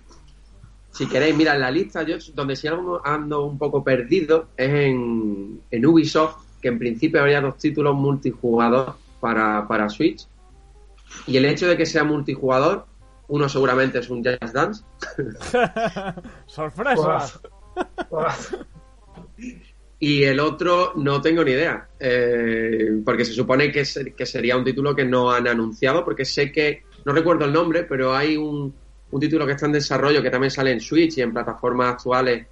Si 0.91 1.07
queréis, 1.07 1.35
mira, 1.35 1.55
en 1.55 1.61
la 1.61 1.71
lista, 1.71 2.03
yo 2.03 2.17
donde 2.33 2.55
sí 2.55 2.67
ando, 2.67 3.01
ando 3.05 3.45
un 3.45 3.57
poco 3.57 3.83
perdido 3.83 4.47
es 4.55 4.69
en, 4.69 5.61
en 5.69 5.85
Ubisoft, 5.85 6.37
que 6.61 6.69
en 6.69 6.79
principio 6.79 7.19
habría 7.19 7.41
dos 7.41 7.57
títulos 7.57 7.95
multijugador 7.95 8.95
para, 9.19 9.67
para 9.67 9.89
Switch. 9.89 10.27
Y 11.27 11.37
el 11.37 11.45
hecho 11.45 11.67
de 11.67 11.77
que 11.77 11.85
sea 11.85 12.03
multijugador, 12.03 12.85
uno 13.27 13.49
seguramente 13.49 13.99
es 13.99 14.09
un 14.09 14.23
Just 14.23 14.53
Dance, 14.53 14.83
¡Sorpresa! 16.45 17.41
Y 20.07 20.23
el 20.23 20.39
otro 20.39 20.91
no 20.97 21.19
tengo 21.19 21.43
ni 21.43 21.51
idea, 21.51 21.87
eh, 21.99 23.01
porque 23.03 23.25
se 23.25 23.33
supone 23.33 23.71
que, 23.71 23.83
se- 23.85 24.13
que 24.13 24.25
sería 24.27 24.55
un 24.55 24.63
título 24.63 24.95
que 24.95 25.03
no 25.03 25.31
han 25.31 25.47
anunciado, 25.47 26.05
porque 26.05 26.25
sé 26.25 26.51
que, 26.51 26.83
no 27.05 27.11
recuerdo 27.11 27.45
el 27.45 27.51
nombre, 27.53 27.85
pero 27.85 28.13
hay 28.15 28.37
un, 28.37 28.71
un 29.09 29.19
título 29.19 29.47
que 29.47 29.53
está 29.53 29.65
en 29.65 29.71
desarrollo 29.71 30.21
que 30.21 30.29
también 30.29 30.51
sale 30.51 30.71
en 30.71 30.79
Switch 30.79 31.17
y 31.17 31.21
en 31.23 31.33
plataformas 31.33 31.93
actuales 31.93 32.45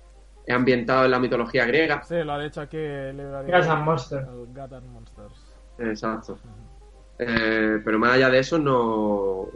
es 0.47 0.55
ambientado 0.55 1.05
en 1.05 1.11
la 1.11 1.19
mitología 1.19 1.65
griega. 1.67 2.01
Sí, 2.03 2.15
lo 2.23 2.33
ha 2.33 2.43
dicho 2.43 2.59
aquí 2.61 2.77
el 2.77 3.17
Gods 3.17 3.67
and 3.67 3.83
Monsters. 3.85 4.27
El 4.27 4.47
God 4.53 4.73
and 4.73 4.87
Monsters. 4.87 5.33
Exacto. 5.77 6.39
Eh, 7.19 7.79
pero 7.85 7.99
más 7.99 8.13
allá 8.13 8.29
de 8.31 8.39
eso, 8.39 8.57
no, 8.57 9.47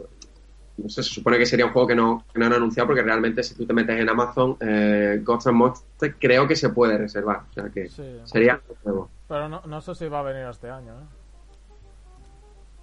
no 0.78 0.88
sé, 0.88 1.02
se 1.02 1.10
supone 1.10 1.38
que 1.38 1.46
sería 1.46 1.66
un 1.66 1.72
juego 1.72 1.88
que 1.88 1.94
no, 1.96 2.24
que 2.32 2.38
no 2.38 2.46
han 2.46 2.52
anunciado, 2.54 2.86
porque 2.88 3.02
realmente 3.02 3.42
si 3.42 3.54
tú 3.54 3.66
te 3.66 3.72
metes 3.72 3.98
en 4.00 4.08
Amazon, 4.08 4.56
eh, 4.60 5.20
Gods 5.22 5.46
and 5.48 5.56
Monsters 5.56 6.14
creo 6.18 6.46
que 6.48 6.56
se 6.56 6.68
puede 6.70 6.96
reservar, 6.96 7.42
o 7.50 7.52
sea 7.52 7.68
que 7.68 7.88
Sí. 7.88 8.20
sería 8.24 8.60
un 8.68 8.76
juego. 8.76 9.10
Pero 9.28 9.48
no, 9.48 9.60
no 9.66 9.80
sé 9.80 9.94
si 9.94 10.08
va 10.08 10.20
a 10.20 10.22
venir 10.22 10.46
este 10.48 10.70
año, 10.70 10.92
¿eh? 10.94 11.04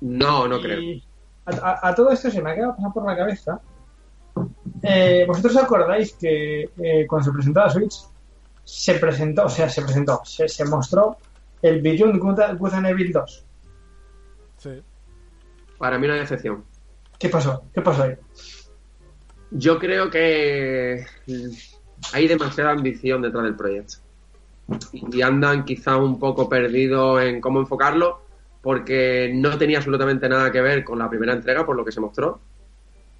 No, 0.01 0.47
no 0.47 0.60
creo. 0.62 0.79
Y 0.79 1.03
a, 1.45 1.55
a- 1.55 1.89
a 1.89 1.95
todo 1.95 2.12
esto 2.12 2.29
se 2.29 2.41
me 2.41 2.51
ha 2.51 2.55
quedado 2.55 2.71
pasando 2.71 2.93
por 2.93 3.05
la 3.05 3.15
cabeza. 3.17 3.60
Eh, 4.84 5.23
¿Vosotros 5.27 5.55
acordáis 5.58 6.13
que 6.13 6.63
eh, 6.77 7.08
cuando 7.08 7.25
se 7.25 7.31
presentó 7.31 7.60
la 7.62 7.69
Switch 7.69 7.95
se 8.63 8.95
presentó, 8.95 9.45
o 9.45 9.49
sea, 9.49 9.69
se 9.69 9.81
presentó, 9.84 10.21
se, 10.25 10.47
se 10.49 10.65
mostró 10.65 11.17
el 11.62 11.81
Beyond 11.81 12.19
Good, 12.19 12.58
Good 12.58 12.73
and 12.73 12.88
Evil 12.88 13.12
2? 13.13 13.45
Sí. 14.58 14.84
Para 15.77 15.97
mí 15.97 16.05
una 16.05 16.15
decepción. 16.15 16.65
¿Qué 17.19 17.30
pasó? 17.30 17.63
¿Qué 17.73 17.82
pasó 17.82 18.04
ahí? 18.04 18.15
Yo 19.51 19.80
creo 19.80 20.10
que 20.10 21.06
hay 22.13 22.28
demasiada 22.28 22.71
ambición 22.71 23.21
detrás 23.21 23.43
del 23.43 23.56
proyecto. 23.56 23.97
Y 24.93 25.21
andan 25.21 25.63
quizá 25.63 25.97
un 25.97 26.19
poco 26.19 26.49
perdidos 26.49 27.21
en 27.23 27.39
cómo 27.39 27.60
enfocarlo, 27.60 28.21
porque 28.62 29.32
no 29.34 29.58
tenía 29.58 29.78
absolutamente 29.78 30.28
nada 30.28 30.51
que 30.51 30.62
ver 30.62 30.84
con 30.84 30.99
la 30.99 31.10
primera 31.10 31.34
entrega, 31.34 31.65
por 31.65 31.75
lo 31.75 31.86
que 31.86 31.91
se 31.91 32.01
mostró. 32.01 32.39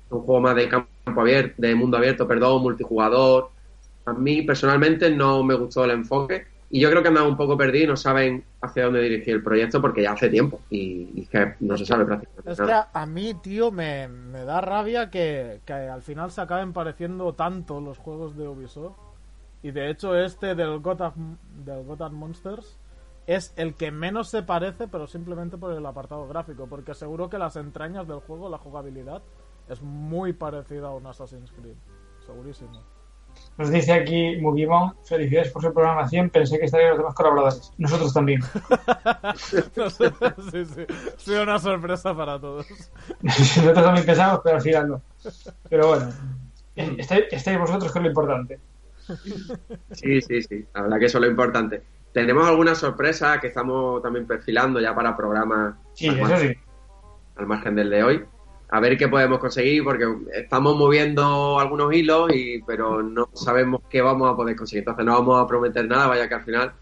Un 0.10 0.22
juego 0.22 0.42
más 0.42 0.56
de 0.56 0.68
campo 0.68 1.22
abierto, 1.22 1.56
de 1.58 1.76
mundo 1.76 1.98
abierto, 1.98 2.28
perdón, 2.28 2.64
multijugador. 2.64 3.52
A 4.06 4.14
mí 4.14 4.42
personalmente 4.42 5.10
no 5.10 5.44
me 5.44 5.56
gustó 5.56 5.86
el 5.86 5.92
enfoque. 5.92 6.48
Y 6.70 6.80
yo 6.82 6.90
creo 6.90 7.02
que 7.02 7.10
andan 7.10 7.28
un 7.28 7.38
poco 7.38 7.58
perdidos 7.58 7.86
y 7.86 7.88
no 7.90 7.98
saben 7.98 8.46
hacia 8.62 8.86
dónde 8.86 9.02
dirigir 9.02 9.36
el 9.36 9.44
proyecto 9.44 9.82
porque 9.82 10.02
ya 10.04 10.14
hace 10.14 10.30
tiempo 10.30 10.62
y, 10.70 11.12
y 11.14 11.28
que 11.28 11.56
no 11.60 11.78
se 11.78 11.86
sabe 11.86 12.06
prácticamente 12.06 12.52
Es 12.52 12.62
que 12.62 12.72
nada. 12.72 12.82
a, 12.94 13.02
a 13.02 13.06
mí, 13.06 13.34
tío, 13.36 13.72
me, 13.72 14.08
me 14.08 14.44
da 14.46 14.62
rabia 14.62 15.10
que, 15.10 15.62
que 15.66 15.74
al 15.74 16.02
final 16.02 16.32
se 16.32 16.42
acaben 16.42 16.74
pareciendo 16.74 17.34
tanto 17.34 17.80
los 17.82 17.98
juegos 17.98 18.36
de 18.36 18.48
Ubisoft. 18.48 18.98
Y 19.64 19.72
de 19.72 19.90
hecho, 19.90 20.16
este 20.16 20.56
del 20.56 20.80
Gotham, 20.80 21.38
del 21.66 21.84
Gotham 21.84 22.14
Monsters 22.16 22.80
es 23.28 23.54
el 23.58 23.76
que 23.76 23.92
menos 23.92 24.30
se 24.30 24.44
parece, 24.44 24.88
pero 24.88 25.08
simplemente 25.08 25.58
por 25.58 25.74
el 25.74 25.86
apartado 25.86 26.28
gráfico. 26.28 26.68
Porque 26.68 26.94
seguro 26.94 27.30
que 27.30 27.40
las 27.40 27.56
entrañas 27.56 28.08
del 28.08 28.20
juego, 28.20 28.50
la 28.50 28.60
jugabilidad, 28.60 29.24
es 29.68 29.82
muy 29.82 30.34
parecida 30.34 30.88
a 30.90 30.96
un 30.96 31.08
Assassin's 31.08 31.52
Creed. 31.52 31.78
Segurísimo. 32.20 32.86
Nos 33.58 33.70
dice 33.70 33.94
aquí 33.94 34.36
Mugimon, 34.42 34.96
felicidades 35.06 35.52
por 35.52 35.62
su 35.62 35.74
programación, 35.74 36.30
pensé 36.30 36.60
que 36.60 36.66
estarían 36.66 36.90
los 36.90 36.98
demás 37.00 37.14
colaboradores. 37.14 37.72
Nosotros 37.78 38.14
también. 38.14 38.42
No 39.76 39.90
sé, 39.90 40.12
sí, 40.52 40.66
sí. 40.66 40.86
Sido 41.18 41.44
una 41.44 41.58
sorpresa 41.60 42.16
para 42.16 42.40
todos. 42.40 42.68
Nosotros 43.22 43.84
también 43.84 44.06
pensamos, 44.06 44.42
pero 44.44 44.58
al 44.58 44.62
final 44.62 44.90
no. 44.90 45.02
Pero 45.70 45.88
bueno, 45.88 46.10
estáis, 46.76 47.26
estáis 47.32 47.58
vosotros 47.60 47.92
que 47.94 48.00
es 48.00 48.04
lo 48.04 48.10
importante. 48.10 48.60
Sí, 49.92 50.22
sí, 50.22 50.42
sí. 50.42 50.66
La 50.74 50.82
verdad 50.82 51.00
que 51.00 51.06
eso 51.06 51.18
es 51.20 51.24
lo 51.24 51.30
importante. 51.30 51.82
Tenemos 52.12 52.48
alguna 52.48 52.76
sorpresa 52.76 53.40
que 53.40 53.48
estamos 53.48 54.02
también 54.02 54.26
perfilando 54.26 54.80
ya 54.80 54.94
para 54.96 55.16
programas 55.16 55.76
Sí, 55.94 56.08
al, 56.10 56.16
eso 56.20 56.30
margen, 56.30 56.54
sí. 56.54 56.60
al 57.36 57.46
margen 57.48 57.76
del 57.76 57.90
de 57.90 58.04
hoy. 58.04 58.26
A 58.70 58.80
ver 58.80 58.98
qué 58.98 59.08
podemos 59.08 59.40
conseguir, 59.40 59.84
porque 59.84 60.06
estamos 60.34 60.76
moviendo 60.76 61.60
algunos 61.60 61.94
hilos, 61.94 62.32
y 62.34 62.62
pero 62.64 63.02
no 63.04 63.30
sabemos 63.34 63.82
qué 63.90 64.02
vamos 64.02 64.32
a 64.32 64.36
poder 64.36 64.56
conseguir. 64.56 64.80
Entonces 64.82 65.06
no 65.06 65.14
vamos 65.14 65.42
a 65.44 65.48
prometer 65.48 65.88
nada, 65.88 66.08
vaya 66.08 66.28
que 66.28 66.36
al 66.36 66.44
final 66.44 66.74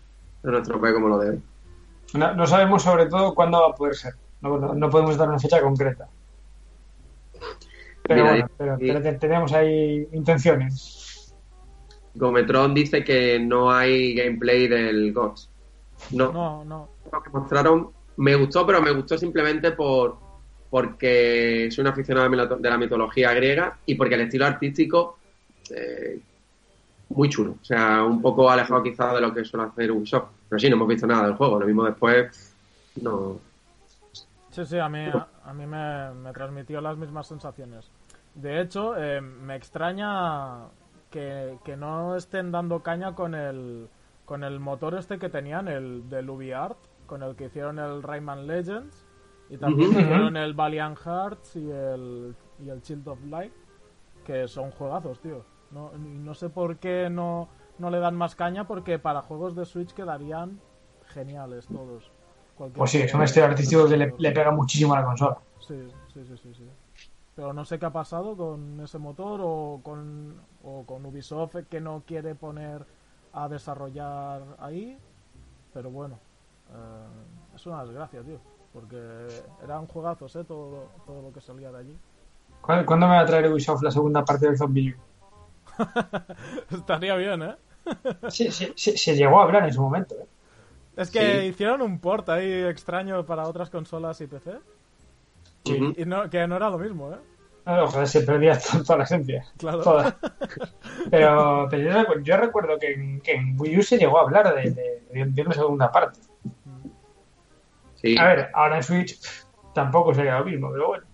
no 0.43 0.51
nos 0.51 0.67
tropee 0.67 0.93
como 0.93 1.09
lo 1.09 1.17
de 1.19 1.29
hoy. 1.31 1.41
No, 2.13 2.33
no 2.35 2.45
sabemos 2.47 2.83
sobre 2.83 3.07
todo 3.07 3.33
cuándo 3.35 3.59
va 3.61 3.67
a 3.69 3.75
poder 3.75 3.95
ser. 3.95 4.13
No, 4.41 4.57
no- 4.57 4.73
no 4.73 4.89
podemos 4.89 5.17
dar 5.17 5.29
una 5.29 5.39
fecha 5.39 5.61
concreta. 5.61 6.07
Pero 8.03 8.21
Mira, 8.21 8.29
bueno, 8.31 8.49
pero, 8.57 8.75
y- 8.79 8.87
pero 8.87 9.01
te- 9.01 9.13
tenemos 9.13 9.53
ahí 9.53 10.07
intenciones. 10.11 11.33
Gometron 12.15 12.73
dice 12.73 13.03
que 13.03 13.39
no 13.39 13.71
hay 13.71 14.13
gameplay 14.13 14.67
del 14.67 15.13
Ghost. 15.13 15.49
No, 16.11 16.31
No, 16.31 16.65
no. 16.65 16.89
lo 17.11 17.23
que 17.23 17.29
mostraron 17.29 17.89
me 18.17 18.35
gustó, 18.35 18.65
pero 18.65 18.81
me 18.81 18.91
gustó 18.91 19.17
simplemente 19.17 19.71
por 19.71 20.17
porque 20.73 21.69
soy 21.69 21.83
un 21.83 21.89
aficionado 21.89 22.57
de 22.57 22.67
la- 22.67 22.77
mitología 22.79 23.31
griega 23.31 23.77
y 23.85 23.93
porque 23.93 24.15
el 24.15 24.21
estilo 24.21 24.47
artístico 24.47 25.19
eh, 25.69 26.19
muy 27.09 27.29
chulo. 27.29 27.57
O 27.61 27.63
sea, 27.63 28.03
un 28.03 28.19
poco 28.23 28.49
alejado 28.49 28.81
quizás 28.81 29.13
de 29.13 29.21
lo 29.21 29.31
que 29.31 29.45
suele 29.45 29.67
hacer 29.67 29.91
Ubisoft. 29.91 30.29
Pero 30.49 30.59
sí, 30.59 30.67
no 30.71 30.75
hemos 30.77 30.87
visto 30.87 31.05
nada 31.05 31.27
del 31.27 31.35
juego. 31.35 31.59
Lo 31.59 31.67
mismo 31.67 31.83
después, 31.85 32.55
no. 33.03 33.37
Sí, 34.49 34.65
sí, 34.65 34.79
a 34.79 34.89
mí, 34.89 35.05
a, 35.05 35.27
a 35.45 35.53
mí 35.53 35.67
me, 35.67 36.11
me 36.15 36.33
transmitió 36.33 36.81
las 36.81 36.97
mismas 36.97 37.27
sensaciones. 37.27 37.91
De 38.33 38.59
hecho, 38.59 38.97
eh, 38.97 39.21
me 39.21 39.55
extraña 39.55 40.69
que, 41.11 41.59
que 41.63 41.77
no 41.77 42.15
estén 42.15 42.51
dando 42.51 42.81
caña 42.81 43.13
con 43.13 43.35
el, 43.35 43.89
con 44.25 44.43
el 44.43 44.59
motor 44.59 44.95
este 44.95 45.19
que 45.19 45.29
tenían, 45.29 45.67
el 45.67 46.09
del 46.09 46.31
UbiArt, 46.31 46.79
con 47.05 47.21
el 47.21 47.35
que 47.35 47.45
hicieron 47.45 47.77
el 47.77 48.01
Rayman 48.01 48.47
Legends, 48.47 49.02
y 49.53 49.57
también 49.57 49.91
hicieron 49.91 50.35
el 50.35 50.55
Valiant 50.55 50.97
Hearts 50.97 51.55
y 51.57 51.69
el, 51.69 52.35
y 52.59 52.69
el 52.69 52.81
Child 52.81 53.07
of 53.07 53.23
Light, 53.25 53.53
que 54.25 54.47
son 54.47 54.71
juegazos, 54.71 55.19
tío. 55.19 55.45
No, 55.69 55.91
y 55.95 55.99
no 55.99 56.33
sé 56.33 56.49
por 56.49 56.77
qué 56.77 57.07
no, 57.11 57.49
no 57.77 57.91
le 57.91 57.99
dan 57.99 58.15
más 58.15 58.35
caña, 58.35 58.65
porque 58.65 58.97
para 58.97 59.21
juegos 59.21 59.55
de 59.55 59.65
Switch 59.65 59.93
quedarían 59.93 60.59
geniales 61.05 61.67
todos. 61.67 62.11
Cualquier 62.55 62.79
Pues 62.79 62.91
sí, 62.91 62.97
es 62.97 63.05
un 63.05 63.11
juego 63.11 63.25
estilo 63.25 63.45
artístico 63.45 63.87
que 63.87 63.97
le, 63.97 64.15
le 64.17 64.31
pega 64.31 64.49
muchísimo 64.49 64.95
a 64.95 65.01
la 65.01 65.05
consola. 65.05 65.37
Sí, 65.59 65.87
sí, 66.11 66.25
sí, 66.25 66.37
sí, 66.37 66.53
sí. 66.55 66.69
Pero 67.35 67.53
no 67.53 67.63
sé 67.63 67.77
qué 67.77 67.85
ha 67.85 67.93
pasado 67.93 68.35
con 68.35 68.79
ese 68.79 68.97
motor 68.97 69.39
o 69.43 69.81
con, 69.83 70.41
o 70.63 70.83
con 70.83 71.05
Ubisoft 71.05 71.67
que 71.69 71.79
no 71.79 72.01
quiere 72.07 72.33
poner 72.33 72.87
a 73.33 73.47
desarrollar 73.47 74.41
ahí. 74.57 74.97
Pero 75.73 75.91
bueno, 75.91 76.19
eh, 76.71 77.55
es 77.55 77.65
una 77.67 77.83
desgracia, 77.83 78.23
tío. 78.23 78.39
Porque 78.73 78.97
eran 79.63 79.85
juegazos, 79.87 80.35
¿eh? 80.35 80.43
Todo, 80.43 80.89
todo 81.05 81.21
lo 81.21 81.31
que 81.31 81.41
salía 81.41 81.71
de 81.71 81.77
allí. 81.79 81.97
¿Cuándo, 82.61 83.07
me 83.07 83.13
va 83.15 83.19
a 83.19 83.25
traer 83.25 83.51
Ubisoft 83.51 83.83
la 83.83 83.91
segunda 83.91 84.23
parte 84.25 84.47
del 84.47 84.57
Zombie 84.57 84.93
U? 84.93 84.95
Estaría 86.75 87.15
bien, 87.15 87.43
¿eh? 87.43 87.55
Sí, 88.29 88.51
sí, 88.51 88.71
sí, 88.75 88.97
se 88.97 89.15
llegó 89.15 89.39
a 89.39 89.43
hablar 89.43 89.65
en 89.65 89.73
su 89.73 89.81
momento. 89.81 90.15
¿eh? 90.15 90.25
Es 90.95 91.09
que 91.11 91.41
Sí. 91.41 91.47
hicieron 91.47 91.81
un 91.81 91.99
port 91.99 92.29
ahí 92.29 92.63
extraño 92.63 93.25
para 93.25 93.43
otras 93.47 93.69
consolas 93.69 94.21
y 94.21 94.27
PC. 94.27 94.51
Sí. 95.65 95.93
Y 95.97 96.05
no, 96.05 96.29
que 96.29 96.45
no 96.47 96.55
era 96.55 96.69
lo 96.69 96.77
mismo, 96.77 97.11
¿eh? 97.11 97.17
No, 97.65 97.87
joder, 97.87 98.07
se 98.07 98.21
perdía 98.21 98.57
to- 98.59 98.83
toda 98.83 98.97
la 98.99 99.03
esencia. 99.05 99.45
Claro. 99.57 99.81
Toda. 99.81 100.17
Pero, 101.09 101.67
pero 101.69 101.81
yo, 101.83 101.91
recu- 101.91 102.23
yo 102.23 102.37
recuerdo 102.37 102.77
que 102.79 102.93
en, 102.93 103.21
que 103.21 103.33
en 103.33 103.55
Wii 103.59 103.79
U 103.79 103.83
se 103.83 103.97
llegó 103.97 104.19
a 104.19 104.23
hablar 104.23 104.53
de, 104.55 104.71
de, 104.71 105.03
de- 105.11 105.25
de 105.31 105.41
una 105.41 105.53
segunda 105.53 105.91
parte. 105.91 106.19
Sí, 108.03 108.15
A 108.19 108.25
ver, 108.27 108.49
ahora 108.53 108.77
en 108.77 108.83
Switch 108.83 109.17
tampoco 109.73 110.13
sería 110.13 110.37
lo 110.39 110.45
mismo, 110.45 110.69
pero 110.71 110.87
bueno. 110.87 111.05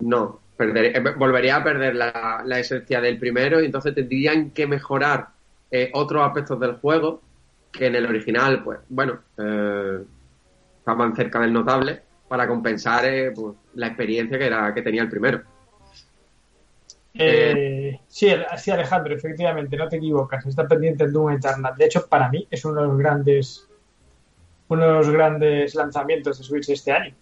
no. 0.00 0.40
perderé- 0.58 0.94
eh, 0.96 1.14
volvería 1.16 1.56
a 1.56 1.64
perder 1.64 1.94
la, 1.94 2.42
la 2.44 2.58
esencia 2.58 3.00
del 3.00 3.18
primero 3.18 3.60
y 3.62 3.66
entonces 3.66 3.94
tendrían 3.94 4.50
que 4.50 4.66
mejorar 4.66 5.28
eh, 5.70 5.90
otros 5.94 6.26
aspectos 6.26 6.60
del 6.60 6.74
juego 6.74 7.22
que 7.72 7.86
en 7.86 7.94
el 7.94 8.04
original, 8.06 8.62
pues, 8.64 8.80
bueno, 8.88 9.20
eh, 9.38 10.00
estaban 10.80 11.14
cerca 11.16 11.38
del 11.40 11.52
notable 11.52 12.02
para 12.28 12.46
compensar 12.48 13.04
eh, 13.06 13.30
pues, 13.34 13.54
la 13.74 13.86
experiencia 13.86 14.38
que, 14.38 14.46
era, 14.46 14.74
que 14.74 14.82
tenía 14.82 15.02
el 15.02 15.08
primero. 15.08 15.42
Eh, 17.14 17.98
sí, 18.08 18.28
el- 18.28 18.44
sí, 18.58 18.70
Alejandro, 18.70 19.14
efectivamente, 19.14 19.76
no 19.76 19.88
te 19.88 19.96
equivocas. 19.96 20.44
Está 20.46 20.66
pendiente 20.68 21.04
el 21.04 21.12
Doom 21.12 21.30
Eternal. 21.32 21.74
De 21.76 21.84
hecho, 21.86 22.06
para 22.08 22.28
mí 22.28 22.46
es 22.50 22.64
uno 22.64 22.82
de 22.82 22.88
los 22.88 22.98
grandes, 22.98 23.66
uno 24.70 24.86
de 24.86 24.92
los 24.92 25.10
grandes 25.10 25.74
lanzamientos 25.74 26.38
de 26.38 26.44
Switch 26.44 26.70
este 26.70 26.92
año. 26.92 27.14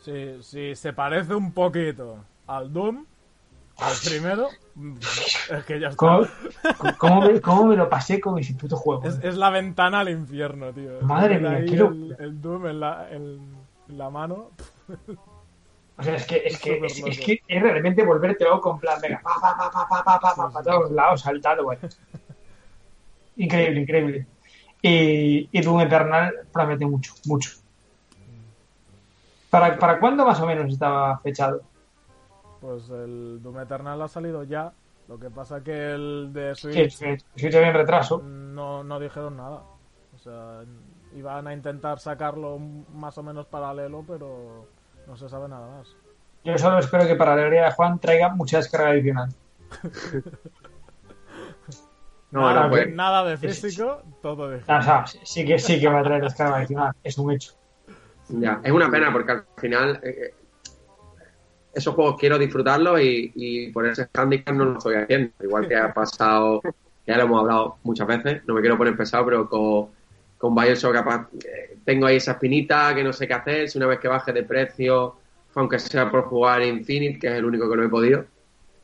Sí, 0.00 0.36
sí, 0.42 0.74
se 0.74 0.92
parece 0.92 1.34
un 1.34 1.52
poquito 1.52 2.24
al 2.46 2.72
Doom, 2.72 3.06
al 3.78 3.92
primero. 4.04 4.48
Es 5.50 5.64
que 5.64 5.80
ya 5.80 5.88
está. 5.88 5.96
¿Cómo, 6.98 7.22
cómo, 7.42 7.66
me, 7.66 7.76
lo 7.76 7.88
pasé 7.88 8.20
con 8.20 8.38
ese 8.38 8.54
puto 8.54 8.76
juego? 8.76 9.04
Es, 9.04 9.36
la 9.36 9.50
ventana 9.50 10.00
al 10.00 10.08
infierno, 10.08 10.72
tío. 10.72 11.00
Madre 11.02 11.38
mía, 11.38 11.64
quiero... 11.66 11.90
el, 12.18 12.40
Doom 12.40 12.66
en 12.66 12.80
la, 12.80 14.10
mano. 14.10 14.50
O 15.98 16.02
sea, 16.02 16.16
es 16.16 16.26
que 16.26 16.42
es, 16.44 16.58
que, 16.58 16.78
es, 16.84 17.20
que 17.20 17.40
es 17.46 17.62
realmente 17.62 18.04
volverte 18.04 18.44
luego 18.44 18.60
con 18.60 18.78
plan, 18.78 19.00
venga, 19.00 19.20
pa, 19.22 19.34
pa, 19.40 19.56
pa, 19.56 19.70
pa, 19.70 19.88
pa, 19.88 20.04
pa, 20.04 20.20
pa, 20.20 20.34
pa, 20.34 20.50
pa 20.50 20.62
todos 20.62 20.90
lados, 20.90 21.22
saltado. 21.22 21.70
Increíble, 23.36 23.80
increíble. 23.80 24.26
Y, 24.86 25.48
y 25.50 25.60
Doom 25.62 25.80
Eternal 25.80 26.32
promete 26.52 26.86
mucho, 26.86 27.12
mucho. 27.26 27.50
¿Para, 29.50 29.76
¿Para 29.78 29.98
cuándo 29.98 30.24
más 30.24 30.40
o 30.40 30.46
menos 30.46 30.72
estaba 30.72 31.18
fechado? 31.18 31.62
Pues 32.60 32.88
el 32.90 33.40
Doom 33.42 33.60
Eternal 33.60 34.00
ha 34.00 34.06
salido 34.06 34.44
ya. 34.44 34.72
Lo 35.08 35.18
que 35.18 35.28
pasa 35.28 35.62
que 35.62 35.92
el 35.92 36.30
de 36.32 36.54
Switch 36.54 36.92
sí, 36.92 37.06
Switch 37.36 37.54
había 37.54 37.68
en 37.68 37.74
retraso. 37.74 38.22
no, 38.22 38.84
no 38.84 39.00
dijeron 39.00 39.36
nada. 39.36 39.62
O 40.14 40.18
sea, 40.18 40.62
iban 41.16 41.48
a 41.48 41.52
intentar 41.52 41.98
sacarlo 41.98 42.58
más 42.94 43.18
o 43.18 43.24
menos 43.24 43.46
paralelo, 43.46 44.04
pero 44.06 44.68
no 45.08 45.16
se 45.16 45.28
sabe 45.28 45.48
nada 45.48 45.78
más. 45.78 45.88
Yo 46.44 46.56
solo 46.58 46.78
espero 46.78 47.08
que 47.08 47.16
para 47.16 47.34
la 47.34 47.42
alegría 47.42 47.64
de 47.64 47.72
Juan 47.72 47.98
traiga 47.98 48.28
mucha 48.28 48.58
descarga 48.58 48.90
adicional. 48.90 49.30
No, 52.36 52.42
nada, 52.42 52.68
no, 52.68 52.86
nada 52.94 53.24
de 53.24 53.36
físico, 53.36 54.02
todo 54.20 54.50
de 54.50 54.58
O 54.58 54.82
sea, 54.82 55.06
sí- 55.06 55.18
sí 55.24 55.44
que, 55.44 55.58
sí 55.58 55.80
que 55.80 55.88
va 55.88 56.00
a 56.00 56.04
traer 56.04 56.22
descarga 56.22 56.58
adicional, 56.58 56.92
es 57.02 57.18
un 57.18 57.32
hecho. 57.32 57.52
Ya, 58.28 58.60
es 58.62 58.72
una 58.72 58.90
pena 58.90 59.12
porque 59.12 59.32
al 59.32 59.44
final 59.56 60.00
eh, 60.02 60.34
esos 61.74 61.94
juegos 61.94 62.16
quiero 62.18 62.38
disfrutarlos 62.38 63.00
y, 63.00 63.32
y 63.34 63.70
por 63.72 63.86
ese 63.86 64.08
handicap 64.14 64.54
no 64.54 64.64
lo 64.64 64.78
estoy 64.78 64.96
haciendo. 64.96 65.30
Igual 65.42 65.68
que 65.68 65.76
ha 65.76 65.92
pasado, 65.92 66.62
ya 67.06 67.16
lo 67.16 67.24
hemos 67.24 67.40
hablado 67.40 67.76
muchas 67.84 68.06
veces, 68.06 68.42
no 68.46 68.54
me 68.54 68.60
quiero 68.60 68.78
poner 68.78 68.96
pesado, 68.96 69.24
pero 69.26 69.48
con, 69.48 69.88
con 70.38 70.54
Bioshock 70.54 70.92
capaz, 70.94 71.28
eh, 71.44 71.78
tengo 71.84 72.06
ahí 72.06 72.16
esa 72.16 72.32
espinita 72.32 72.94
que 72.94 73.04
no 73.04 73.12
sé 73.12 73.26
qué 73.28 73.34
hacer, 73.34 73.68
si 73.68 73.78
una 73.78 73.86
vez 73.88 73.98
que 74.00 74.08
baje 74.08 74.32
de 74.32 74.42
precio, 74.42 75.16
aunque 75.54 75.78
sea 75.78 76.10
por 76.10 76.24
jugar 76.24 76.62
Infinite, 76.62 77.18
que 77.18 77.26
es 77.28 77.34
el 77.34 77.44
único 77.44 77.70
que 77.70 77.76
no 77.76 77.84
he 77.84 77.88
podido, 77.88 78.24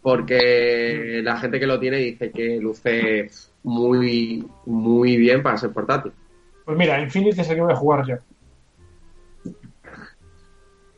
porque 0.02 1.20
la 1.22 1.36
gente 1.36 1.60
que 1.60 1.66
lo 1.66 1.78
tiene 1.78 1.98
dice 1.98 2.30
que 2.30 2.58
luce 2.60 3.30
muy, 3.62 4.44
muy 4.66 5.16
bien 5.16 5.42
para 5.42 5.56
ser 5.56 5.70
portátil. 5.70 6.12
Pues 6.64 6.76
mira, 6.76 7.00
Infinite 7.00 7.40
es 7.40 7.48
el 7.48 7.56
que 7.56 7.62
voy 7.62 7.72
a 7.72 7.76
jugar 7.76 8.06
yo. 8.06 8.16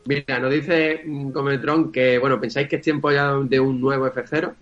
Mira, 0.05 0.39
nos 0.39 0.51
dice 0.51 1.01
mm, 1.05 1.31
Cometron 1.31 1.91
que, 1.91 2.19
bueno, 2.19 2.39
¿pensáis 2.39 2.67
que 2.67 2.77
es 2.77 2.81
tiempo 2.81 3.11
ya 3.11 3.33
de 3.33 3.59
un 3.59 3.79
nuevo 3.79 4.07
F0? 4.07 4.53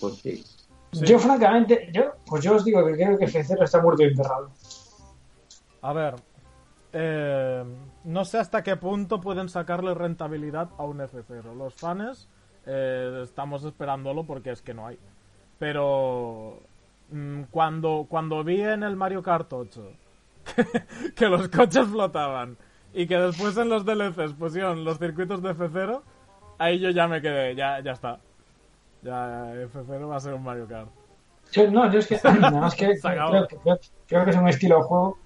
Pues 0.00 0.14
sí. 0.16 0.44
Sí. 0.92 1.04
Yo, 1.04 1.18
francamente, 1.18 1.90
yo, 1.92 2.14
pues 2.26 2.42
yo 2.42 2.54
os 2.54 2.64
digo 2.64 2.84
que 2.86 2.94
creo 2.94 3.18
que 3.18 3.26
F0 3.26 3.62
está 3.62 3.82
muerto 3.82 4.02
y 4.02 4.06
enterrado. 4.06 4.50
A 5.82 5.92
ver, 5.92 6.14
eh, 6.92 7.62
no 8.04 8.24
sé 8.24 8.38
hasta 8.38 8.62
qué 8.62 8.76
punto 8.76 9.20
pueden 9.20 9.48
sacarle 9.48 9.92
rentabilidad 9.92 10.70
a 10.78 10.84
un 10.84 10.98
F0. 10.98 11.54
Los 11.54 11.74
fans 11.74 12.28
eh, 12.68 13.20
estamos 13.24 13.64
esperándolo 13.64 14.24
porque 14.24 14.50
es 14.50 14.62
que 14.62 14.74
no 14.74 14.86
hay. 14.86 14.98
Pero 15.58 16.60
mm, 17.10 17.42
cuando, 17.50 18.06
cuando 18.08 18.44
vi 18.44 18.60
en 18.60 18.82
el 18.82 18.94
Mario 18.96 19.22
Kart 19.22 19.52
8 19.52 19.92
que, 20.54 21.12
que 21.16 21.26
los 21.26 21.48
coches 21.48 21.86
flotaban 21.88 22.56
y 22.94 23.06
que 23.06 23.16
después 23.18 23.56
en 23.56 23.68
los 23.68 23.84
DLCs 23.84 24.34
pusieron 24.34 24.84
los 24.84 24.98
circuitos 24.98 25.42
de 25.42 25.50
F0, 25.54 26.00
ahí 26.58 26.78
yo 26.78 26.90
ya 26.90 27.08
me 27.08 27.20
quedé, 27.20 27.54
ya, 27.54 27.80
ya 27.80 27.92
está. 27.92 28.20
Ya 29.02 29.52
F0 29.54 30.08
va 30.08 30.16
a 30.16 30.20
ser 30.20 30.34
un 30.34 30.42
Mario 30.44 30.66
Kart. 30.68 30.88
No, 31.70 31.90
yo 31.90 31.98
es 31.98 32.06
que, 32.06 32.16
acabó. 32.22 33.30
creo, 33.30 33.46
que- 33.48 33.56
creo- 33.56 33.78
creo 34.06 34.24
que 34.24 34.30
es 34.30 34.36
un 34.36 34.48
estilo 34.48 34.76
de 34.76 34.82
juego 34.82 35.18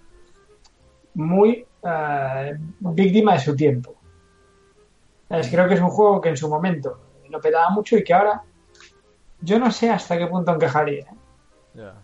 muy 1.15 1.67
eh, 1.85 2.57
víctima 2.81 3.35
de 3.35 3.39
su 3.41 3.55
tiempo. 3.57 3.95
¿Sabes? 5.29 5.49
Creo 5.51 5.69
que 5.69 5.75
es 5.75 5.81
un 5.81 5.89
juego 5.89 6.21
que 6.21 6.29
en 6.31 6.37
su 6.37 6.49
momento 6.49 6.99
lo 7.33 7.41
petaba 7.41 7.71
mucho 7.71 7.97
y 7.97 8.05
que 8.05 8.15
ahora 8.15 8.43
yo 9.41 9.59
no 9.59 9.71
sé 9.71 9.91
hasta 9.91 10.17
qué 10.17 10.27
punto 10.27 10.55
encajaría. 10.55 11.07
Ya. 11.75 11.95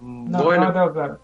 No, 0.00 0.44
bueno, 0.44 0.64
no 0.64 0.68
lo 0.68 0.72
tengo 0.72 0.92
claro. 0.92 1.18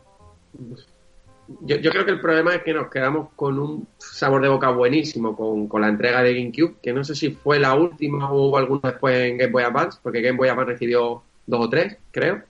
yo, 1.60 1.76
yo, 1.76 1.90
creo 1.90 2.04
que 2.06 2.12
el 2.12 2.20
problema 2.20 2.54
es 2.54 2.62
que 2.62 2.72
nos 2.72 2.88
quedamos 2.88 3.28
con 3.36 3.58
un 3.58 3.88
sabor 3.98 4.40
de 4.40 4.48
boca 4.48 4.70
buenísimo 4.70 5.36
con, 5.36 5.68
con, 5.68 5.82
la 5.82 5.88
entrega 5.88 6.22
de 6.22 6.34
GameCube, 6.34 6.76
que 6.80 6.92
no 6.92 7.04
sé 7.04 7.14
si 7.14 7.30
fue 7.30 7.58
la 7.58 7.74
última 7.74 8.32
o 8.32 8.48
hubo 8.48 8.56
alguna 8.56 8.90
después 8.90 9.14
en 9.16 9.36
Game 9.36 9.52
Boy 9.52 9.64
Advance, 9.64 9.98
porque 10.02 10.22
Game 10.22 10.38
Boy 10.38 10.48
Advance 10.48 10.72
recibió 10.72 11.22
dos 11.46 11.66
o 11.66 11.68
tres, 11.68 11.98
creo. 12.10 12.42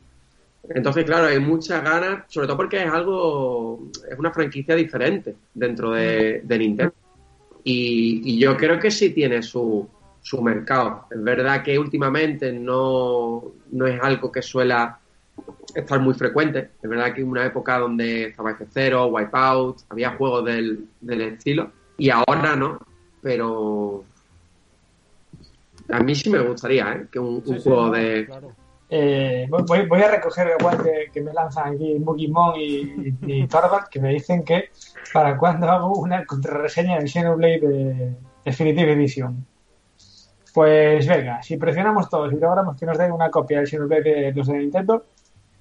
Entonces, 0.68 1.04
claro, 1.04 1.26
hay 1.26 1.40
muchas 1.40 1.82
ganas, 1.82 2.24
sobre 2.28 2.46
todo 2.46 2.58
porque 2.58 2.84
es 2.84 2.92
algo, 2.92 3.80
es 4.08 4.18
una 4.18 4.30
franquicia 4.30 4.76
diferente 4.76 5.34
dentro 5.54 5.92
de, 5.92 6.42
de 6.44 6.58
Nintendo. 6.58 6.94
Y, 7.64 8.22
y, 8.24 8.38
yo 8.38 8.56
creo 8.56 8.78
que 8.78 8.90
sí 8.90 9.10
tiene 9.10 9.42
su, 9.42 9.88
su 10.22 10.42
mercado. 10.42 11.06
Es 11.10 11.22
verdad 11.22 11.62
que 11.62 11.78
últimamente 11.78 12.52
no, 12.52 13.42
no 13.70 13.86
es 13.86 14.00
algo 14.02 14.30
que 14.30 14.42
suela 14.42 14.98
estar 15.74 16.00
muy 16.00 16.14
frecuente. 16.14 16.70
Es 16.82 16.90
verdad 16.90 17.14
que 17.14 17.22
en 17.22 17.28
una 17.28 17.46
época 17.46 17.78
donde 17.78 18.26
estaba 18.26 18.56
F0, 18.56 19.10
Wipeout, 19.10 19.78
había 19.88 20.10
juegos 20.16 20.44
del, 20.44 20.86
del 21.00 21.20
estilo, 21.22 21.70
y 21.96 22.10
ahora 22.10 22.56
no, 22.56 22.78
pero 23.22 24.04
a 25.88 26.00
mí 26.00 26.14
sí 26.14 26.30
me 26.30 26.40
gustaría 26.40 26.92
¿eh? 26.92 27.06
que 27.10 27.18
un, 27.18 27.42
Sí, 27.44 27.50
un 27.50 27.56
sí, 27.60 27.62
juego 27.68 27.86
no, 27.86 27.92
de... 27.92 28.26
claro. 28.26 28.52
Eh, 28.92 29.46
voy, 29.48 29.86
voy 29.86 30.02
a 30.02 30.10
recoger 30.10 30.48
el 30.48 30.56
guante 30.60 31.10
que 31.12 31.20
me 31.20 31.32
lanzan 31.32 31.74
aquí 31.74 31.96
Mugimon 32.00 32.56
y, 32.56 33.14
y 33.22 33.46
Torvald, 33.46 33.86
que 33.88 34.00
me 34.00 34.08
dicen 34.12 34.44
que 34.44 34.70
para 35.12 35.36
cuando 35.36 35.70
hago 35.70 35.92
una 36.00 36.24
contrarreseña 36.24 36.98
del 36.98 37.08
Xenoblade 37.08 37.60
de 37.60 38.16
Definitive 38.44 38.92
Edition. 38.94 39.46
Pues 40.54 41.06
venga, 41.06 41.42
si 41.42 41.56
presionamos 41.56 42.08
todos 42.08 42.32
y 42.32 42.36
logramos 42.36 42.76
que 42.78 42.86
nos 42.86 42.98
den 42.98 43.12
una 43.12 43.30
copia 43.30 43.58
del 43.58 43.66
Xenoblade 43.68 44.02
de 44.02 44.32
los 44.32 44.46
de 44.48 44.58
Nintendo, 44.58 45.04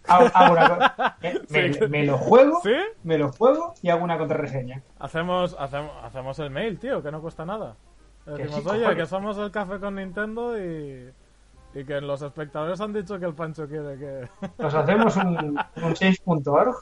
hago, 0.07 0.27
hago 0.33 0.53
una 0.53 1.15
me, 1.49 1.87
me- 1.89 2.03
lo 2.05 2.17
juego, 2.17 2.59
¿Sí? 2.63 2.73
me 3.03 3.17
lo 3.17 3.31
juego 3.31 3.73
y 3.81 3.89
hago 3.89 4.03
una 4.03 4.17
contrarreseña. 4.17 4.81
Hacemos, 4.99 5.55
hacemos, 5.59 5.91
hacemos 6.03 6.39
el 6.39 6.49
mail, 6.49 6.79
tío, 6.79 7.03
que 7.03 7.11
no 7.11 7.21
cuesta 7.21 7.45
nada. 7.45 7.75
Decimos, 8.25 8.65
oye, 8.67 8.95
que 8.95 9.05
somos 9.05 9.37
el 9.37 9.49
café 9.51 9.79
con 9.79 9.95
Nintendo 9.95 10.59
y, 10.59 11.11
y 11.73 11.83
que 11.83 11.99
los 12.01 12.21
espectadores 12.21 12.79
han 12.81 12.93
dicho 12.93 13.19
que 13.19 13.25
el 13.25 13.33
Pancho 13.33 13.67
quiere 13.67 13.97
que... 13.97 14.27
Nos 14.57 14.73
hacemos 14.73 15.15
un, 15.17 15.59
un 15.83 15.93
change.org, 15.93 16.75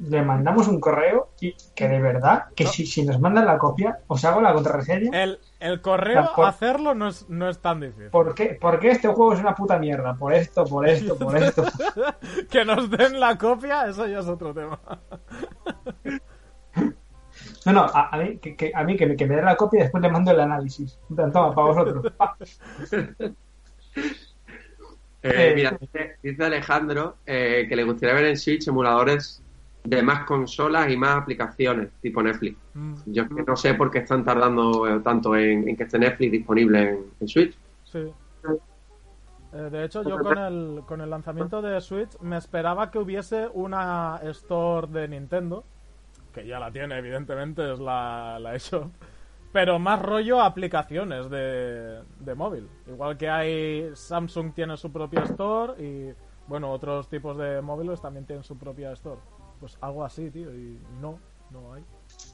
le 0.00 0.22
mandamos 0.22 0.66
un 0.66 0.80
correo 0.80 1.28
y 1.40 1.54
que 1.74 1.86
de 1.88 2.00
verdad, 2.00 2.44
que 2.56 2.66
si, 2.66 2.86
si 2.86 3.04
nos 3.04 3.20
mandan 3.20 3.44
la 3.46 3.58
copia, 3.58 3.98
os 4.06 4.24
hago 4.24 4.40
la 4.40 4.52
contrarreseña. 4.54 5.22
El, 5.22 5.38
el 5.60 5.80
correo, 5.82 6.22
La 6.22 6.32
por- 6.34 6.46
hacerlo 6.46 6.94
no 6.94 7.08
es, 7.08 7.28
no 7.28 7.48
es 7.48 7.58
tan 7.60 7.80
difícil. 7.80 8.08
¿Por 8.10 8.34
qué? 8.34 8.56
Porque 8.60 8.90
este 8.90 9.08
juego 9.08 9.34
es 9.34 9.40
una 9.40 9.54
puta 9.54 9.78
mierda. 9.78 10.14
Por 10.14 10.32
esto, 10.32 10.64
por 10.64 10.88
esto, 10.88 11.18
por 11.18 11.36
esto. 11.36 11.64
que 12.50 12.64
nos 12.64 12.90
den 12.90 13.20
la 13.20 13.36
copia, 13.36 13.84
eso 13.86 14.06
ya 14.06 14.20
es 14.20 14.26
otro 14.26 14.54
tema. 14.54 14.80
No, 17.66 17.72
no, 17.72 17.80
a, 17.82 18.08
a 18.14 18.16
mí, 18.18 18.38
que, 18.38 18.56
que- 18.56 18.72
a 18.74 18.82
mí 18.84 18.96
que, 18.96 19.06
me, 19.06 19.16
que 19.16 19.26
me 19.26 19.36
dé 19.36 19.42
la 19.42 19.54
copia 19.56 19.80
y 19.80 19.82
después 19.82 20.02
le 20.02 20.08
mando 20.10 20.30
el 20.30 20.40
análisis. 20.40 20.98
En 21.10 21.16
plan, 21.16 21.30
Toma, 21.32 21.54
para 21.54 21.66
vosotros. 21.66 22.12
Eh, 22.92 23.34
Eh, 25.22 25.52
mira, 25.54 25.76
dice, 25.78 26.16
dice 26.22 26.44
Alejandro 26.44 27.16
eh, 27.26 27.66
que 27.68 27.76
le 27.76 27.84
gustaría 27.84 28.14
ver 28.14 28.24
en 28.24 28.38
Switch 28.38 28.66
emuladores 28.68 29.42
de 29.84 30.02
más 30.02 30.24
consolas 30.24 30.90
y 30.90 30.96
más 30.96 31.16
aplicaciones, 31.16 31.90
tipo 32.02 32.22
Netflix. 32.22 32.58
Mm, 32.74 32.94
Yo 33.06 33.22
es 33.22 33.28
que 33.28 33.42
no 33.42 33.56
sé 33.56 33.74
por 33.74 33.90
qué 33.90 33.98
están 34.00 34.24
tardando 34.24 34.86
eh, 34.86 35.00
tanto 35.00 35.34
en, 35.34 35.68
en 35.68 35.76
que 35.76 35.84
esté 35.84 35.98
Netflix 35.98 36.32
disponible 36.32 36.90
en, 36.90 37.04
en 37.20 37.28
Switch. 37.28 37.56
Sí. 37.84 38.12
Eh, 39.52 39.68
de 39.70 39.84
hecho, 39.84 40.04
yo 40.04 40.18
con 40.20 40.38
el, 40.38 40.82
con 40.86 41.00
el 41.00 41.10
lanzamiento 41.10 41.60
de 41.60 41.80
Switch 41.80 42.16
me 42.20 42.36
esperaba 42.36 42.90
que 42.90 42.98
hubiese 42.98 43.48
una 43.52 44.20
store 44.22 44.86
de 44.86 45.08
Nintendo, 45.08 45.64
que 46.32 46.46
ya 46.46 46.60
la 46.60 46.70
tiene, 46.70 46.96
evidentemente, 46.98 47.72
es 47.72 47.80
la, 47.80 48.38
la 48.38 48.54
eShop, 48.54 48.92
pero 49.52 49.80
más 49.80 50.00
rollo 50.00 50.40
aplicaciones 50.40 51.28
de, 51.28 52.00
de 52.20 52.34
móvil. 52.36 52.68
Igual 52.86 53.16
que 53.16 53.28
hay, 53.28 53.90
Samsung 53.94 54.52
tiene 54.54 54.76
su 54.76 54.92
propia 54.92 55.22
store 55.22 55.82
y, 55.82 56.14
bueno, 56.46 56.70
otros 56.70 57.08
tipos 57.08 57.36
de 57.36 57.60
móviles 57.60 58.00
también 58.00 58.26
tienen 58.26 58.44
su 58.44 58.56
propia 58.56 58.92
store. 58.92 59.20
Pues 59.60 59.76
algo 59.80 60.04
así, 60.04 60.30
tío, 60.30 60.52
y 60.54 60.78
no, 61.00 61.18
no 61.50 61.74
hay. 61.74 61.84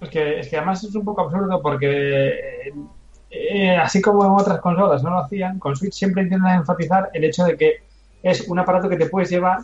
Es 0.00 0.08
que, 0.08 0.38
es 0.40 0.48
que 0.48 0.56
además 0.56 0.82
es 0.84 0.94
un 0.94 1.04
poco 1.04 1.22
absurdo 1.22 1.60
porque, 1.60 2.28
eh, 2.28 2.74
eh, 3.30 3.76
así 3.76 4.00
como 4.00 4.24
en 4.24 4.30
otras 4.30 4.60
consolas 4.60 5.02
no 5.02 5.10
lo 5.10 5.18
hacían, 5.18 5.58
con 5.58 5.74
Switch 5.74 5.92
siempre 5.94 6.22
intentan 6.22 6.56
enfatizar 6.60 7.10
el 7.12 7.24
hecho 7.24 7.44
de 7.44 7.56
que 7.56 7.74
es 8.22 8.48
un 8.48 8.58
aparato 8.58 8.88
que 8.88 8.96
te 8.96 9.08
puedes 9.08 9.28
llevar 9.30 9.58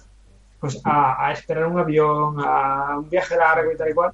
pues 0.59 0.81
a, 0.85 1.27
a 1.27 1.33
esperar 1.33 1.67
un 1.67 1.79
avión, 1.79 2.37
a 2.39 2.99
un 2.99 3.09
viaje 3.09 3.37
largo 3.37 3.73
y 3.73 3.77
tal 3.77 3.91
y 3.91 3.95
cual. 3.95 4.13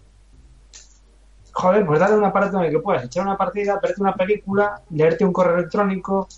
Joder, 1.53 1.85
pues 1.87 1.99
dale 2.01 2.17
un 2.17 2.25
aparato 2.25 2.59
en 2.59 2.65
el 2.67 2.71
que 2.71 2.79
puedas 2.79 3.05
echar 3.05 3.25
una 3.27 3.37
partida, 3.37 3.79
verte 3.83 4.01
una 4.01 4.15
película, 4.15 4.81
leerte 4.91 5.25
un 5.25 5.33
correo 5.33 5.57
electrónico, 5.59 6.29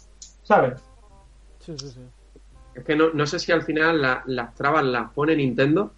¿sabes? 0.43 0.81
Sí, 1.61 1.77
sí, 1.79 1.91
sí. 1.91 2.01
Es 2.75 2.85
que 2.85 2.97
no, 2.97 3.11
no 3.13 3.27
sé 3.27 3.39
si 3.39 3.53
al 3.53 3.63
final 3.63 4.01
la- 4.01 4.23
las 4.27 4.55
trabas 4.55 4.85
las 4.85 5.13
pone 5.13 5.37
Nintendo 5.37 5.93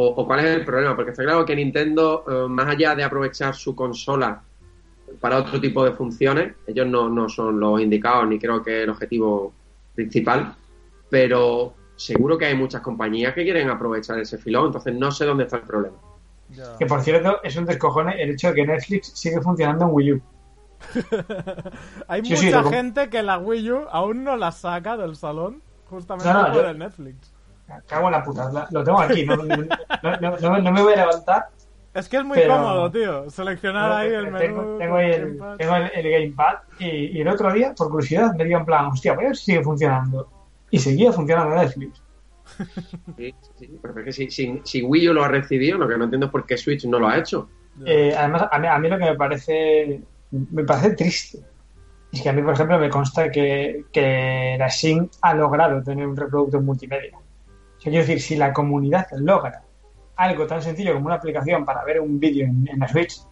o, 0.00 0.14
o 0.22 0.26
cuál 0.26 0.40
es 0.40 0.56
el 0.56 0.64
problema, 0.64 0.94
porque 0.96 1.10
está 1.10 1.22
claro 1.24 1.44
que 1.44 1.54
Nintendo, 1.56 2.24
eh, 2.28 2.48
más 2.48 2.68
allá 2.68 2.94
de 2.94 3.04
aprovechar 3.04 3.54
su 3.54 3.74
consola 3.74 4.42
para 5.20 5.38
otro 5.38 5.60
tipo 5.60 5.84
de 5.84 5.92
funciones, 5.92 6.54
ellos 6.66 6.86
no, 6.86 7.08
no 7.08 7.28
son 7.28 7.58
los 7.60 7.80
indicados 7.80 8.26
ni 8.28 8.38
creo 8.38 8.62
que 8.62 8.82
el 8.84 8.90
objetivo 8.90 9.52
principal, 9.94 10.54
pero 11.10 11.74
seguro 11.96 12.38
que 12.38 12.46
hay 12.46 12.54
muchas 12.54 12.80
compañías 12.80 13.34
que 13.34 13.42
quieren 13.42 13.68
aprovechar 13.68 14.18
ese 14.18 14.38
filón, 14.38 14.66
entonces 14.66 14.94
no 14.94 15.10
sé 15.10 15.24
dónde 15.26 15.44
está 15.44 15.56
el 15.56 15.62
problema. 15.64 15.96
Ya. 16.50 16.76
Que 16.78 16.86
por 16.86 17.00
cierto, 17.02 17.40
es 17.42 17.56
un 17.56 17.64
descojone 17.66 18.20
el 18.22 18.30
hecho 18.30 18.48
de 18.48 18.54
que 18.54 18.66
Netflix 18.66 19.12
sigue 19.14 19.40
funcionando 19.40 19.84
en 19.86 19.90
Wii 19.92 20.12
U. 20.14 20.22
Hay 22.08 22.24
Sí, 22.24 22.46
mucha 22.46 22.62
gente 22.64 23.08
que 23.10 23.22
la 23.22 23.38
Wii 23.38 23.70
U 23.70 23.86
aún 23.90 24.24
no 24.24 24.36
la 24.36 24.50
saca 24.52 24.96
del 24.96 25.14
salón 25.16 25.62
justamente 25.88 26.32
No, 26.32 26.42
no, 26.42 26.52
por 26.52 26.62
yo- 26.62 26.68
el 26.70 26.78
Netflix. 26.78 27.32
Cago 27.86 28.06
en 28.06 28.12
la 28.12 28.22
puta, 28.24 28.50
la- 28.52 28.68
lo 28.70 28.84
tengo 28.84 29.00
aquí, 29.00 29.24
no, 29.24 29.36
no, 29.36 29.46
no- 30.20 30.36
no- 30.38 30.58
no 30.58 30.72
me 30.72 30.82
voy 30.82 30.92
a 30.94 30.96
levantar. 31.06 31.46
Es 31.92 32.08
que 32.08 32.18
es 32.18 32.24
muy 32.24 32.38
Pero- 32.38 32.54
cómodo, 32.56 32.90
tío. 32.90 33.30
Seleccionar 33.30 33.90
ahí 33.92 34.12
el 34.12 34.30
menú. 34.30 34.78
tengo, 34.78 34.98
el 34.98 35.10
el, 35.12 35.20
gamepad. 35.38 35.56
tengo 35.56 35.76
el, 35.76 35.90
el 35.94 36.10
gamepad 36.12 36.54
y, 36.78 36.86
y 36.86 37.20
el 37.20 37.28
otro 37.28 37.52
día, 37.52 37.74
por 37.76 37.90
curiosidad, 37.90 38.34
me 38.36 38.44
dio 38.44 38.58
en 38.58 38.64
plan, 38.64 38.86
hostia, 38.86 39.14
voy 39.14 39.24
a 39.24 39.28
ver 39.28 39.36
si 39.36 39.44
sigue 39.46 39.62
funcionando. 39.64 40.28
Y 40.70 40.78
seguía 40.78 41.12
funcionando 41.12 41.54
Netflix. 41.56 42.02
Sí, 43.16 43.34
sí, 43.58 43.78
pero 43.80 43.98
es 44.00 44.04
que 44.04 44.12
si, 44.12 44.30
si- 44.30 44.60
si 44.64 44.82
Wii 44.82 45.08
U 45.08 45.12
lo 45.14 45.24
ha 45.24 45.28
recibido, 45.28 45.78
lo 45.78 45.88
que 45.88 45.96
no 45.96 46.04
entiendo 46.04 46.26
es 46.26 46.32
por 46.32 46.44
qué 46.46 46.56
Switch 46.56 46.84
no 46.86 46.98
lo 46.98 47.08
ha 47.08 47.16
hecho. 47.18 47.48
Eh, 47.86 48.14
además, 48.16 48.46
a 48.50 48.58
mí, 48.58 48.66
a 48.66 48.78
mí 48.78 48.88
lo 48.88 48.98
que 48.98 49.04
me 49.04 49.14
parece 49.14 50.00
me 50.32 50.64
parece 50.64 50.90
triste 50.94 51.38
es 52.12 52.20
que 52.22 52.28
a 52.28 52.32
mí, 52.32 52.42
por 52.42 52.54
ejemplo, 52.54 52.78
me 52.78 52.88
consta 52.90 53.30
que, 53.30 53.84
que 53.92 54.56
la 54.58 54.68
SIN 54.68 55.08
ha 55.22 55.32
logrado 55.34 55.82
tener 55.82 56.06
un 56.06 56.16
reproductor 56.16 56.60
multimedia. 56.60 57.16
O 57.80 57.82
sea, 57.82 57.90
quiero 57.90 58.06
decir, 58.06 58.20
si 58.20 58.36
la 58.36 58.52
comunidad 58.52 59.06
logra 59.12 59.62
algo 60.16 60.46
tan 60.46 60.60
sencillo 60.60 60.92
como 60.92 61.06
una 61.06 61.14
aplicación 61.14 61.64
para 61.64 61.82
ver 61.82 61.98
un 62.00 62.20
vídeo 62.20 62.44
en, 62.46 62.66
la 62.78 62.86
Switch, 62.86 63.22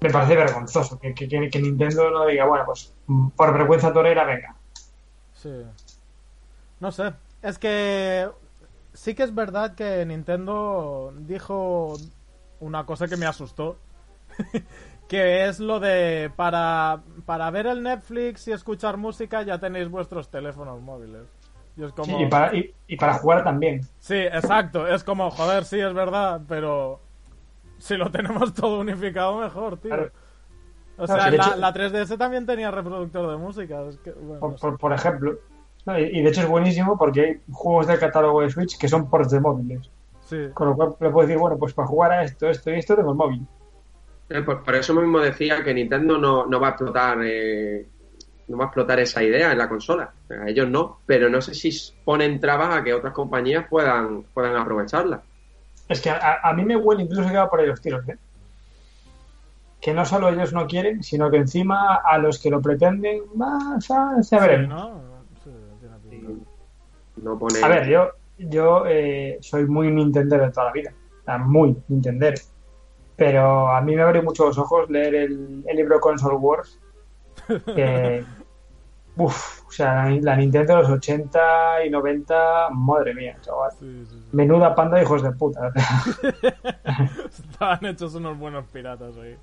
me 0.00 0.10
parece 0.10 0.34
vergonzoso 0.36 0.98
que, 0.98 1.14
que- 1.14 1.28
que- 1.28 1.48
que 1.50 1.60
Nintendo 1.60 2.10
no 2.10 2.26
diga, 2.26 2.44
bueno, 2.46 2.64
pues 2.66 2.92
mm, 3.06 3.28
por 3.30 3.52
vergüenza 3.52 3.92
torera, 3.92 4.24
venga. 4.24 4.56
Sí. 5.32 5.62
No 6.80 6.90
sé. 6.90 7.12
Es 7.42 7.58
que 7.58 8.28
sí 8.92 9.14
que 9.14 9.22
es 9.22 9.32
verdad 9.34 9.74
que 9.76 10.04
Nintendo 10.06 11.12
dijo 11.18 11.94
una 12.60 12.84
cosa 12.84 13.06
que 13.06 13.16
me 13.16 13.26
asustó. 13.26 13.76
que 15.08 15.46
es 15.48 15.58
lo 15.60 15.80
de 15.80 16.30
para, 16.36 17.00
para 17.26 17.50
ver 17.50 17.66
el 17.66 17.82
Netflix 17.82 18.46
y 18.48 18.52
escuchar 18.52 18.96
música 18.98 19.42
ya 19.42 19.58
tenéis 19.58 19.88
vuestros 19.88 20.28
teléfonos 20.30 20.80
móviles. 20.80 21.22
Y 21.76 21.84
es 21.84 21.92
como... 21.92 22.04
Sí, 22.18 22.24
y, 22.24 22.26
para, 22.26 22.54
y, 22.56 22.74
y 22.88 22.96
para 22.96 23.14
jugar 23.14 23.44
también. 23.44 23.80
Sí, 23.98 24.16
exacto. 24.16 24.86
Es 24.86 25.04
como, 25.04 25.30
joder, 25.30 25.64
sí, 25.64 25.78
es 25.80 25.94
verdad, 25.94 26.40
pero 26.48 27.00
si 27.78 27.96
lo 27.96 28.10
tenemos 28.10 28.52
todo 28.52 28.80
unificado, 28.80 29.38
mejor, 29.38 29.78
tío. 29.78 29.90
Claro. 29.90 30.10
O 30.98 31.04
Claro, 31.06 31.22
sea, 31.22 31.30
si 31.30 31.36
la, 31.36 31.44
hecho- 31.46 31.56
la 31.56 31.72
3DS 31.72 32.18
también 32.18 32.44
tenía 32.44 32.70
reproductor 32.72 33.30
de 33.30 33.36
música. 33.36 33.82
Es 33.88 33.96
que, 33.98 34.10
bueno, 34.10 34.40
por, 34.40 34.50
no 34.50 34.58
sé. 34.58 34.60
por- 34.62 34.78
por 34.78 34.92
ejemplo. 34.92 35.38
No, 35.86 35.96
y, 35.98 36.02
y 36.02 36.22
de 36.22 36.28
hecho 36.28 36.40
es 36.42 36.48
buenísimo 36.48 36.98
porque 36.98 37.20
hay 37.24 37.40
juegos 37.52 37.86
del 37.86 38.00
catálogo 38.00 38.40
de 38.42 38.50
Switch 38.50 38.76
que 38.76 38.88
son 38.88 39.08
ports 39.08 39.30
de 39.30 39.38
móviles. 39.40 39.88
Sí. 40.22 40.48
Con 40.52 40.68
lo 40.70 40.74
cual 40.76 40.96
le 41.00 41.10
puedo 41.10 41.26
decir, 41.26 41.40
bueno, 41.40 41.56
pues 41.56 41.72
para 41.72 41.86
jugar 41.86 42.10
a 42.12 42.24
esto, 42.24 42.48
esto 42.48 42.70
y 42.72 42.74
esto 42.80 42.96
tengo 42.96 43.12
el 43.12 43.16
móvil. 43.16 43.46
Eh, 44.30 44.42
Por, 44.42 44.62
por 44.62 44.74
eso 44.74 44.94
mismo 44.94 45.20
decía 45.20 45.62
que 45.62 45.72
Nintendo 45.74 46.18
no, 46.18 46.46
no 46.46 46.60
va 46.60 46.68
a 46.68 46.70
explotar 46.70 47.18
eh, 47.22 47.86
no 48.48 48.56
va 48.56 48.64
a 48.64 48.66
explotar 48.68 48.98
esa 49.00 49.22
idea 49.22 49.52
en 49.52 49.58
la 49.58 49.68
consola. 49.68 50.10
A 50.30 50.48
ellos 50.48 50.68
no, 50.68 51.00
pero 51.06 51.28
no 51.28 51.40
sé 51.40 51.54
si 51.54 51.70
ponen 52.04 52.40
trabas 52.40 52.74
a 52.76 52.82
que 52.82 52.94
otras 52.94 53.12
compañías 53.12 53.66
puedan, 53.68 54.22
puedan 54.34 54.56
aprovecharla. 54.56 55.22
Es 55.88 56.00
que 56.00 56.10
a, 56.10 56.40
a 56.42 56.52
mí 56.54 56.64
me 56.64 56.76
huele 56.76 57.02
incluso 57.02 57.28
que 57.28 57.36
va 57.36 57.48
por 57.48 57.60
ahí 57.60 57.66
los 57.66 57.80
tiros, 57.80 58.06
¿eh? 58.08 58.16
Que 59.80 59.94
no 59.94 60.04
solo 60.04 60.28
ellos 60.28 60.52
no 60.52 60.66
quieren, 60.66 61.02
sino 61.02 61.30
que 61.30 61.36
encima 61.36 61.96
a 61.96 62.18
los 62.18 62.38
que 62.40 62.50
lo 62.50 62.60
pretenden, 62.60 63.22
más, 63.34 63.90
ah, 63.90 64.14
ya 64.16 64.22
Sí, 64.22 64.36
veremos. 64.36 64.68
¿no? 64.68 65.02
Sí, 65.44 65.50
tiene 65.80 65.96
pinta. 66.26 66.50
No 67.22 67.38
pone... 67.38 67.62
A 67.62 67.68
ver, 67.68 67.88
yo, 67.88 68.10
yo 68.38 68.84
eh, 68.86 69.38
soy 69.40 69.66
muy 69.66 69.90
Nintendo 69.90 70.36
de 70.36 70.50
toda 70.50 70.66
la 70.66 70.72
vida. 70.72 70.92
O 71.20 71.24
sea, 71.24 71.38
muy 71.38 71.76
Nintendo. 71.88 72.26
Pero 73.18 73.68
a 73.68 73.80
mí 73.80 73.96
me 73.96 74.02
abrió 74.02 74.22
mucho 74.22 74.46
los 74.46 74.56
ojos 74.58 74.88
leer 74.88 75.12
el, 75.16 75.64
el 75.66 75.76
libro 75.76 75.98
Console 75.98 76.36
Wars. 76.36 76.78
Que, 77.74 78.24
uf, 79.16 79.66
o 79.66 79.70
sea, 79.72 80.08
la, 80.08 80.20
la 80.20 80.36
Nintendo 80.36 80.76
de 80.76 80.82
los 80.82 80.90
80 80.92 81.84
y 81.84 81.90
90, 81.90 82.70
madre 82.70 83.14
mía, 83.14 83.36
chaval. 83.40 83.72
Sí, 83.72 84.06
sí, 84.08 84.16
sí. 84.20 84.28
Menuda 84.30 84.72
panda 84.72 84.98
de 84.98 85.02
hijos 85.02 85.24
de 85.24 85.32
puta. 85.32 85.72
Estaban 87.26 87.84
hechos 87.86 88.14
unos 88.14 88.38
buenos 88.38 88.64
piratas 88.66 89.16
ahí. 89.16 89.36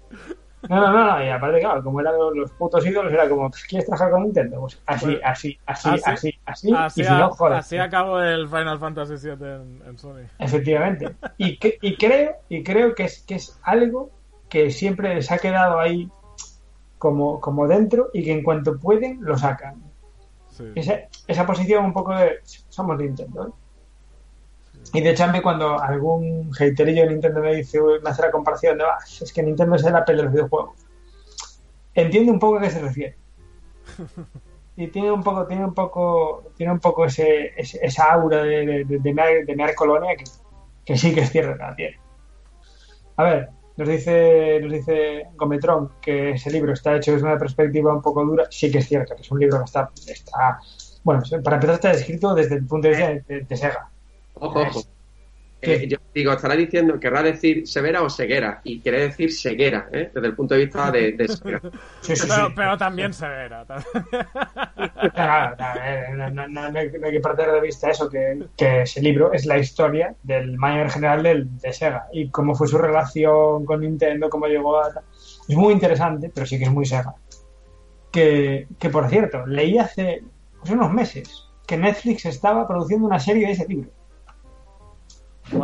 No, 0.69 0.81
no, 0.81 0.91
no, 0.91 1.05
no, 1.17 1.25
y 1.25 1.29
aparte, 1.29 1.59
claro, 1.59 1.83
como 1.83 1.99
eran 2.01 2.17
los, 2.17 2.35
los 2.35 2.51
putos 2.51 2.85
ídolos, 2.85 3.11
era 3.13 3.27
como, 3.29 3.49
¿quieres 3.67 3.85
trabajar 3.85 4.11
con 4.11 4.23
Nintendo? 4.23 4.59
Pues 4.61 4.81
así, 4.85 5.05
Pues, 5.05 5.19
así, 5.23 5.59
así, 5.65 5.89
así- 5.89 6.01
así, 6.05 6.39
así, 6.45 6.73
Así, 6.73 7.01
y 7.01 7.03
si 7.03 7.09
no, 7.11 7.29
joder. 7.31 7.57
así 7.57 7.77
acabó 7.77 8.19
el 8.21 8.47
Final 8.47 8.79
Fantasy 8.79 9.13
VII 9.15 9.31
en, 9.47 9.81
en 9.87 9.97
Sony. 9.97 10.23
Efectivamente. 10.39 11.15
Y, 11.37 11.57
que- 11.57 11.77
y 11.81 11.97
creo, 11.97 12.35
y 12.49 12.63
creo 12.63 12.95
que 12.95 13.03
es, 13.03 13.23
que 13.23 13.35
es 13.35 13.59
algo 13.63 14.09
que 14.49 14.71
siempre 14.71 15.13
les 15.15 15.31
ha 15.31 15.37
quedado 15.37 15.79
ahí 15.79 16.09
como, 16.97 17.39
como 17.41 17.67
dentro 17.67 18.09
y 18.13 18.23
que 18.23 18.31
en 18.31 18.43
cuanto 18.43 18.79
pueden 18.79 19.19
lo 19.21 19.37
sacan. 19.37 19.83
Sí. 20.49 20.71
Esa, 20.75 20.99
esa 21.27 21.45
posición 21.45 21.83
un 21.85 21.93
poco 21.93 22.15
de 22.15 22.39
somos 22.69 22.97
Nintendo. 22.97 23.47
¿eh? 23.47 23.51
Y 24.93 25.01
de 25.01 25.09
hecho 25.11 25.25
cuando 25.41 25.79
algún 25.81 26.51
haterillo 26.57 27.03
de 27.03 27.09
Nintendo 27.09 27.41
me 27.41 27.55
dice, 27.55 27.79
me 28.03 28.09
hace 28.09 28.21
la 28.21 28.31
comparación 28.31 28.77
de 28.77 28.83
"Ah, 28.85 28.97
es 29.21 29.33
que 29.33 29.43
Nintendo 29.43 29.75
es 29.75 29.83
el 29.83 29.95
Apple 29.95 30.15
de 30.15 30.23
los 30.23 30.31
videojuegos. 30.31 30.75
Entiendo 31.93 32.31
un 32.31 32.39
poco 32.39 32.57
a 32.57 32.61
qué 32.61 32.69
se 32.69 32.81
refiere. 32.81 33.17
Y 34.77 34.87
tiene 34.87 35.09
un 35.09 35.23
poco, 35.23 35.47
tiene 35.47 35.63
un 35.63 35.73
poco, 35.73 36.51
tiene 36.57 36.73
un 36.73 36.79
poco 36.81 37.05
ese, 37.05 37.53
ese- 37.55 37.79
esa 37.81 38.11
aura 38.11 38.43
de, 38.43 38.83
de, 38.83 38.83
de, 38.99 39.13
colonia 39.73 40.17
que, 40.17 40.25
que 40.83 40.97
sí 40.97 41.13
que 41.15 41.21
es 41.21 41.33
la 41.33 41.73
tiene. 41.77 41.97
A 43.15 43.23
ver, 43.23 43.49
nos 43.77 43.87
dice, 43.87 44.59
nos 44.61 44.73
dice 44.73 45.27
Gometron 45.37 45.91
que 46.01 46.31
ese 46.31 46.51
libro 46.51 46.73
está 46.73 46.93
hecho 46.93 47.13
desde 47.13 47.25
una 47.25 47.37
perspectiva 47.37 47.93
un 47.93 48.01
poco 48.01 48.25
dura. 48.25 48.47
Sí 48.49 48.69
que 48.69 48.79
es 48.79 48.87
cierto 48.89 49.15
que 49.15 49.21
es 49.21 49.31
un 49.31 49.39
libro 49.39 49.59
que 49.59 49.63
está, 49.63 49.89
está 50.07 50.59
bueno, 51.05 51.23
para 51.41 51.55
empezar 51.55 51.75
está 51.75 51.91
escrito 51.91 52.33
desde 52.35 52.55
el 52.55 52.65
punto 52.65 52.89
de 52.89 52.95
vista 52.95 53.33
de, 53.33 53.41
de 53.45 53.55
Sega. 53.57 53.89
Ojo, 54.35 54.59
ojo. 54.61 54.81
Eh, 55.61 55.87
yo 55.87 55.97
digo, 56.13 56.31
estará 56.33 56.55
diciendo, 56.55 56.99
querrá 56.99 57.23
decir 57.23 57.65
severa 57.67 58.03
o 58.03 58.09
ceguera, 58.09 58.61
y 58.63 58.81
quiere 58.81 58.99
decir 58.99 59.33
ceguera, 59.33 59.89
¿eh? 59.91 60.11
desde 60.13 60.27
el 60.27 60.35
punto 60.35 60.53
de 60.53 60.65
vista 60.65 60.91
de, 60.91 61.13
de 61.13 61.27
ceguera. 61.27 61.61
Sí, 62.01 62.15
sí, 62.15 62.27
Pero, 62.29 62.47
sí. 62.47 62.53
pero 62.55 62.77
también 62.77 63.13
severa. 63.13 63.65
también. 63.65 63.87
Claro, 65.15 65.55
eh, 65.83 66.03
no, 66.15 66.29
no- 66.29 66.47
no- 66.47 66.69
no 66.71 66.79
hay, 66.79 66.91
que 66.91 67.19
perder 67.19 67.51
de 67.53 67.61
vista 67.61 67.89
eso, 67.89 68.09
que, 68.09 68.45
que 68.55 68.81
ese 68.83 69.01
libro 69.01 69.33
es 69.33 69.45
la 69.45 69.57
historia 69.57 70.13
del 70.23 70.57
manager 70.57 70.91
general 70.91 71.23
del, 71.23 71.57
de 71.59 71.73
Sega 71.73 72.07
y 72.11 72.29
cómo 72.29 72.53
fue 72.53 72.67
su 72.67 72.77
relación 72.77 73.65
con 73.65 73.81
Nintendo, 73.81 74.29
cómo 74.29 74.45
llegó 74.47 74.77
a... 74.79 74.89
Es 75.47 75.55
muy 75.55 75.73
interesante, 75.73 76.29
pero 76.33 76.45
sí 76.45 76.57
que 76.59 76.65
es 76.65 76.71
muy 76.71 76.85
Sega. 76.85 77.15
Que, 78.11 78.67
que 78.79 78.89
por 78.89 79.09
cierto, 79.09 79.45
leí 79.47 79.77
hace 79.77 80.21
pues, 80.59 80.71
unos 80.71 80.91
meses 80.91 81.47
que 81.67 81.77
Netflix 81.77 82.25
estaba 82.25 82.67
produciendo 82.67 83.07
una 83.07 83.19
serie 83.19 83.47
de 83.47 83.53
ese 83.53 83.67
libro. 83.67 83.89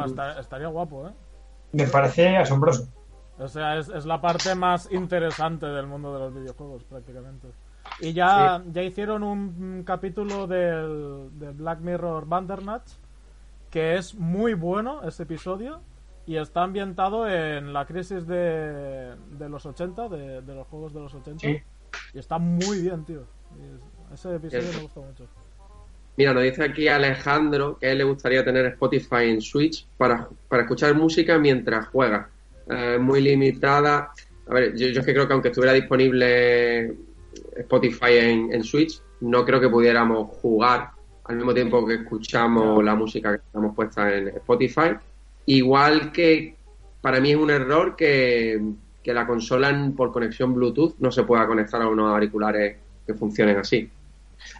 Está- 0.05 0.39
estaría 0.39 0.67
guapo, 0.67 1.07
¿eh? 1.07 1.11
Me 1.73 1.87
parece 1.87 2.37
asombroso. 2.37 2.87
O 3.39 3.47
sea, 3.47 3.77
es, 3.77 3.89
es 3.89 4.05
la 4.05 4.21
parte 4.21 4.53
más 4.55 4.91
interesante 4.91 5.65
del 5.65 5.87
mundo 5.87 6.13
de 6.13 6.19
los 6.19 6.33
videojuegos, 6.33 6.83
prácticamente. 6.83 7.47
Y 7.99 8.13
ya, 8.13 8.61
ya 8.71 8.83
hicieron 8.83 9.23
un, 9.23 9.83
capítulo 9.85 10.45
del, 10.47 11.29
de 11.39 11.49
Black 11.51 11.79
Mirror 11.79 12.25
Bandersnatch, 12.27 12.91
que 13.71 13.95
es 13.95 14.13
muy 14.15 14.53
bueno 14.53 15.01
ese 15.03 15.23
episodio, 15.23 15.81
y 16.27 16.35
está 16.37 16.61
ambientado 16.63 17.27
en 17.27 17.73
la 17.73 17.85
crisis 17.85 18.27
de, 18.27 19.15
de 19.31 19.49
los 19.49 19.65
80, 19.65 20.09
de, 20.09 20.41
de 20.41 20.55
los 20.55 20.67
juegos 20.67 20.93
de 20.93 20.99
los 20.99 21.13
80. 21.15 21.39
Sí. 21.39 21.57
Y 22.13 22.19
está 22.19 22.37
muy 22.37 22.81
bien, 22.81 23.03
tío. 23.05 23.21
Es- 24.11 24.13
ese 24.19 24.35
episodio 24.35 24.69
me 24.75 24.81
gusta 24.83 24.99
mucho. 24.99 25.25
Mira, 26.17 26.33
nos 26.33 26.43
dice 26.43 26.63
aquí 26.63 26.87
Alejandro 26.87 27.77
que 27.79 27.87
a 27.87 27.91
él 27.91 27.99
le 27.99 28.03
gustaría 28.03 28.43
tener 28.43 28.65
Spotify 28.67 29.29
en 29.29 29.41
Switch 29.41 29.87
para, 29.97 30.27
para 30.47 30.63
escuchar 30.63 30.93
música 30.95 31.39
mientras 31.39 31.87
juega. 31.87 32.29
Eh, 32.69 32.97
muy 32.99 33.21
limitada. 33.21 34.11
A 34.47 34.53
ver, 34.53 34.75
yo, 34.75 34.87
yo 34.87 34.99
es 34.99 35.05
que 35.05 35.13
creo 35.13 35.27
que 35.27 35.33
aunque 35.33 35.49
estuviera 35.49 35.73
disponible 35.73 36.93
Spotify 37.55 38.17
en, 38.17 38.53
en 38.53 38.63
Switch, 38.63 39.01
no 39.21 39.45
creo 39.45 39.59
que 39.59 39.69
pudiéramos 39.69 40.29
jugar 40.37 40.91
al 41.25 41.35
mismo 41.35 41.53
tiempo 41.53 41.85
que 41.85 41.95
escuchamos 41.95 42.83
la 42.83 42.95
música 42.95 43.31
que 43.31 43.43
estamos 43.45 43.75
puesta 43.75 44.15
en 44.15 44.29
Spotify. 44.29 44.95
Igual 45.45 46.11
que 46.11 46.55
para 47.01 47.19
mí 47.19 47.31
es 47.31 47.37
un 47.37 47.49
error 47.49 47.95
que, 47.95 48.61
que 49.01 49.13
la 49.13 49.25
consola 49.25 49.91
por 49.95 50.11
conexión 50.11 50.53
Bluetooth 50.53 50.95
no 50.99 51.11
se 51.11 51.23
pueda 51.23 51.47
conectar 51.47 51.81
a 51.81 51.87
unos 51.87 52.11
auriculares 52.11 52.77
que 53.05 53.13
funcionen 53.13 53.57
así. 53.57 53.89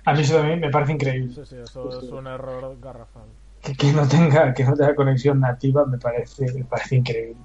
A 0.06 0.14
mí 0.14 0.22
eso 0.22 0.36
también 0.38 0.60
me 0.60 0.70
parece 0.70 0.94
increíble. 0.94 1.34
Sí, 1.34 1.46
sí, 1.46 1.56
eso 1.58 1.90
es 1.90 2.10
un 2.12 2.28
error 2.28 2.78
garrafal. 2.80 3.26
que, 3.62 3.76
que 3.76 3.92
no 3.94 4.08
tenga 4.08 4.54
que 4.54 4.64
no 4.64 4.74
tenga 4.76 4.96
conexión 4.96 5.40
nativa 5.40 5.86
me 5.86 5.98
parece 5.98 6.52
me 6.54 6.64
parece 6.66 6.96
increíble 6.96 7.42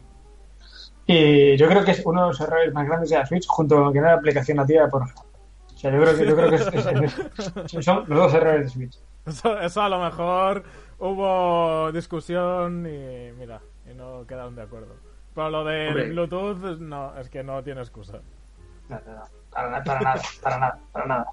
y 1.06 1.56
yo 1.56 1.68
creo 1.68 1.84
que 1.84 1.92
es 1.92 2.02
uno 2.04 2.22
de 2.22 2.28
los 2.28 2.40
errores 2.40 2.72
más 2.74 2.86
grandes 2.86 3.10
de 3.10 3.18
la 3.18 3.26
Switch 3.26 3.46
junto 3.46 3.76
con 3.76 3.92
que 3.92 4.00
no 4.00 4.08
hay 4.08 4.14
aplicación 4.14 4.56
nativa 4.56 4.88
por 4.88 5.02
ejemplo 5.02 5.24
o 5.74 5.78
sea 5.78 5.90
yo 5.92 6.00
creo 6.00 6.16
que 6.16 6.26
yo 6.26 6.34
creo 6.36 6.48
que 6.50 6.56
es- 6.56 6.68
es- 6.74 7.74
es- 7.74 7.84
son 7.84 8.04
los 8.08 8.18
dos 8.18 8.34
errores 8.34 8.62
de 8.64 8.68
Switch 8.70 8.98
Eso, 9.26 9.60
eso 9.60 9.82
a 9.82 9.88
lo 9.88 10.00
mejor 10.02 10.62
hubo 10.98 11.92
discusión 11.92 12.86
y 12.86 13.32
mira, 13.38 13.60
y 13.90 13.94
no 13.94 14.24
quedaron 14.26 14.54
de 14.54 14.62
acuerdo. 14.62 14.94
Pero 15.34 15.50
lo 15.50 15.64
del 15.64 15.88
Hombre. 15.88 16.08
Bluetooth, 16.10 16.78
no, 16.80 17.18
es 17.18 17.28
que 17.28 17.42
no 17.42 17.62
tiene 17.62 17.80
excusa. 17.82 18.20
No, 18.88 18.98
no, 19.04 19.12
no, 19.16 19.22
para, 19.50 19.68
na- 19.70 19.82
para 19.84 20.00
nada 20.00 20.20
para 20.42 20.58
nada 20.58 20.78
para 20.92 21.06
nada 21.06 21.26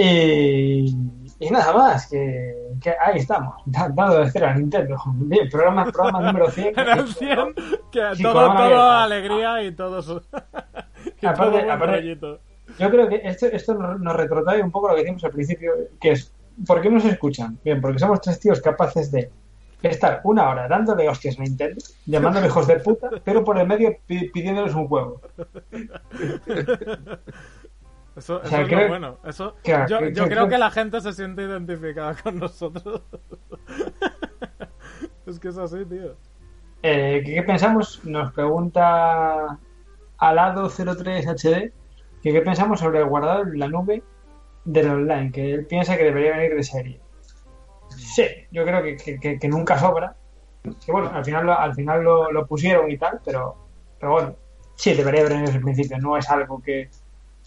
y, 0.00 0.96
y 1.40 1.50
nada 1.50 1.72
más 1.72 2.08
que, 2.08 2.54
que 2.80 2.90
ahí 2.90 3.18
estamos 3.18 3.54
da- 3.66 3.88
dando 3.94 4.18
de 4.20 4.30
cero 4.30 4.46
a 4.48 4.54
Nintendo 4.54 4.96
bien 5.14 5.48
programa 5.50 5.84
programa 5.90 6.20
número 6.20 6.50
100 6.50 6.78
En 6.78 6.88
el 6.98 7.08
100, 7.08 7.54
que 7.92 8.00
Sí, 8.16 8.22
todo, 8.22 8.90
alegría 8.90 9.62
y 9.64 9.72
todo 9.72 10.00
su... 10.02 10.14
y 11.20 11.26
Aparte- 11.26 11.60
todo 11.60 11.72
aparte-. 11.72 12.38
Yo 12.78 12.90
creo 12.90 13.08
que 13.08 13.20
esto, 13.24 13.46
esto 13.46 13.74
nos 13.74 14.14
retrotrae 14.16 14.62
un 14.62 14.70
poco 14.70 14.88
lo 14.88 14.94
que 14.94 15.00
decimos 15.00 15.24
al 15.24 15.30
principio, 15.32 15.72
que 16.00 16.12
es, 16.12 16.32
¿por 16.66 16.80
qué 16.82 16.90
nos 16.90 17.04
escuchan? 17.06 17.58
Bien, 17.64 17.80
porque 17.80 17.98
somos 17.98 18.20
tres 18.20 18.38
tíos 18.38 18.60
capaces 18.60 19.10
de 19.10 19.30
estar 19.82 20.20
una 20.24 20.48
hora 20.50 20.68
dándole 20.68 21.08
hostias 21.08 21.38
a 21.38 21.42
Nintendo, 21.42 21.80
llamándole 22.04 22.46
hijos 22.48 22.66
de 22.66 22.78
puta, 22.80 23.08
pero 23.24 23.42
por 23.42 23.58
el 23.58 23.66
medio 23.66 23.96
pi- 24.06 24.28
pidiéndoles 24.28 24.74
un 24.74 24.86
juego. 24.86 25.20
Eso, 28.18 28.40
eso 28.42 28.48
sea, 28.50 28.60
es 28.62 28.68
creo- 28.68 28.80
lo 28.82 28.88
bueno. 28.88 29.18
Eso, 29.24 29.54
Claro, 29.62 29.86
yo, 29.88 29.98
que- 30.00 30.12
yo 30.12 30.24
creo 30.28 30.48
que- 30.48 30.58
la 30.58 30.70
gente 30.70 31.00
se 31.00 31.12
siente 31.12 31.42
identificada 31.42 32.14
con 32.22 32.38
nosotros. 32.38 33.02
es 35.26 35.38
que 35.38 35.48
es 35.48 35.58
así, 35.58 35.84
tío. 35.84 36.16
Eh, 36.82 37.22
¿qué, 37.24 37.34
qué 37.34 37.42
pensamos? 37.42 38.04
Nos 38.04 38.32
pregunta 38.32 39.58
Alado03HD 40.18 41.72
que 42.22 42.32
qué 42.32 42.40
pensamos 42.42 42.80
sobre 42.80 43.00
en 43.00 43.58
la 43.58 43.68
nube 43.68 44.02
del 44.64 44.90
online, 44.90 45.30
que 45.32 45.54
él 45.54 45.66
piensa 45.66 45.96
que 45.96 46.04
debería 46.04 46.36
venir 46.36 46.54
de 46.56 46.62
serie. 46.62 47.00
Sí, 47.96 48.24
yo 48.50 48.64
creo 48.64 48.82
que, 48.82 48.96
que- 48.96 49.18
que- 49.18 49.38
que 49.38 49.48
nunca 49.48 49.78
sobra. 49.78 50.16
Que 50.84 50.92
bueno, 50.92 51.10
al 51.14 51.24
final, 51.24 51.46
lo, 51.46 51.58
al 51.58 51.74
final 51.74 52.02
lo, 52.02 52.30
lo 52.32 52.46
pusieron 52.46 52.90
y 52.90 52.98
tal, 52.98 53.20
pero, 53.24 53.56
pero 53.98 54.12
bueno, 54.12 54.34
sí, 54.74 54.92
debería 54.94 55.22
venir 55.24 55.40
desde 55.46 55.58
el 55.58 55.62
principio. 55.64 55.98
No 55.98 56.16
es 56.16 56.28
algo 56.28 56.60
que, 56.60 56.90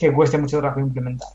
que 0.01 0.13
cueste 0.13 0.37
mucho 0.37 0.59
trabajo 0.59 0.79
implementar. 0.79 1.27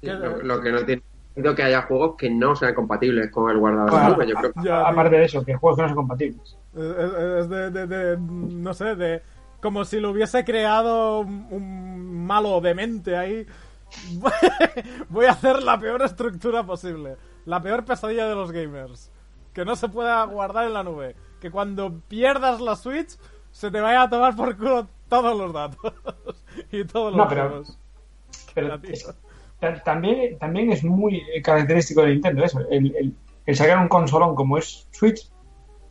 ¿Qué- 0.00 0.12
Lo, 0.12 0.42
lo 0.42 0.60
que 0.60 0.72
no 0.72 0.84
tiene 0.84 1.02
sentido 1.34 1.54
que 1.54 1.62
haya 1.62 1.82
juegos 1.82 2.16
que 2.16 2.30
no 2.30 2.54
sean 2.56 2.74
compatibles 2.74 3.30
con 3.30 3.50
el 3.50 3.58
guardador 3.58 3.90
de 3.90 3.96
Bueno, 3.96 4.14
nube. 4.16 4.26
Yo 4.28 4.34
creo 4.36 4.52
que 4.52 4.62
Ya, 4.64 4.86
Aparte 4.88 5.16
de 5.16 5.24
eso, 5.24 5.44
que 5.44 5.54
juegos 5.54 5.76
que 5.76 5.82
no 5.82 5.88
son 5.88 5.96
compatibles. 5.96 6.56
Es, 6.74 7.48
de, 7.48 7.70
de- 7.70 7.86
de- 7.86 8.16
No 8.18 8.74
sé, 8.74 8.94
de. 8.96 9.22
Como 9.62 9.84
si 9.84 10.00
lo 10.00 10.10
hubiese 10.10 10.44
creado 10.44 11.20
un, 11.20 11.46
un 11.50 12.26
malo 12.26 12.60
demente 12.60 13.16
ahí. 13.16 13.46
Voy 15.08 15.24
a 15.26 15.30
hacer 15.32 15.62
la 15.62 15.78
peor 15.78 16.02
estructura 16.02 16.64
posible. 16.64 17.16
La 17.46 17.62
peor 17.62 17.84
pesadilla 17.84 18.26
de 18.28 18.34
los 18.34 18.52
gamers. 18.52 19.10
Que 19.54 19.64
no 19.64 19.76
se 19.76 19.88
pueda 19.88 20.22
guardar 20.24 20.66
en 20.66 20.74
la 20.74 20.82
nube. 20.82 21.16
Que 21.40 21.50
cuando 21.50 22.00
pierdas 22.08 22.60
la 22.60 22.76
Switch 22.76 23.16
se 23.50 23.70
te 23.70 23.80
vaya 23.80 24.02
a 24.02 24.10
tomar 24.10 24.36
por 24.36 24.56
culo 24.56 24.86
todos 25.08 25.38
los 25.38 25.52
datos. 25.52 25.94
y 26.80 26.84
todos 26.86 27.12
los 27.12 27.16
No, 27.16 27.28
pero- 27.28 27.48
juegos. 27.48 27.78
Pero 28.54 28.74
es- 28.82 29.06
también, 29.84 30.38
también 30.38 30.70
es 30.72 30.84
muy 30.84 31.16
eh, 31.34 31.40
característico 31.42 32.02
de 32.02 32.08
Nintendo 32.12 32.44
eso, 32.44 32.60
el, 32.70 32.94
el- 32.96 33.14
el 33.46 33.56
sacar 33.56 33.78
un 33.78 33.88
consolón 33.88 34.34
como 34.34 34.58
es 34.58 34.86
Switch 34.90 35.30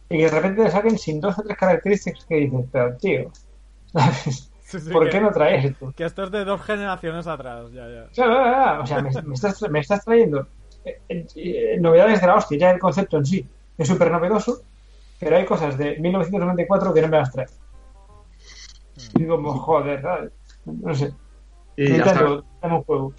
y 0.10 0.18
que 0.18 0.26
de 0.26 0.30
repente 0.32 0.64
le 0.64 0.70
saquen 0.72 0.98
sin 0.98 1.20
dos 1.22 1.38
o 1.40 1.42
tres 1.44 1.58
características 1.58 2.26
que 2.26 2.36
dices, 2.36 2.66
pero 2.72 2.96
tío, 2.98 3.32
¿sabes? 3.94 4.52
Sí, 4.64 4.80
sí, 4.80 4.90
¿por 4.92 5.06
que, 5.06 5.12
qué 5.12 5.22
no 5.22 5.32
traes 5.32 5.66
esto? 5.66 5.94
que 5.96 6.06
esto 6.06 6.24
es 6.26 6.32
de 6.32 6.44
dos 6.44 6.62
generaciones 6.62 7.28
atrás. 7.28 7.72
Ya, 7.72 7.88
ya. 7.88 8.08
O 8.12 8.14
sea, 8.14 8.26
no, 8.28 8.34
no, 8.52 8.76
no, 8.78 8.82
o 8.84 8.86
sea, 8.88 9.02
me, 9.02 9.10
me 9.22 9.34
estás, 9.36 9.62
me 9.70 9.80
estás 9.80 10.04
trayendo 10.04 10.48
eh, 10.84 11.00
eh, 11.36 11.78
novedades 11.80 12.20
de 12.22 12.28
la 12.28 12.36
hostia, 12.36 12.58
ya 12.58 12.72
el 12.72 12.80
concepto 12.80 13.18
en 13.18 13.26
sí 13.26 13.48
es 13.78 13.88
súper 13.88 14.12
novedoso, 14.12 14.62
pero 15.20 15.38
hay 15.38 15.46
cosas 15.46 15.78
de 15.78 15.98
1994 15.98 16.94
que 16.94 17.02
no 17.02 17.08
me 17.10 17.18
las 17.18 17.32
trae. 17.32 17.48
Y 19.16 19.26
como, 19.26 19.54
joder, 19.60 20.02
¿sabes? 20.02 20.32
No 20.66 20.94
sé. 20.96 21.14
Y 21.78 21.88
ya 21.90 22.06
Nintendo, 22.06 22.46
un 22.64 22.84
juego. 22.84 23.14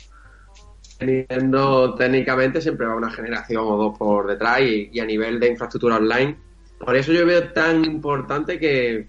Nintendo 1.01 1.95
técnicamente 1.95 2.61
siempre 2.61 2.87
va 2.87 2.95
una 2.95 3.11
generación 3.11 3.63
o 3.67 3.77
dos 3.77 3.99
por 3.99 4.27
detrás 4.27 4.61
y, 4.63 4.89
y 4.93 5.01
a 5.01 5.05
nivel 5.05 5.39
de 5.39 5.49
infraestructura 5.49 5.97
online. 5.97 6.39
Por 6.79 6.97
eso 6.97 7.13
yo 7.13 7.27
veo 7.27 7.53
tan 7.53 7.85
importante 7.85 8.59
que, 8.59 9.09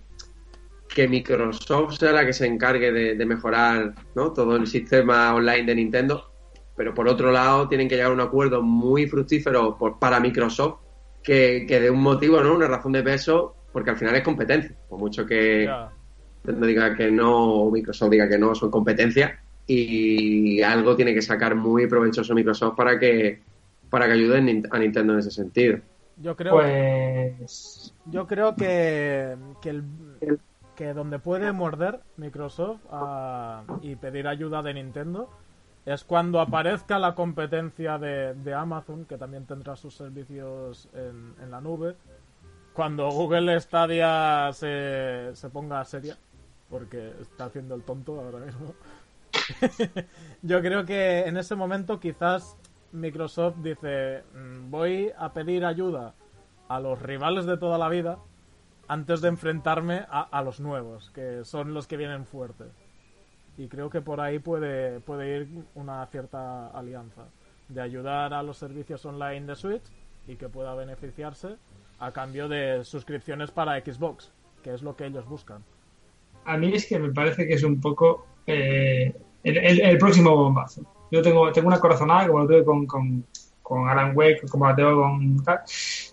que 0.93 1.07
Microsoft 1.07 1.97
sea 1.97 2.11
la 2.11 2.25
que 2.25 2.33
se 2.33 2.45
encargue 2.45 2.91
de, 2.91 3.15
de 3.15 3.25
mejorar 3.25 3.93
¿no? 4.15 4.33
todo 4.33 4.55
el 4.57 4.67
sistema 4.67 5.33
online 5.33 5.63
de 5.63 5.75
Nintendo. 5.75 6.31
Pero 6.75 6.93
por 6.93 7.07
otro 7.07 7.31
lado, 7.31 7.67
tienen 7.67 7.87
que 7.87 7.95
llegar 7.95 8.11
a 8.11 8.13
un 8.13 8.21
acuerdo 8.21 8.61
muy 8.61 9.07
fructífero 9.07 9.77
por- 9.77 9.97
para 9.97 10.19
Microsoft 10.19 10.81
que, 11.23 11.65
que 11.67 11.79
dé 11.79 11.89
un 11.89 12.01
motivo, 12.01 12.39
¿no? 12.41 12.53
una 12.55 12.67
razón 12.67 12.91
de 12.91 13.01
peso, 13.03 13.55
porque 13.71 13.89
al 13.91 13.97
final 13.97 14.15
es 14.15 14.23
competencia. 14.23 14.75
Por 14.87 14.99
mucho 14.99 15.25
que. 15.25 15.63
Nintendo 16.47 16.67
diga 16.67 16.95
que 16.95 17.11
no, 17.11 17.53
o 17.63 17.71
Microsoft 17.71 18.09
diga 18.11 18.27
que 18.29 18.37
no, 18.37 18.55
son 18.55 18.71
competencia 18.71 19.39
y 19.65 20.61
algo 20.61 20.95
tiene 20.95 21.13
que 21.13 21.21
sacar 21.21 21.55
muy 21.55 21.87
provechoso 21.87 22.33
Microsoft 22.33 22.75
para 22.75 22.97
que 22.97 23.41
para 23.89 24.05
que 24.07 24.13
ayude 24.13 24.37
a 24.37 24.79
Nintendo 24.79 25.13
en 25.13 25.19
ese 25.19 25.31
sentido. 25.31 25.79
Yo 26.17 26.35
creo, 26.35 26.53
Pues. 26.53 27.93
yo 28.05 28.27
creo 28.27 28.55
que, 28.55 29.35
que, 29.61 29.69
el- 29.69 29.83
que 30.75 30.93
donde 30.93 31.19
puede 31.19 31.51
morder 31.53 31.99
Microsoft 32.17 32.79
ah, 32.91 33.63
y 33.81 33.95
pedir 33.95 34.27
ayuda 34.27 34.61
de 34.61 34.73
Nintendo 34.73 35.29
es 35.85 36.03
cuando 36.03 36.41
aparezca 36.41 36.99
la 36.99 37.15
competencia 37.15 37.97
de, 37.97 38.33
de 38.33 38.53
Amazon, 38.53 39.05
que 39.05 39.17
también 39.17 39.45
tendrá 39.45 39.75
sus 39.77 39.95
servicios 39.95 40.89
en, 40.93 41.33
en 41.41 41.49
la 41.51 41.61
nube. 41.61 41.95
Cuando 42.73 43.09
Google 43.09 43.57
Stadia 43.61 44.49
se, 44.53 45.29
se 45.33 45.49
ponga 45.49 45.83
seria, 45.85 46.17
porque 46.69 47.13
está 47.21 47.45
haciendo 47.45 47.75
el 47.75 47.83
tonto 47.83 48.19
ahora 48.19 48.39
mismo. 48.39 48.73
Yo 50.41 50.61
creo 50.61 50.85
que 50.85 51.21
en 51.21 51.37
ese 51.37 51.55
momento 51.55 51.99
quizás 51.99 52.57
Microsoft 52.91 53.57
dice, 53.57 54.23
"Mm, 54.33 54.71
voy 54.71 55.11
a 55.17 55.33
pedir 55.33 55.65
ayuda 55.65 56.13
a 56.67 56.79
los 56.79 57.01
rivales 57.01 57.45
de 57.45 57.57
toda 57.57 57.77
la 57.77 57.89
vida 57.89 58.19
antes 58.87 59.21
de 59.21 59.27
enfrentarme 59.27 60.05
a, 60.09 60.41
los 60.41 60.59
nuevos, 60.59 61.11
que 61.11 61.43
son 61.43 61.73
los 61.73 61.87
que 61.87 61.97
vienen 61.97 62.25
fuertes. 62.25 62.71
Y 63.57 63.67
creo 63.67 63.89
que 63.89 64.01
por 64.01 64.21
ahí 64.21 64.39
puede, 64.39 64.99
puede 65.01 65.41
ir 65.41 65.65
una 65.75 66.05
cierta 66.07 66.67
alianza 66.67 67.25
de 67.67 67.81
ayudar 67.81 68.33
a 68.33 68.43
los 68.43 68.57
servicios 68.57 69.05
online 69.05 69.45
de 69.45 69.55
Switch 69.55 69.83
y 70.27 70.35
que 70.35 70.47
pueda 70.47 70.73
beneficiarse 70.75 71.57
a 71.99 72.11
cambio 72.11 72.47
de 72.47 72.85
suscripciones 72.85 73.51
para 73.51 73.79
Xbox, 73.79 74.31
que 74.63 74.73
es 74.73 74.83
lo 74.83 74.95
que 74.95 75.07
ellos 75.07 75.25
buscan. 75.27 75.63
A 76.47 76.57
mí 76.57 76.71
es 76.73 76.85
que 76.87 76.97
me 76.99 77.11
parece 77.13 77.45
que 77.47 77.53
es 77.53 77.63
un 77.63 77.79
poco 77.79 78.25
eh, 78.45 79.13
el, 79.43 79.57
el- 79.57 79.81
el 79.81 79.97
próximo 79.97 80.35
bombazo. 80.35 80.81
Yo 81.11 81.21
tengo, 81.21 81.51
tengo 81.51 81.67
una 81.67 81.79
corazonada 81.79 82.27
como 82.27 82.39
lo 82.39 82.47
tuve 82.47 82.63
con, 82.65 82.85
con, 82.85 83.25
con 83.61 83.87
Alan 83.89 84.11
Wake, 84.15 84.47
como 84.49 84.65
la 84.67 84.75
tengo 84.75 85.01
con 85.01 85.43
tal. 85.43 85.59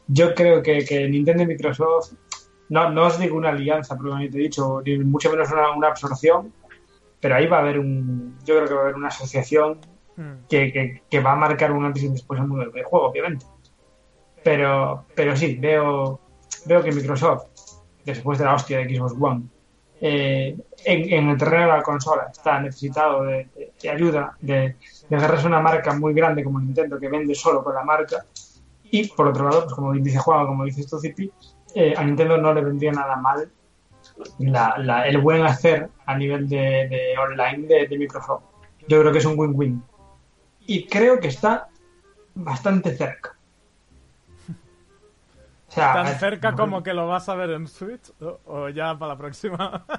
Yo 0.09 0.35
creo 0.35 0.62
que, 0.62 0.85
que 0.85 1.09
Nintendo 1.09 1.43
y 1.45 1.47
Microsoft, 1.47 2.12
no, 2.68 2.91
no 2.91 3.07
os 3.07 3.18
digo 3.18 3.37
una 3.37 3.51
alianza 3.51 3.97
propiamente 3.97 4.39
dicho, 4.39 4.80
ni 4.85 4.99
mucho 4.99 5.30
menos 5.30 5.51
una, 5.53 5.70
una 5.72 5.89
absorción, 5.89 6.53
pero 7.20 7.37
ahí 7.37 7.47
va 7.47 7.59
a 7.59 7.61
haber 7.61 7.78
un, 7.78 8.37
yo 8.45 8.57
creo 8.57 8.68
que 8.68 8.74
va 8.74 8.80
a 8.80 8.82
haber 8.85 8.97
una 8.97 9.09
asociación 9.09 9.78
Hmm. 10.16 10.47
que, 10.49 10.72
que- 10.72 11.03
que 11.11 11.18
va 11.20 11.32
a 11.32 11.37
marcar 11.37 11.72
un 11.72 11.85
antes 11.85 12.05
y 12.05 12.07
un 12.07 12.12
después 12.14 12.39
el 12.39 12.47
mundo 12.47 12.70
del 12.70 12.85
juego, 12.85 13.07
obviamente. 13.09 13.45
Pero, 14.45 15.05
pero 15.14 15.35
sí, 15.37 15.57
veo, 15.57 16.20
veo 16.66 16.82
que 16.82 16.93
Microsoft, 16.93 17.45
después 18.05 18.39
de 18.39 18.45
la 18.45 18.55
hostia 18.55 18.78
de 18.78 18.95
Xbox 18.97 19.14
One, 19.18 19.43
eh, 20.01 20.57
en, 20.84 21.28
el 21.30 21.38
terreno 21.38 21.62
de 21.66 21.78
la 21.78 21.82
consola 21.82 22.28
está 22.30 22.61
necesitado 22.61 23.24
de, 23.24 23.49
ayuda, 23.90 24.36
de, 24.40 24.76
de 25.09 25.16
agarrarse 25.16 25.47
una 25.47 25.61
marca 25.61 25.95
muy 25.95 26.12
grande 26.14 26.45
como 26.45 26.61
Nintendo 26.61 26.99
que 26.99 27.09
vende 27.09 27.34
solo 27.34 27.62
con 27.64 27.74
la 27.74 27.84
marca. 27.84 28.24
Y 28.84 29.09
por 29.09 29.28
otro 29.28 29.49
lado, 29.49 29.62
pues 29.62 29.74
como 29.74 29.92
dice 29.92 30.18
Juan, 30.18 30.47
como 30.47 30.64
dices 30.64 30.86
tú, 30.88 30.99
eh, 31.74 31.95
a 31.97 32.05
Nintendo 32.05 32.36
no 32.38 32.53
le 32.55 32.62
vendría 32.62 32.92
nada 32.92 33.16
mal 33.16 33.51
la- 34.38 35.09
el 35.09 35.18
buen 35.18 35.45
hacer 35.45 35.88
a 36.07 36.16
nivel 36.16 36.49
de, 36.49 37.14
online 37.18 37.66
de, 37.66 37.88
de. 37.88 38.09
Yo 38.86 39.01
creo 39.01 39.12
que 39.12 39.18
es 39.18 39.24
un 39.24 39.38
win-win. 39.38 39.82
Y 40.66 40.86
creo 40.86 41.18
que 41.18 41.28
está 41.28 41.68
bastante 42.34 42.97
cerca. 42.97 43.34
O 45.75 45.77
sea, 45.77 45.93
¿Tan 45.93 46.07
eh, 46.07 46.16
cerca 46.20 46.55
como 46.55 46.83
que 46.85 46.95
lo 46.95 47.09
vas 47.09 47.29
a 47.29 47.35
ver 47.35 47.51
en 47.51 47.66
Switch? 47.66 48.12
¿O, 48.20 48.39
o 48.47 48.68
ya 48.68 48.97
para 48.97 49.14
la 49.14 49.18
próxima? 49.18 49.85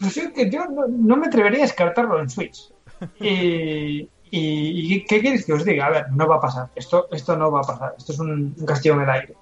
Pues 0.00 0.14
yo, 0.14 0.32
que 0.32 0.50
yo 0.50 0.64
no, 0.66 0.86
no 0.88 1.16
me 1.16 1.26
atrevería 1.26 1.58
a 1.58 1.62
descartarlo 1.62 2.20
en 2.20 2.30
Switch. 2.30 2.72
Y, 3.18 4.08
y- 4.30 4.94
y 4.94 5.04
¿qué 5.04 5.20
queréis 5.20 5.44
que 5.44 5.52
os 5.52 5.64
diga? 5.64 5.86
A 5.86 5.90
ver, 5.90 6.10
no 6.12 6.26
va 6.26 6.36
a 6.36 6.40
pasar. 6.40 6.68
Esto, 6.74 7.06
esto 7.10 7.36
no 7.36 7.50
va 7.50 7.60
a 7.60 7.64
pasar. 7.64 7.94
Esto 7.98 8.12
es 8.12 8.18
un, 8.18 8.54
un 8.58 8.66
castillo 8.66 8.94
en 8.94 9.00
el 9.02 9.10
aire. 9.10 9.34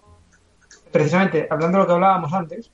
Precisamente, 0.91 1.47
hablando 1.51 1.79
de 1.79 1.83
lo 1.83 1.87
que 1.87 1.93
hablábamos 1.95 2.33
antes, 2.33 2.71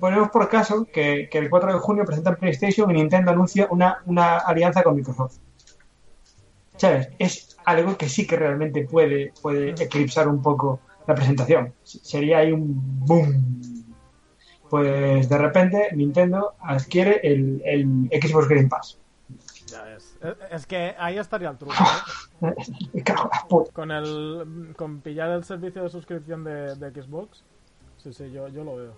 ponemos 0.00 0.30
por 0.30 0.48
caso 0.48 0.86
que, 0.92 1.28
que 1.30 1.38
el 1.38 1.50
4 1.50 1.72
de 1.74 1.78
junio 1.78 2.04
presentan 2.04 2.34
PlayStation 2.36 2.90
y 2.90 2.94
Nintendo 2.94 3.30
anuncia 3.30 3.68
una, 3.70 3.98
una 4.06 4.38
alianza 4.38 4.82
con 4.82 4.96
Microsoft. 4.96 5.36
¿Sabes? 6.76 7.08
Es 7.18 7.56
algo 7.64 7.96
que 7.96 8.08
sí 8.08 8.26
que 8.26 8.36
realmente 8.36 8.84
puede, 8.86 9.32
puede 9.42 9.70
eclipsar 9.70 10.28
un 10.28 10.42
poco 10.42 10.80
la 11.06 11.14
presentación. 11.14 11.72
Sería 11.82 12.38
ahí 12.38 12.52
un 12.52 12.74
boom 13.06 13.62
pues 14.68 15.28
de 15.28 15.38
repente 15.38 15.90
Nintendo 15.94 16.54
adquiere 16.60 17.20
el, 17.22 17.62
el 17.64 18.10
Xbox 18.20 18.48
Game 18.48 18.66
Pass. 18.66 18.98
ya 19.66 19.94
es. 19.94 20.18
Es- 20.50 20.66
que 20.66 20.94
ahí 20.98 21.18
estaría 21.18 21.50
el 21.50 21.56
truco. 21.56 21.72
¿eh? 22.42 22.54
Me 22.92 23.02
cago 23.02 23.22
en 23.24 23.28
la 23.30 23.48
puta. 23.48 23.72
Con 23.72 23.90
el 23.92 24.74
con 24.76 25.00
pillar 25.00 25.30
el 25.30 25.44
servicio 25.44 25.84
de 25.84 25.88
suscripción 25.88 26.42
de, 26.42 26.74
de 26.74 26.90
Xbox. 27.02 27.44
Sí, 27.98 28.12
sí, 28.12 28.30
yo, 28.32 28.48
yo 28.48 28.64
lo 28.64 28.76
veo. 28.76 28.92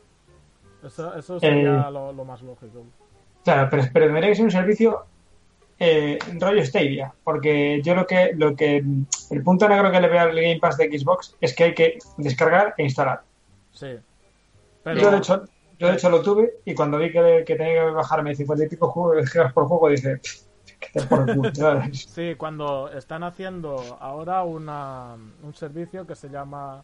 Eso, 0.82 1.14
eso 1.14 1.38
sería 1.38 1.86
Eh. 1.88 1.90
lo, 1.92 2.12
lo 2.14 2.24
más 2.24 2.40
lógico. 2.40 2.84
Claro, 3.44 3.68
pero, 3.70 3.82
pero 3.92 4.06
tendría 4.06 4.28
que 4.30 4.36
ser 4.36 4.44
un 4.46 4.50
servicio 4.50 5.04
eh, 5.78 6.18
rollo 6.40 6.64
Stadia, 6.64 7.12
porque 7.24 7.80
yo 7.82 7.94
lo 7.94 8.06
que, 8.06 8.32
lo 8.34 8.56
que 8.56 8.84
el 9.30 9.42
punto 9.42 9.68
negro 9.68 9.90
que 9.90 10.00
le 10.00 10.08
veo 10.08 10.20
al 10.20 10.34
Game 10.34 10.58
Pass 10.60 10.76
de 10.76 10.98
Xbox 10.98 11.36
es 11.40 11.54
que 11.54 11.64
hay 11.64 11.74
que 11.74 11.98
descargar 12.16 12.74
e 12.76 12.82
instalar. 12.84 13.22
Sí. 13.72 13.96
Pero, 14.82 15.00
Yo 15.00 15.10
de 15.10 15.18
hecho, 15.18 15.44
yo 15.78 15.88
de 15.88 15.94
hecho 15.94 16.10
lo 16.10 16.22
tuve 16.22 16.54
y 16.64 16.74
cuando 16.74 16.98
vi 16.98 17.12
que, 17.12 17.44
que 17.46 17.56
tenía 17.56 17.84
que 17.84 17.90
bajarme 17.90 18.34
50 18.34 18.64
y 18.64 18.68
pico 18.68 18.88
juegos, 18.90 19.30
gigas 19.30 19.52
por 19.52 19.66
juego 19.66 19.88
dije, 19.88 20.16
"Pff, 20.16 20.48
que 20.78 21.00
te 21.00 21.06
por 21.06 21.28
el. 21.28 21.94
Sí, 21.94 22.34
cuando 22.36 22.90
están 22.90 23.22
haciendo 23.22 23.98
ahora 24.00 24.42
una, 24.42 25.14
un 25.42 25.54
servicio 25.54 26.06
que 26.06 26.14
se 26.14 26.28
llama 26.28 26.82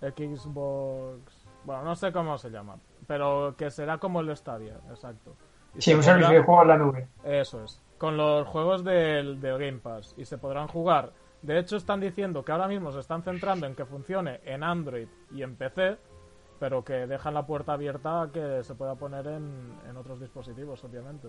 Xbox... 0.00 1.46
Bueno, 1.64 1.82
no 1.82 1.94
sé 1.94 2.10
cómo 2.12 2.38
se 2.38 2.50
llama, 2.50 2.76
pero 3.06 3.54
que 3.56 3.70
será 3.70 3.98
como 3.98 4.20
el 4.20 4.34
Stadia, 4.36 4.76
exacto. 4.88 5.34
Y 5.76 5.82
Sí, 5.82 5.94
un 5.94 6.02
servicio 6.02 6.34
de 6.34 6.42
juego 6.42 6.62
en 6.62 6.68
la 6.68 6.76
nube. 6.78 7.08
Eso 7.22 7.62
es. 7.64 7.80
Con 8.00 8.16
los 8.16 8.48
juegos 8.48 8.82
del, 8.82 9.40
del 9.40 9.58
Game 9.58 9.78
Pass. 9.78 10.14
Y 10.16 10.24
se 10.24 10.38
podrán 10.38 10.66
jugar. 10.66 11.12
De 11.42 11.58
hecho, 11.58 11.76
están 11.76 12.00
diciendo 12.00 12.42
que 12.44 12.50
ahora 12.50 12.66
mismo 12.66 12.90
se 12.92 12.98
están 13.00 13.22
centrando 13.22 13.66
en 13.66 13.74
que 13.76 13.84
funcione 13.84 14.40
en 14.44 14.64
Android 14.64 15.06
y 15.32 15.42
en 15.42 15.54
PC. 15.54 15.98
Pero 16.58 16.82
que 16.84 17.06
dejan 17.06 17.34
la 17.34 17.46
puerta 17.46 17.74
abierta 17.74 18.22
a 18.22 18.32
que 18.32 18.62
se 18.64 18.74
pueda 18.74 18.94
poner 18.94 19.26
en, 19.26 19.74
en 19.88 19.96
otros 19.96 20.18
dispositivos, 20.20 20.82
obviamente. 20.84 21.28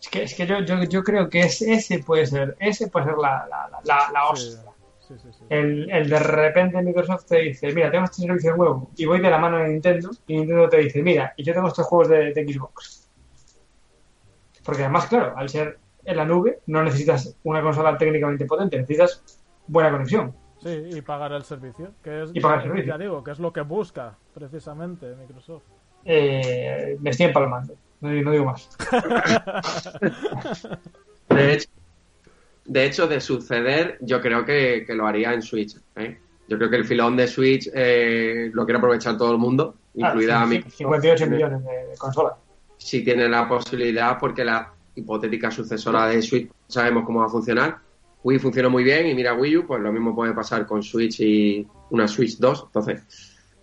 Es 0.00 0.08
que, 0.08 0.22
es 0.24 0.34
que 0.34 0.46
yo, 0.46 0.60
yo, 0.60 0.82
yo 0.84 1.02
creo 1.02 1.28
que 1.28 1.40
es- 1.40 1.62
ese 1.62 2.00
puede 2.04 2.26
ser, 2.26 2.56
ese 2.60 2.88
puede 2.88 3.06
ser 3.06 3.16
la, 3.18 3.46
la, 3.48 3.68
la, 3.84 4.12
la, 4.12 4.28
hostia. 4.28 4.62
sí, 5.00 5.14
sí. 5.18 5.28
sí. 5.32 5.44
El, 5.48 5.90
el 5.90 6.08
de 6.08 6.18
repente 6.20 6.80
Microsoft 6.82 7.26
te 7.26 7.38
dice, 7.40 7.72
mira, 7.72 7.90
tengo 7.90 8.04
este 8.04 8.22
servicio 8.22 8.56
nuevo 8.56 8.90
y 8.96 9.04
voy 9.06 9.20
de 9.20 9.28
la 9.30 9.38
mano 9.38 9.58
de 9.58 9.68
Nintendo 9.70 10.10
y 10.28 10.38
Nintendo 10.38 10.68
te 10.68 10.78
dice, 10.78 11.02
mira, 11.02 11.34
y 11.36 11.42
yo 11.42 11.52
tengo 11.52 11.66
estos 11.68 11.84
juegos 11.86 12.08
de, 12.10 12.32
de 12.32 12.52
Xbox. 12.52 13.01
Porque 14.64 14.82
además, 14.82 15.06
claro, 15.06 15.34
al 15.36 15.48
ser 15.48 15.78
en 16.04 16.16
la 16.16 16.24
nube 16.24 16.60
no 16.66 16.82
necesitas 16.82 17.36
una 17.44 17.62
consola 17.62 17.96
técnicamente 17.96 18.44
potente, 18.46 18.76
necesitas 18.78 19.22
buena 19.66 19.90
conexión. 19.90 20.34
Sí, 20.62 20.70
y 20.94 21.00
pagar 21.02 21.32
el 21.32 21.42
servicio. 21.42 21.90
Que 22.02 22.22
es, 22.22 22.30
Y 22.34 22.40
pagar 22.40 22.58
el 22.58 22.64
servicio. 22.64 22.92
Ya 22.92 22.98
digo, 22.98 23.24
que 23.24 23.32
es 23.32 23.38
lo 23.40 23.52
que 23.52 23.62
busca 23.62 24.14
precisamente 24.34 25.14
Microsoft. 25.16 25.62
Eh, 26.04 26.96
me 27.00 27.10
estoy 27.10 27.26
empalmando, 27.26 27.74
no, 28.00 28.08
digo- 28.10 28.24
no 28.24 28.30
digo 28.32 28.44
más. 28.46 28.68
De 31.28 31.52
hecho, 31.54 31.68
de 32.64 32.84
hecho, 32.84 33.06
de 33.08 33.20
suceder, 33.20 33.98
yo 34.00 34.20
creo 34.20 34.44
que, 34.44 34.84
que 34.86 34.94
lo 34.94 35.06
haría 35.06 35.32
en 35.32 35.42
Switch. 35.42 35.76
¿eh? 35.96 36.18
Yo 36.48 36.58
creo 36.58 36.70
que 36.70 36.76
el 36.76 36.84
filón 36.84 37.16
de 37.16 37.26
Switch 37.26 37.70
eh, 37.74 38.50
lo 38.52 38.64
quiere 38.64 38.78
aprovechar 38.78 39.16
todo 39.16 39.32
el 39.32 39.38
mundo, 39.38 39.76
incluida 39.94 40.40
Ah, 40.40 40.42
a 40.42 40.46
sí, 40.46 40.50
Microsoft. 40.50 40.78
58 40.78 41.26
millones 41.28 41.64
de, 41.64 41.86
de 41.88 41.96
consolas. 41.96 42.34
Si 42.82 43.04
tiene 43.04 43.28
la 43.28 43.48
posibilidad, 43.48 44.18
porque 44.18 44.44
la 44.44 44.72
hipotética 44.94 45.50
sucesora 45.50 46.08
de 46.08 46.20
Switch 46.20 46.50
sabemos 46.68 47.04
cómo 47.04 47.20
va 47.20 47.26
a 47.26 47.30
funcionar, 47.30 47.78
Wii 48.24 48.38
funcionó 48.38 48.70
muy 48.70 48.84
bien 48.84 49.06
y 49.06 49.14
mira 49.14 49.34
Wii 49.34 49.58
U, 49.58 49.66
pues 49.66 49.80
lo 49.80 49.92
mismo 49.92 50.14
puede 50.14 50.32
pasar 50.32 50.66
con 50.66 50.82
Switch 50.82 51.20
y 51.20 51.66
una 51.90 52.06
Switch 52.06 52.38
2. 52.38 52.64
Entonces, 52.66 53.02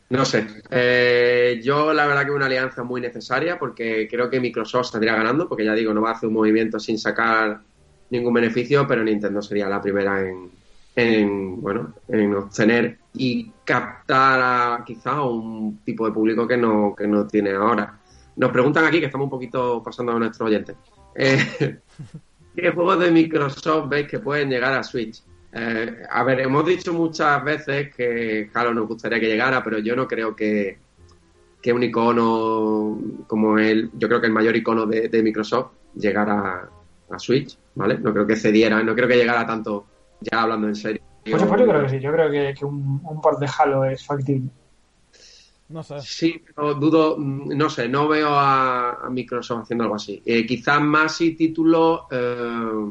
no 0.09 0.25
sé. 0.25 0.45
Eh, 0.69 1.61
yo 1.63 1.93
la 1.93 2.05
verdad 2.07 2.25
que 2.25 2.31
una 2.31 2.47
alianza 2.47 2.83
muy 2.83 2.99
necesaria 2.99 3.57
porque 3.57 4.07
creo 4.09 4.29
que 4.29 4.39
Microsoft 4.39 4.91
saldría 4.91 5.15
ganando, 5.15 5.47
porque 5.47 5.65
ya 5.65 5.73
digo, 5.73 5.93
no 5.93 6.01
va 6.01 6.09
a 6.09 6.13
hacer 6.13 6.27
un 6.27 6.35
movimiento 6.35 6.79
sin 6.79 6.97
sacar 6.97 7.61
ningún 8.09 8.33
beneficio, 8.33 8.87
pero 8.87 9.03
Nintendo 9.03 9.41
sería 9.41 9.69
la 9.69 9.81
primera 9.81 10.27
en, 10.27 10.49
en 10.95 11.61
bueno, 11.61 11.93
en 12.07 12.33
obtener 12.33 12.97
y 13.13 13.51
captar 13.63 14.39
a 14.41 14.83
quizá 14.85 15.21
un 15.21 15.79
tipo 15.85 16.05
de 16.05 16.11
público 16.11 16.47
que 16.47 16.57
no, 16.57 16.93
que 16.97 17.07
no 17.07 17.25
tiene 17.27 17.51
ahora. 17.51 17.98
Nos 18.39 18.51
preguntan 18.51 18.85
aquí, 18.85 19.01
que 19.01 19.07
estamos 19.07 19.25
un 19.25 19.31
poquito 19.31 19.83
pasando 19.83 20.13
a 20.13 20.19
nuestros 20.19 20.47
oyentes. 20.47 20.73
Eh, 21.13 21.79
¿Qué 22.55 22.71
juegos 22.71 22.97
de 23.01 23.11
Microsoft 23.11 23.89
veis 23.89 24.07
que 24.07 24.19
pueden 24.19 24.49
llegar 24.49 24.73
a 24.73 24.81
Switch? 24.81 25.21
Eh, 25.51 26.03
a 26.09 26.23
ver, 26.23 26.39
hemos 26.39 26.65
dicho 26.65 26.93
muchas 26.93 27.43
veces 27.43 27.93
que 27.93 28.49
Halo 28.53 28.73
nos 28.73 28.87
gustaría 28.87 29.19
que 29.19 29.27
llegara, 29.27 29.61
pero 29.61 29.79
yo 29.79 29.93
no 29.93 30.07
creo 30.07 30.37
que, 30.37 30.77
que 31.61 31.73
un 31.73 31.83
icono 31.83 32.97
como 33.27 33.59
el, 33.59 33.91
yo 33.95 34.07
creo 34.07 34.21
que 34.21 34.27
el 34.27 34.33
mayor 34.33 34.55
icono 34.55 34.85
de, 34.85 35.21
Microsoft 35.21 35.71
llegara 35.95 36.69
a, 37.11 37.19
Switch, 37.19 37.57
¿vale? 37.75 37.97
No 37.97 38.13
creo 38.13 38.25
que 38.25 38.37
cediera, 38.37 38.81
no 38.81 38.95
creo 38.95 39.09
que 39.09 39.17
llegara 39.17 39.45
tanto, 39.45 39.85
ya 40.21 40.43
hablando 40.43 40.69
en 40.69 40.75
serio. 40.75 41.01
Pues, 41.29 41.43
pues 41.43 41.59
yo 41.59 41.67
creo 41.67 41.83
que 41.83 41.89
sí, 41.89 41.99
yo 41.99 42.13
creo 42.13 42.31
que, 42.31 42.63
un, 42.63 43.01
un 43.03 43.21
port 43.21 43.37
de 43.37 43.49
Halo 43.57 43.83
es 43.83 44.05
factible. 44.05 44.49
No 45.69 45.83
sé. 45.83 46.01
Sí, 46.01 46.43
pero 46.43 46.73
dudo, 46.73 47.15
no 47.19 47.69
sé, 47.69 47.87
no 47.87 48.07
veo 48.07 48.29
a, 48.31 49.07
Microsoft 49.11 49.63
haciendo 49.63 49.83
algo 49.83 49.95
así. 49.95 50.21
Eh, 50.25 50.45
quizás 50.45 50.81
más 50.81 51.21
y 51.21 51.35
títulos 51.35 52.01
eh, 52.09 52.89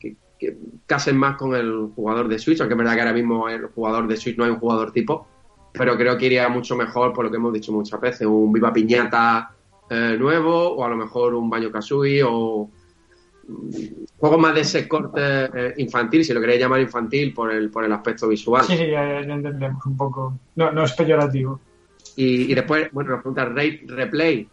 que, 0.00 0.58
casen 0.86 1.16
más 1.16 1.36
con 1.36 1.54
el 1.54 1.90
jugador 1.94 2.26
de 2.26 2.40
Switch, 2.40 2.60
aunque 2.60 2.74
es 2.74 2.78
verdad 2.78 2.94
que 2.94 3.00
ahora 3.00 3.12
mismo 3.12 3.48
el 3.48 3.66
jugador 3.66 4.08
de 4.08 4.16
Switch 4.16 4.36
no 4.36 4.44
hay 4.44 4.50
un 4.50 4.58
jugador 4.58 4.90
tipo, 4.90 5.28
pero 5.72 5.96
creo 5.96 6.18
que 6.18 6.26
iría 6.26 6.48
mucho 6.48 6.74
mejor 6.74 7.12
por 7.12 7.26
lo 7.26 7.30
que 7.30 7.36
hemos 7.36 7.52
dicho 7.52 7.70
muchas 7.70 8.00
veces, 8.00 8.26
un 8.26 8.52
Viva 8.52 8.72
Piñata 8.72 9.54
eh, 9.88 10.16
nuevo, 10.18 10.74
o 10.74 10.84
a 10.84 10.88
lo 10.88 10.96
mejor 10.96 11.32
un 11.32 11.48
Baño 11.48 11.70
Kazooie, 11.70 12.24
o 12.24 12.68
juegos 14.18 14.40
más 14.40 14.52
de 14.52 14.62
ese 14.62 14.88
corte 14.88 15.72
infantil, 15.76 16.24
si 16.24 16.34
lo 16.34 16.40
queréis 16.40 16.60
llamar 16.60 16.80
infantil, 16.80 17.32
por 17.32 17.52
el, 17.52 17.70
por 17.70 17.84
el 17.84 17.92
aspecto 17.92 18.26
visual. 18.26 18.64
Sí, 18.64 18.76
sí, 18.76 18.90
ya, 18.90 19.20
entendemos 19.20 19.86
un 19.86 19.96
poco. 19.96 20.36
No, 20.56 20.72
no 20.72 20.82
es 20.82 20.92
peyorativo. 20.94 21.60
Y, 22.16 22.54
después, 22.54 22.90
bueno, 22.92 23.10
nos 23.10 23.20
pregunta 23.20 23.44
Ray 23.44 23.82
Replay. 23.86 24.48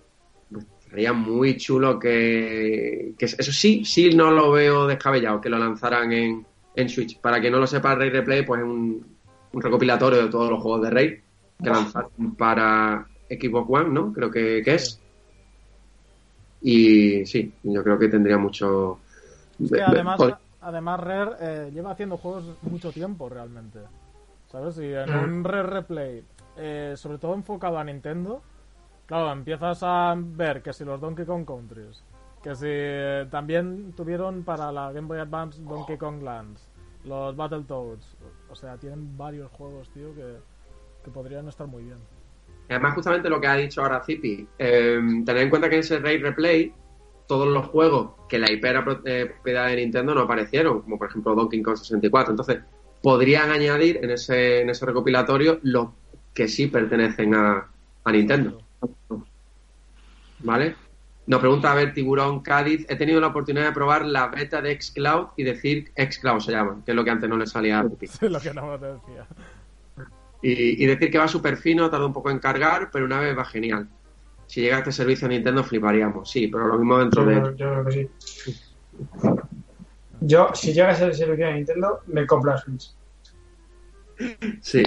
Pues, 0.52 0.66
sería 0.90 1.14
muy 1.14 1.56
chulo 1.56 1.98
que, 1.98 3.16
Eso 3.18 3.52
sí, 3.54 3.86
sí 3.86 4.10
no 4.14 4.32
lo 4.32 4.52
veo 4.52 4.86
descabellado, 4.86 5.40
que 5.40 5.50
lo 5.50 5.58
lanzaran 5.58 6.12
en, 6.12 6.46
en 6.76 6.90
Switch. 6.90 7.18
Para 7.20 7.40
que 7.40 7.50
no 7.50 7.60
lo 7.60 7.66
sepa, 7.68 7.96
Ray 7.96 8.10
Replay, 8.10 8.46
pues 8.46 8.62
es 8.62 8.68
un, 8.68 9.06
recopilatorio 9.54 10.24
de 10.24 10.30
todos 10.30 10.50
los 10.50 10.62
juegos 10.62 10.82
de 10.82 10.90
Ray 10.90 11.22
que 11.64 11.70
lanzaron 11.70 12.36
para 12.36 13.08
Xbox 13.30 13.70
One, 13.70 13.90
¿no? 13.90 14.12
Creo 14.12 14.30
que, 14.30 14.62
es. 14.66 15.00
Y 16.62 17.26
sí, 17.26 17.54
yo 17.64 17.82
creo 17.82 17.98
que 17.98 18.10
tendría 18.10 18.38
mucho. 18.38 19.00
además, 19.88 20.20
además 20.60 21.00
Rare 21.00 21.32
eh, 21.40 21.72
lleva 21.74 21.92
haciendo 21.92 22.18
juegos 22.18 22.44
mucho 22.64 22.92
tiempo 22.92 23.30
realmente. 23.30 23.80
¿Sabes? 24.52 24.78
Y 24.78 24.94
en 24.94 25.10
un 25.14 25.44
Rare 25.44 25.70
Replay 25.70 26.24
eh, 26.58 26.94
sobre 26.96 27.18
todo 27.18 27.34
enfocado 27.34 27.78
a 27.78 27.84
Nintendo, 27.84 28.42
claro, 29.06 29.32
empiezas 29.32 29.80
a 29.84 30.16
ver 30.18 30.62
que 30.62 30.74
si 30.74 30.86
los 30.86 31.00
Donkey 31.02 31.26
Kong 31.26 31.46
Countries, 31.46 32.04
que 32.42 32.56
si 32.56 32.68
eh, 32.68 33.28
también 33.32 33.94
tuvieron 33.94 34.44
para 34.44 34.72
la 34.72 34.92
Game 34.92 35.08
Boy 35.08 35.20
Advance 35.20 35.62
Donkey 35.62 35.98
Kong 35.98 36.22
Lands, 36.22 36.68
los 37.06 37.36
Battletoads, 37.36 38.16
o 38.50 38.56
sea, 38.56 38.78
tienen 38.78 39.18
varios 39.18 39.52
juegos, 39.52 39.90
tío, 39.90 40.14
que, 40.16 41.12
podrían 41.12 41.48
estar 41.50 41.68
muy 41.68 41.84
bien. 41.84 41.98
Además, 42.70 42.96
justamente 42.96 43.30
lo 43.30 43.42
que 43.42 43.48
ha 43.48 43.56
dicho 43.56 43.82
ahora 43.82 44.02
Zipi, 44.04 44.48
eh, 44.58 45.02
tener 45.26 45.44
en 45.44 45.50
cuenta 45.50 45.70
que 45.70 45.76
en 45.76 45.82
ese 45.82 46.00
Ray 46.00 46.18
Replay 46.18 46.74
todos 47.28 47.48
los 47.48 47.66
juegos 47.68 48.12
que 48.30 48.40
la 48.40 48.52
IP 48.52 48.64
era 48.64 48.86
propiedad 48.86 49.68
de 49.68 49.76
Nintendo 49.78 50.16
no 50.16 50.22
aparecieron, 50.22 50.82
como 50.82 50.98
por 50.98 51.10
ejemplo 51.10 51.36
Donkey 51.36 51.62
Kong 51.62 51.78
64. 51.78 52.32
Entonces, 52.32 52.60
podrían 53.02 53.52
añadir 53.52 54.00
en 54.02 54.12
ese, 54.12 54.62
en 54.62 54.70
ese 54.70 54.86
recopilatorio 54.86 55.60
los 55.62 55.90
que 56.34 56.48
sí 56.48 56.68
pertenecen 56.68 57.36
a, 57.36 57.70
Nintendo. 58.12 58.62
¿Vale? 60.40 60.76
Nos 61.26 61.40
pregunta 61.40 61.72
a 61.72 61.76
ver 61.76 61.94
Tiburón 61.94 62.42
Cádiz. 62.42 62.86
He 62.90 62.98
tenido 62.98 63.22
la 63.22 63.28
oportunidad 63.28 63.66
de 63.66 63.72
probar 63.72 64.06
la 64.06 64.28
beta 64.28 64.62
de 64.62 64.80
Xcloud 64.80 65.28
y 65.38 65.44
decir 65.44 65.92
Xcloud 65.96 66.42
se 66.42 66.52
llama, 66.52 66.82
que 66.84 66.92
es 66.92 66.96
lo 66.96 67.04
que 67.04 67.12
antes 67.12 67.30
no 67.30 67.38
le 67.38 67.48
salía 67.48 67.80
a 67.80 67.84
lo 68.22 68.40
que 68.40 68.54
no 68.54 68.80
te 68.80 68.86
decía. 68.88 69.28
Y, 70.42 70.86
decir 70.86 71.10
que 71.10 71.18
va 71.18 71.28
súper 71.30 71.56
fino, 71.56 71.90
tarda 71.90 72.06
un 72.06 72.12
poco 72.12 72.30
en 72.30 72.40
cargar, 72.40 72.90
pero 72.92 73.06
una 73.06 73.22
vez 73.22 73.38
va 73.38 73.46
genial. 73.46 73.88
Si 74.46 74.60
llega 74.60 74.80
este 74.80 74.92
servicio 74.92 75.26
a 75.26 75.30
Nintendo 75.30 75.64
fliparíamos, 75.64 76.30
sí, 76.30 76.50
pero 76.50 76.68
lo 76.68 76.78
mismo 76.78 77.00
dentro 77.00 77.26
de... 77.26 77.36
Yo 77.36 77.54
creo 77.56 77.86
que 77.86 77.92
sí. 77.92 78.10
Yo, 80.20 80.50
si 80.54 80.74
llega 80.74 80.92
ese 80.92 81.14
servicio 81.14 81.48
a 81.48 81.52
Nintendo, 81.52 82.02
me 82.08 82.28
compro 82.28 82.52
la 82.52 82.58
Switch. 82.58 82.94
Sí. 84.62 84.84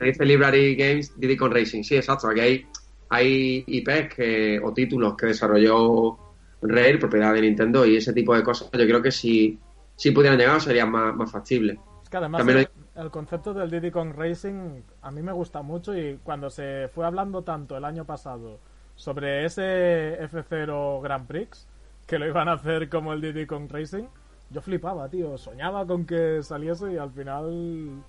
Dice 0.00 0.24
Library 0.24 0.74
Games 0.74 1.18
Diddy 1.18 1.36
con 1.36 1.52
Racing. 1.52 1.82
Sí, 1.82 1.96
exacto. 1.96 2.28
Aquí 2.28 2.40
hay, 2.40 2.66
hay 3.08 3.64
IPs 3.66 4.14
que, 4.14 4.60
o 4.62 4.72
títulos 4.72 5.16
que 5.16 5.26
desarrolló 5.26 6.18
Rare, 6.62 6.98
propiedad 6.98 7.34
de 7.34 7.42
Nintendo, 7.42 7.84
y 7.84 7.96
ese 7.96 8.12
tipo 8.12 8.34
de 8.34 8.42
cosas. 8.42 8.70
Yo 8.72 8.86
creo 8.86 9.02
que 9.02 9.10
si, 9.10 9.58
si 9.96 10.10
pudieran 10.12 10.38
llegar 10.38 10.60
sería 10.60 10.86
más, 10.86 11.14
más 11.14 11.30
factible. 11.30 11.78
Es 12.02 12.08
que 12.08 12.16
además 12.16 12.46
el, 12.94 13.10
concepto 13.10 13.54
del 13.54 13.70
Diddy 13.70 13.90
Kong 13.90 14.12
Racing 14.14 14.82
a 15.00 15.10
mí 15.10 15.22
me 15.22 15.32
gusta 15.32 15.62
mucho 15.62 15.96
y 15.96 16.18
cuando 16.22 16.50
se 16.50 16.88
fue 16.88 17.06
hablando 17.06 17.42
tanto 17.42 17.76
el 17.76 17.84
año 17.84 18.04
pasado 18.04 18.60
sobre 18.96 19.46
ese 19.46 20.18
F0 20.20 21.02
Grand 21.02 21.26
Prix, 21.26 21.66
que 22.06 22.18
lo 22.18 22.26
iban 22.26 22.48
a 22.48 22.52
hacer 22.52 22.88
como 22.88 23.12
el 23.12 23.20
Diddy 23.20 23.46
Kong 23.46 23.68
Racing, 23.70 24.04
yo 24.50 24.60
flipaba, 24.60 25.08
tío. 25.08 25.38
Soñaba 25.38 25.86
con 25.86 26.04
que 26.04 26.42
saliese 26.42 26.92
y 26.92 26.98
al 26.98 27.10
final 27.10 28.02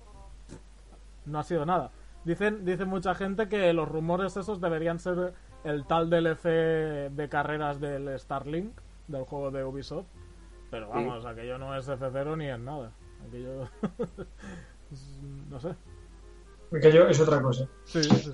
no 1.26 1.38
ha 1.38 1.42
sido 1.42 1.66
nada. 1.66 1.90
Dicen, 2.24 2.64
dicen 2.64 2.88
mucha 2.88 3.14
gente 3.14 3.48
que 3.48 3.72
los 3.72 3.88
rumores 3.88 4.36
esos 4.36 4.60
deberían 4.60 4.98
ser 4.98 5.34
el 5.64 5.86
tal 5.86 6.08
DLC 6.08 6.44
de 7.10 7.28
carreras 7.28 7.80
del 7.80 8.18
Starlink, 8.18 8.78
del 9.08 9.24
juego 9.24 9.50
de 9.50 9.64
Ubisoft. 9.64 10.06
Pero 10.70 10.88
vamos, 10.88 11.24
aquello 11.26 11.58
no 11.58 11.76
es 11.76 11.88
F0 11.88 12.36
ni 12.36 12.48
en 12.48 12.64
nada. 12.64 12.92
Aquello. 13.26 13.68
no 15.50 15.60
sé. 15.60 15.74
Aquello 16.76 17.08
es 17.08 17.20
otra 17.20 17.40
cosa. 17.40 17.68
Sí, 17.84 18.02
sí, 18.02 18.30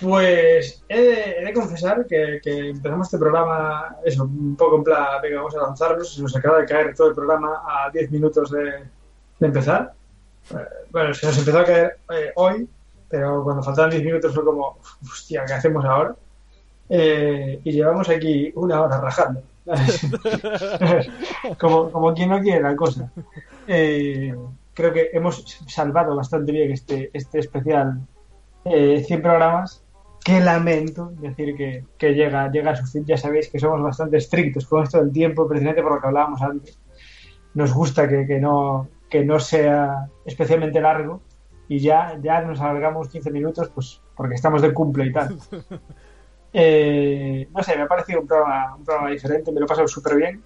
Pues 0.00 0.84
he 0.88 1.44
de, 1.44 1.52
confesar 1.52 2.06
que, 2.06 2.40
empezamos 2.44 3.06
este 3.06 3.18
programa, 3.18 3.96
eso, 4.04 4.24
un 4.24 4.56
poco 4.56 4.76
en 4.76 4.84
plan, 4.84 5.22
venga, 5.22 5.38
vamos 5.38 5.56
a 5.56 5.62
lanzarnos, 5.62 6.14
se 6.14 6.22
nos 6.22 6.36
acaba 6.36 6.58
de 6.58 6.66
caer 6.66 6.94
todo 6.94 7.08
el 7.08 7.14
programa 7.14 7.62
a 7.64 7.90
10 7.90 8.10
minutos 8.10 8.50
de, 8.50 8.84
de 9.38 9.46
empezar. 9.46 9.94
Eh, 10.50 10.56
bueno, 10.90 11.14
se 11.14 11.26
nos 11.26 11.38
empezó 11.38 11.58
a 11.58 11.64
caer 11.64 11.98
eh, 12.12 12.32
hoy, 12.36 12.68
pero 13.08 13.42
cuando 13.44 13.62
faltaban 13.62 13.90
10 13.90 14.04
minutos 14.04 14.34
fue 14.34 14.44
como, 14.44 14.78
hostia, 15.02 15.44
¿qué 15.46 15.54
hacemos 15.54 15.84
ahora? 15.84 16.14
Eh, 16.88 17.60
y 17.64 17.72
llevamos 17.72 18.08
aquí 18.08 18.52
una 18.54 18.80
hora 18.82 19.00
rajando. 19.00 19.42
como, 21.58 21.90
como 21.92 22.14
quien 22.14 22.30
no 22.30 22.40
quiere 22.40 22.62
la 22.62 22.74
cosa. 22.74 23.10
creo 23.66 24.92
que 24.92 25.10
hemos 25.12 25.58
salvado 25.66 26.16
bastante 26.16 26.52
bien 26.52 26.72
este, 26.72 27.10
este 27.12 27.40
especial 27.40 28.00
100 28.64 29.22
programas. 29.22 29.82
Qué 30.24 30.40
lamento 30.40 31.12
decir 31.20 31.54
que, 31.54 31.84
que, 31.96 32.14
llega, 32.14 32.50
llega 32.50 32.72
a 32.72 32.76
su 32.76 32.86
fin. 32.86 33.04
Ya 33.06 33.16
sabéis 33.16 33.48
que 33.48 33.58
somos 33.58 33.82
bastante 33.82 34.16
estrictos 34.16 34.66
con 34.66 34.84
esto 34.84 34.98
del 34.98 35.12
tiempo, 35.12 35.46
precisamente 35.46 35.82
por 35.82 35.94
lo 35.94 36.00
que 36.00 36.06
hablábamos 36.06 36.42
antes. 36.42 36.78
Nos 37.54 37.72
gusta 37.72 38.08
que, 38.08 38.26
que 38.26 38.38
no, 38.38 38.88
que 39.08 39.24
no 39.24 39.40
sea 39.40 40.08
especialmente 40.24 40.80
largo 40.80 41.22
y 41.68 41.80
ya, 41.80 42.18
ya 42.22 42.40
nos 42.40 42.60
alargamos 42.60 43.08
15 43.08 43.30
minutos 43.30 43.70
pues 43.74 44.00
porque 44.16 44.34
estamos 44.34 44.62
de 44.62 44.72
cumple 44.72 45.06
y 45.06 45.12
tal. 45.12 45.38
Eh, 46.50 47.46
no 47.54 47.62
sé, 47.62 47.76
me 47.76 47.82
ha 47.82 47.86
parecido 47.86 48.22
un 48.22 48.26
programa, 48.26 48.74
un 48.74 48.82
programa 48.82 49.10
diferente, 49.10 49.52
me 49.52 49.60
lo 49.60 49.66
he 49.66 49.68
pasado 49.68 49.86
súper 49.86 50.16
bien. 50.16 50.42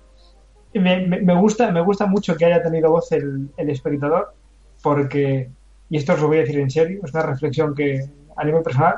Me, 0.74 1.06
me, 1.06 1.34
gusta, 1.36 1.70
me 1.70 1.80
gusta 1.80 2.06
mucho 2.06 2.36
que 2.36 2.44
haya 2.44 2.60
tenido 2.60 2.90
voz 2.90 3.12
el, 3.12 3.50
el 3.56 3.70
espectador 3.70 4.34
porque, 4.82 5.48
y 5.88 5.96
esto 5.96 6.14
os 6.14 6.20
lo 6.20 6.26
voy 6.26 6.38
a 6.38 6.40
decir 6.40 6.58
en 6.58 6.70
serio, 6.70 7.02
es 7.04 7.14
una 7.14 7.22
reflexión 7.22 7.72
que 7.76 8.00
a 8.36 8.44
nivel 8.44 8.64
personal, 8.64 8.96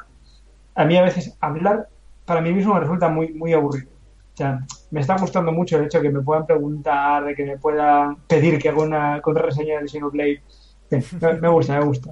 a 0.74 0.84
mí 0.86 0.96
a 0.96 1.02
veces 1.02 1.36
hablar 1.40 1.88
para 2.24 2.40
mí 2.40 2.52
mismo 2.52 2.74
me 2.74 2.80
resulta 2.80 3.08
muy, 3.08 3.32
muy 3.34 3.52
aburrido. 3.52 3.90
O 4.34 4.36
sea, 4.36 4.58
me 4.90 5.00
está 5.00 5.16
gustando 5.16 5.52
mucho 5.52 5.78
el 5.78 5.84
hecho 5.84 5.98
de 5.98 6.08
que 6.08 6.10
me 6.14 6.20
puedan 6.20 6.44
preguntar, 6.44 7.24
de 7.24 7.34
que 7.36 7.44
me 7.44 7.56
puedan 7.58 8.16
pedir 8.26 8.58
que 8.58 8.68
haga 8.68 8.82
una 8.82 9.20
contrarreseña 9.22 9.78
del 9.78 9.88
Xenoblade. 9.88 10.42
Me, 10.90 11.02
me 11.40 11.48
gusta, 11.48 11.78
me 11.78 11.84
gusta. 11.84 12.10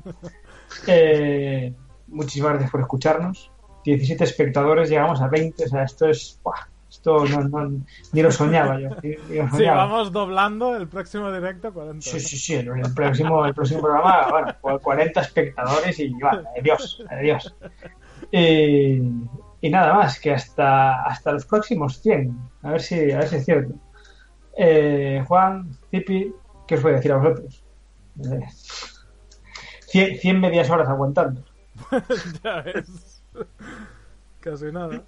muchísimas 2.08 2.50
gracias 2.52 2.70
por 2.70 2.80
escucharnos. 2.80 3.50
17 3.84 4.22
espectadores, 4.24 4.88
llegamos 4.88 5.20
a 5.20 5.28
20. 5.28 5.64
O 5.64 5.68
sea, 5.68 5.82
esto 5.82 6.06
es, 6.08 6.40
Esto 6.88 7.24
no, 7.24 7.40
no, 7.48 7.80
ni 8.12 8.22
lo 8.22 8.30
soñaba 8.30 8.78
yo. 8.78 8.90
ni- 9.02 9.16
ni 9.28 9.36
lo 9.38 9.44
Sí, 9.46 9.56
soñaba. 9.56 9.86
vamos 9.86 10.12
doblando 10.12 10.76
el 10.76 10.86
próximo 10.88 11.32
directo 11.32 11.72
40. 11.72 12.02
Sí, 12.08 12.20
sí, 12.20 12.36
sí, 12.36 12.54
el, 12.54 12.68
el 12.68 12.94
próximo, 12.94 13.44
el 13.46 13.54
próximo 13.54 13.80
programa, 13.80 14.28
bueno, 14.30 14.54
pues 14.60 14.80
40 14.82 15.20
espectadores 15.22 15.98
y 15.98 16.12
va, 16.20 16.42
adiós, 16.58 17.02
adiós. 17.10 17.54
Y, 18.30 19.00
y 19.62 19.70
nada 19.70 19.94
más, 19.94 20.20
que 20.20 20.32
hasta, 20.34 21.02
hasta 21.04 21.32
los 21.32 21.46
próximos 21.46 21.98
100, 22.02 22.36
a 22.64 22.72
ver 22.72 22.82
si, 22.82 23.10
a 23.12 23.18
ver 23.20 23.28
si 23.28 23.36
es 23.36 23.44
cierto. 23.46 23.74
Eh, 24.58 25.24
Juan, 25.26 25.70
Zipi, 25.90 26.34
¿qué 26.66 26.74
os 26.74 26.82
voy 26.82 26.92
a 26.92 26.96
decir 26.96 27.12
a 27.12 27.16
vosotros? 27.16 27.64
Eh, 28.22 28.46
100, 29.86 30.18
100 30.18 30.40
medias 30.40 30.68
horas 30.68 30.88
aguantando. 30.88 31.42
ya 32.44 32.60
ves. 32.62 33.22
Casi 34.40 34.70
nada. 34.72 35.02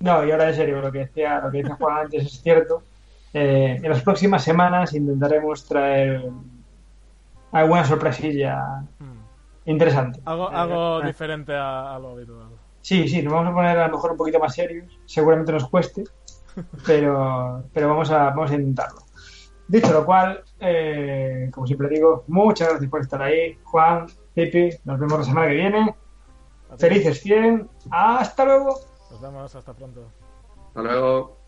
No, 0.00 0.24
y 0.24 0.30
ahora 0.30 0.50
en 0.50 0.54
serio, 0.54 0.80
lo 0.80 0.92
que 0.92 0.98
decía, 1.00 1.40
lo 1.40 1.50
que 1.50 1.58
decía 1.58 1.76
Juan 1.76 1.98
antes 2.04 2.24
es 2.26 2.40
cierto. 2.42 2.82
Eh, 3.32 3.80
en 3.82 3.88
las 3.90 4.02
próximas 4.02 4.44
semanas 4.44 4.92
intentaremos 4.94 5.64
traer 5.66 6.28
alguna 7.52 7.84
sorpresilla 7.84 8.82
Mm. 8.98 9.70
interesante. 9.70 10.20
Algo, 10.24 10.50
Eh, 10.50 10.54
algo 10.54 11.02
eh, 11.02 11.06
diferente 11.06 11.54
a, 11.54 11.94
a 11.94 11.98
lo 11.98 12.10
habitual. 12.10 12.48
Sí, 12.84 13.08
sí, 13.08 13.22
nos 13.22 13.32
vamos 13.32 13.50
a 13.50 13.54
poner 13.54 13.78
a 13.78 13.86
lo 13.88 13.94
mejor 13.94 14.10
un 14.10 14.18
poquito 14.18 14.38
más 14.38 14.54
serios. 14.54 15.00
Seguramente 15.06 15.52
nos 15.52 15.70
cueste, 15.70 16.04
pero, 16.86 17.64
pero 17.72 17.88
vamos, 17.88 18.10
a, 18.10 18.24
vamos 18.24 18.50
a 18.50 18.56
intentarlo. 18.56 19.00
Dicho 19.66 19.90
lo 19.90 20.04
cual, 20.04 20.44
eh, 20.60 21.48
como 21.50 21.66
siempre 21.66 21.88
digo, 21.88 22.24
muchas 22.26 22.68
gracias 22.68 22.90
por 22.90 23.00
estar 23.00 23.22
ahí. 23.22 23.58
Juan, 23.64 24.04
Pipi, 24.34 24.68
nos 24.84 25.00
vemos 25.00 25.20
la 25.20 25.24
semana 25.24 25.48
que 25.48 25.54
viene. 25.54 25.94
Felices 26.76 27.22
100. 27.22 27.70
Hasta 27.90 28.44
luego. 28.44 28.78
Nos 29.10 29.20
vemos, 29.22 29.54
hasta 29.54 29.72
pronto. 29.72 30.12
Hasta 30.68 30.82
luego. 30.82 31.43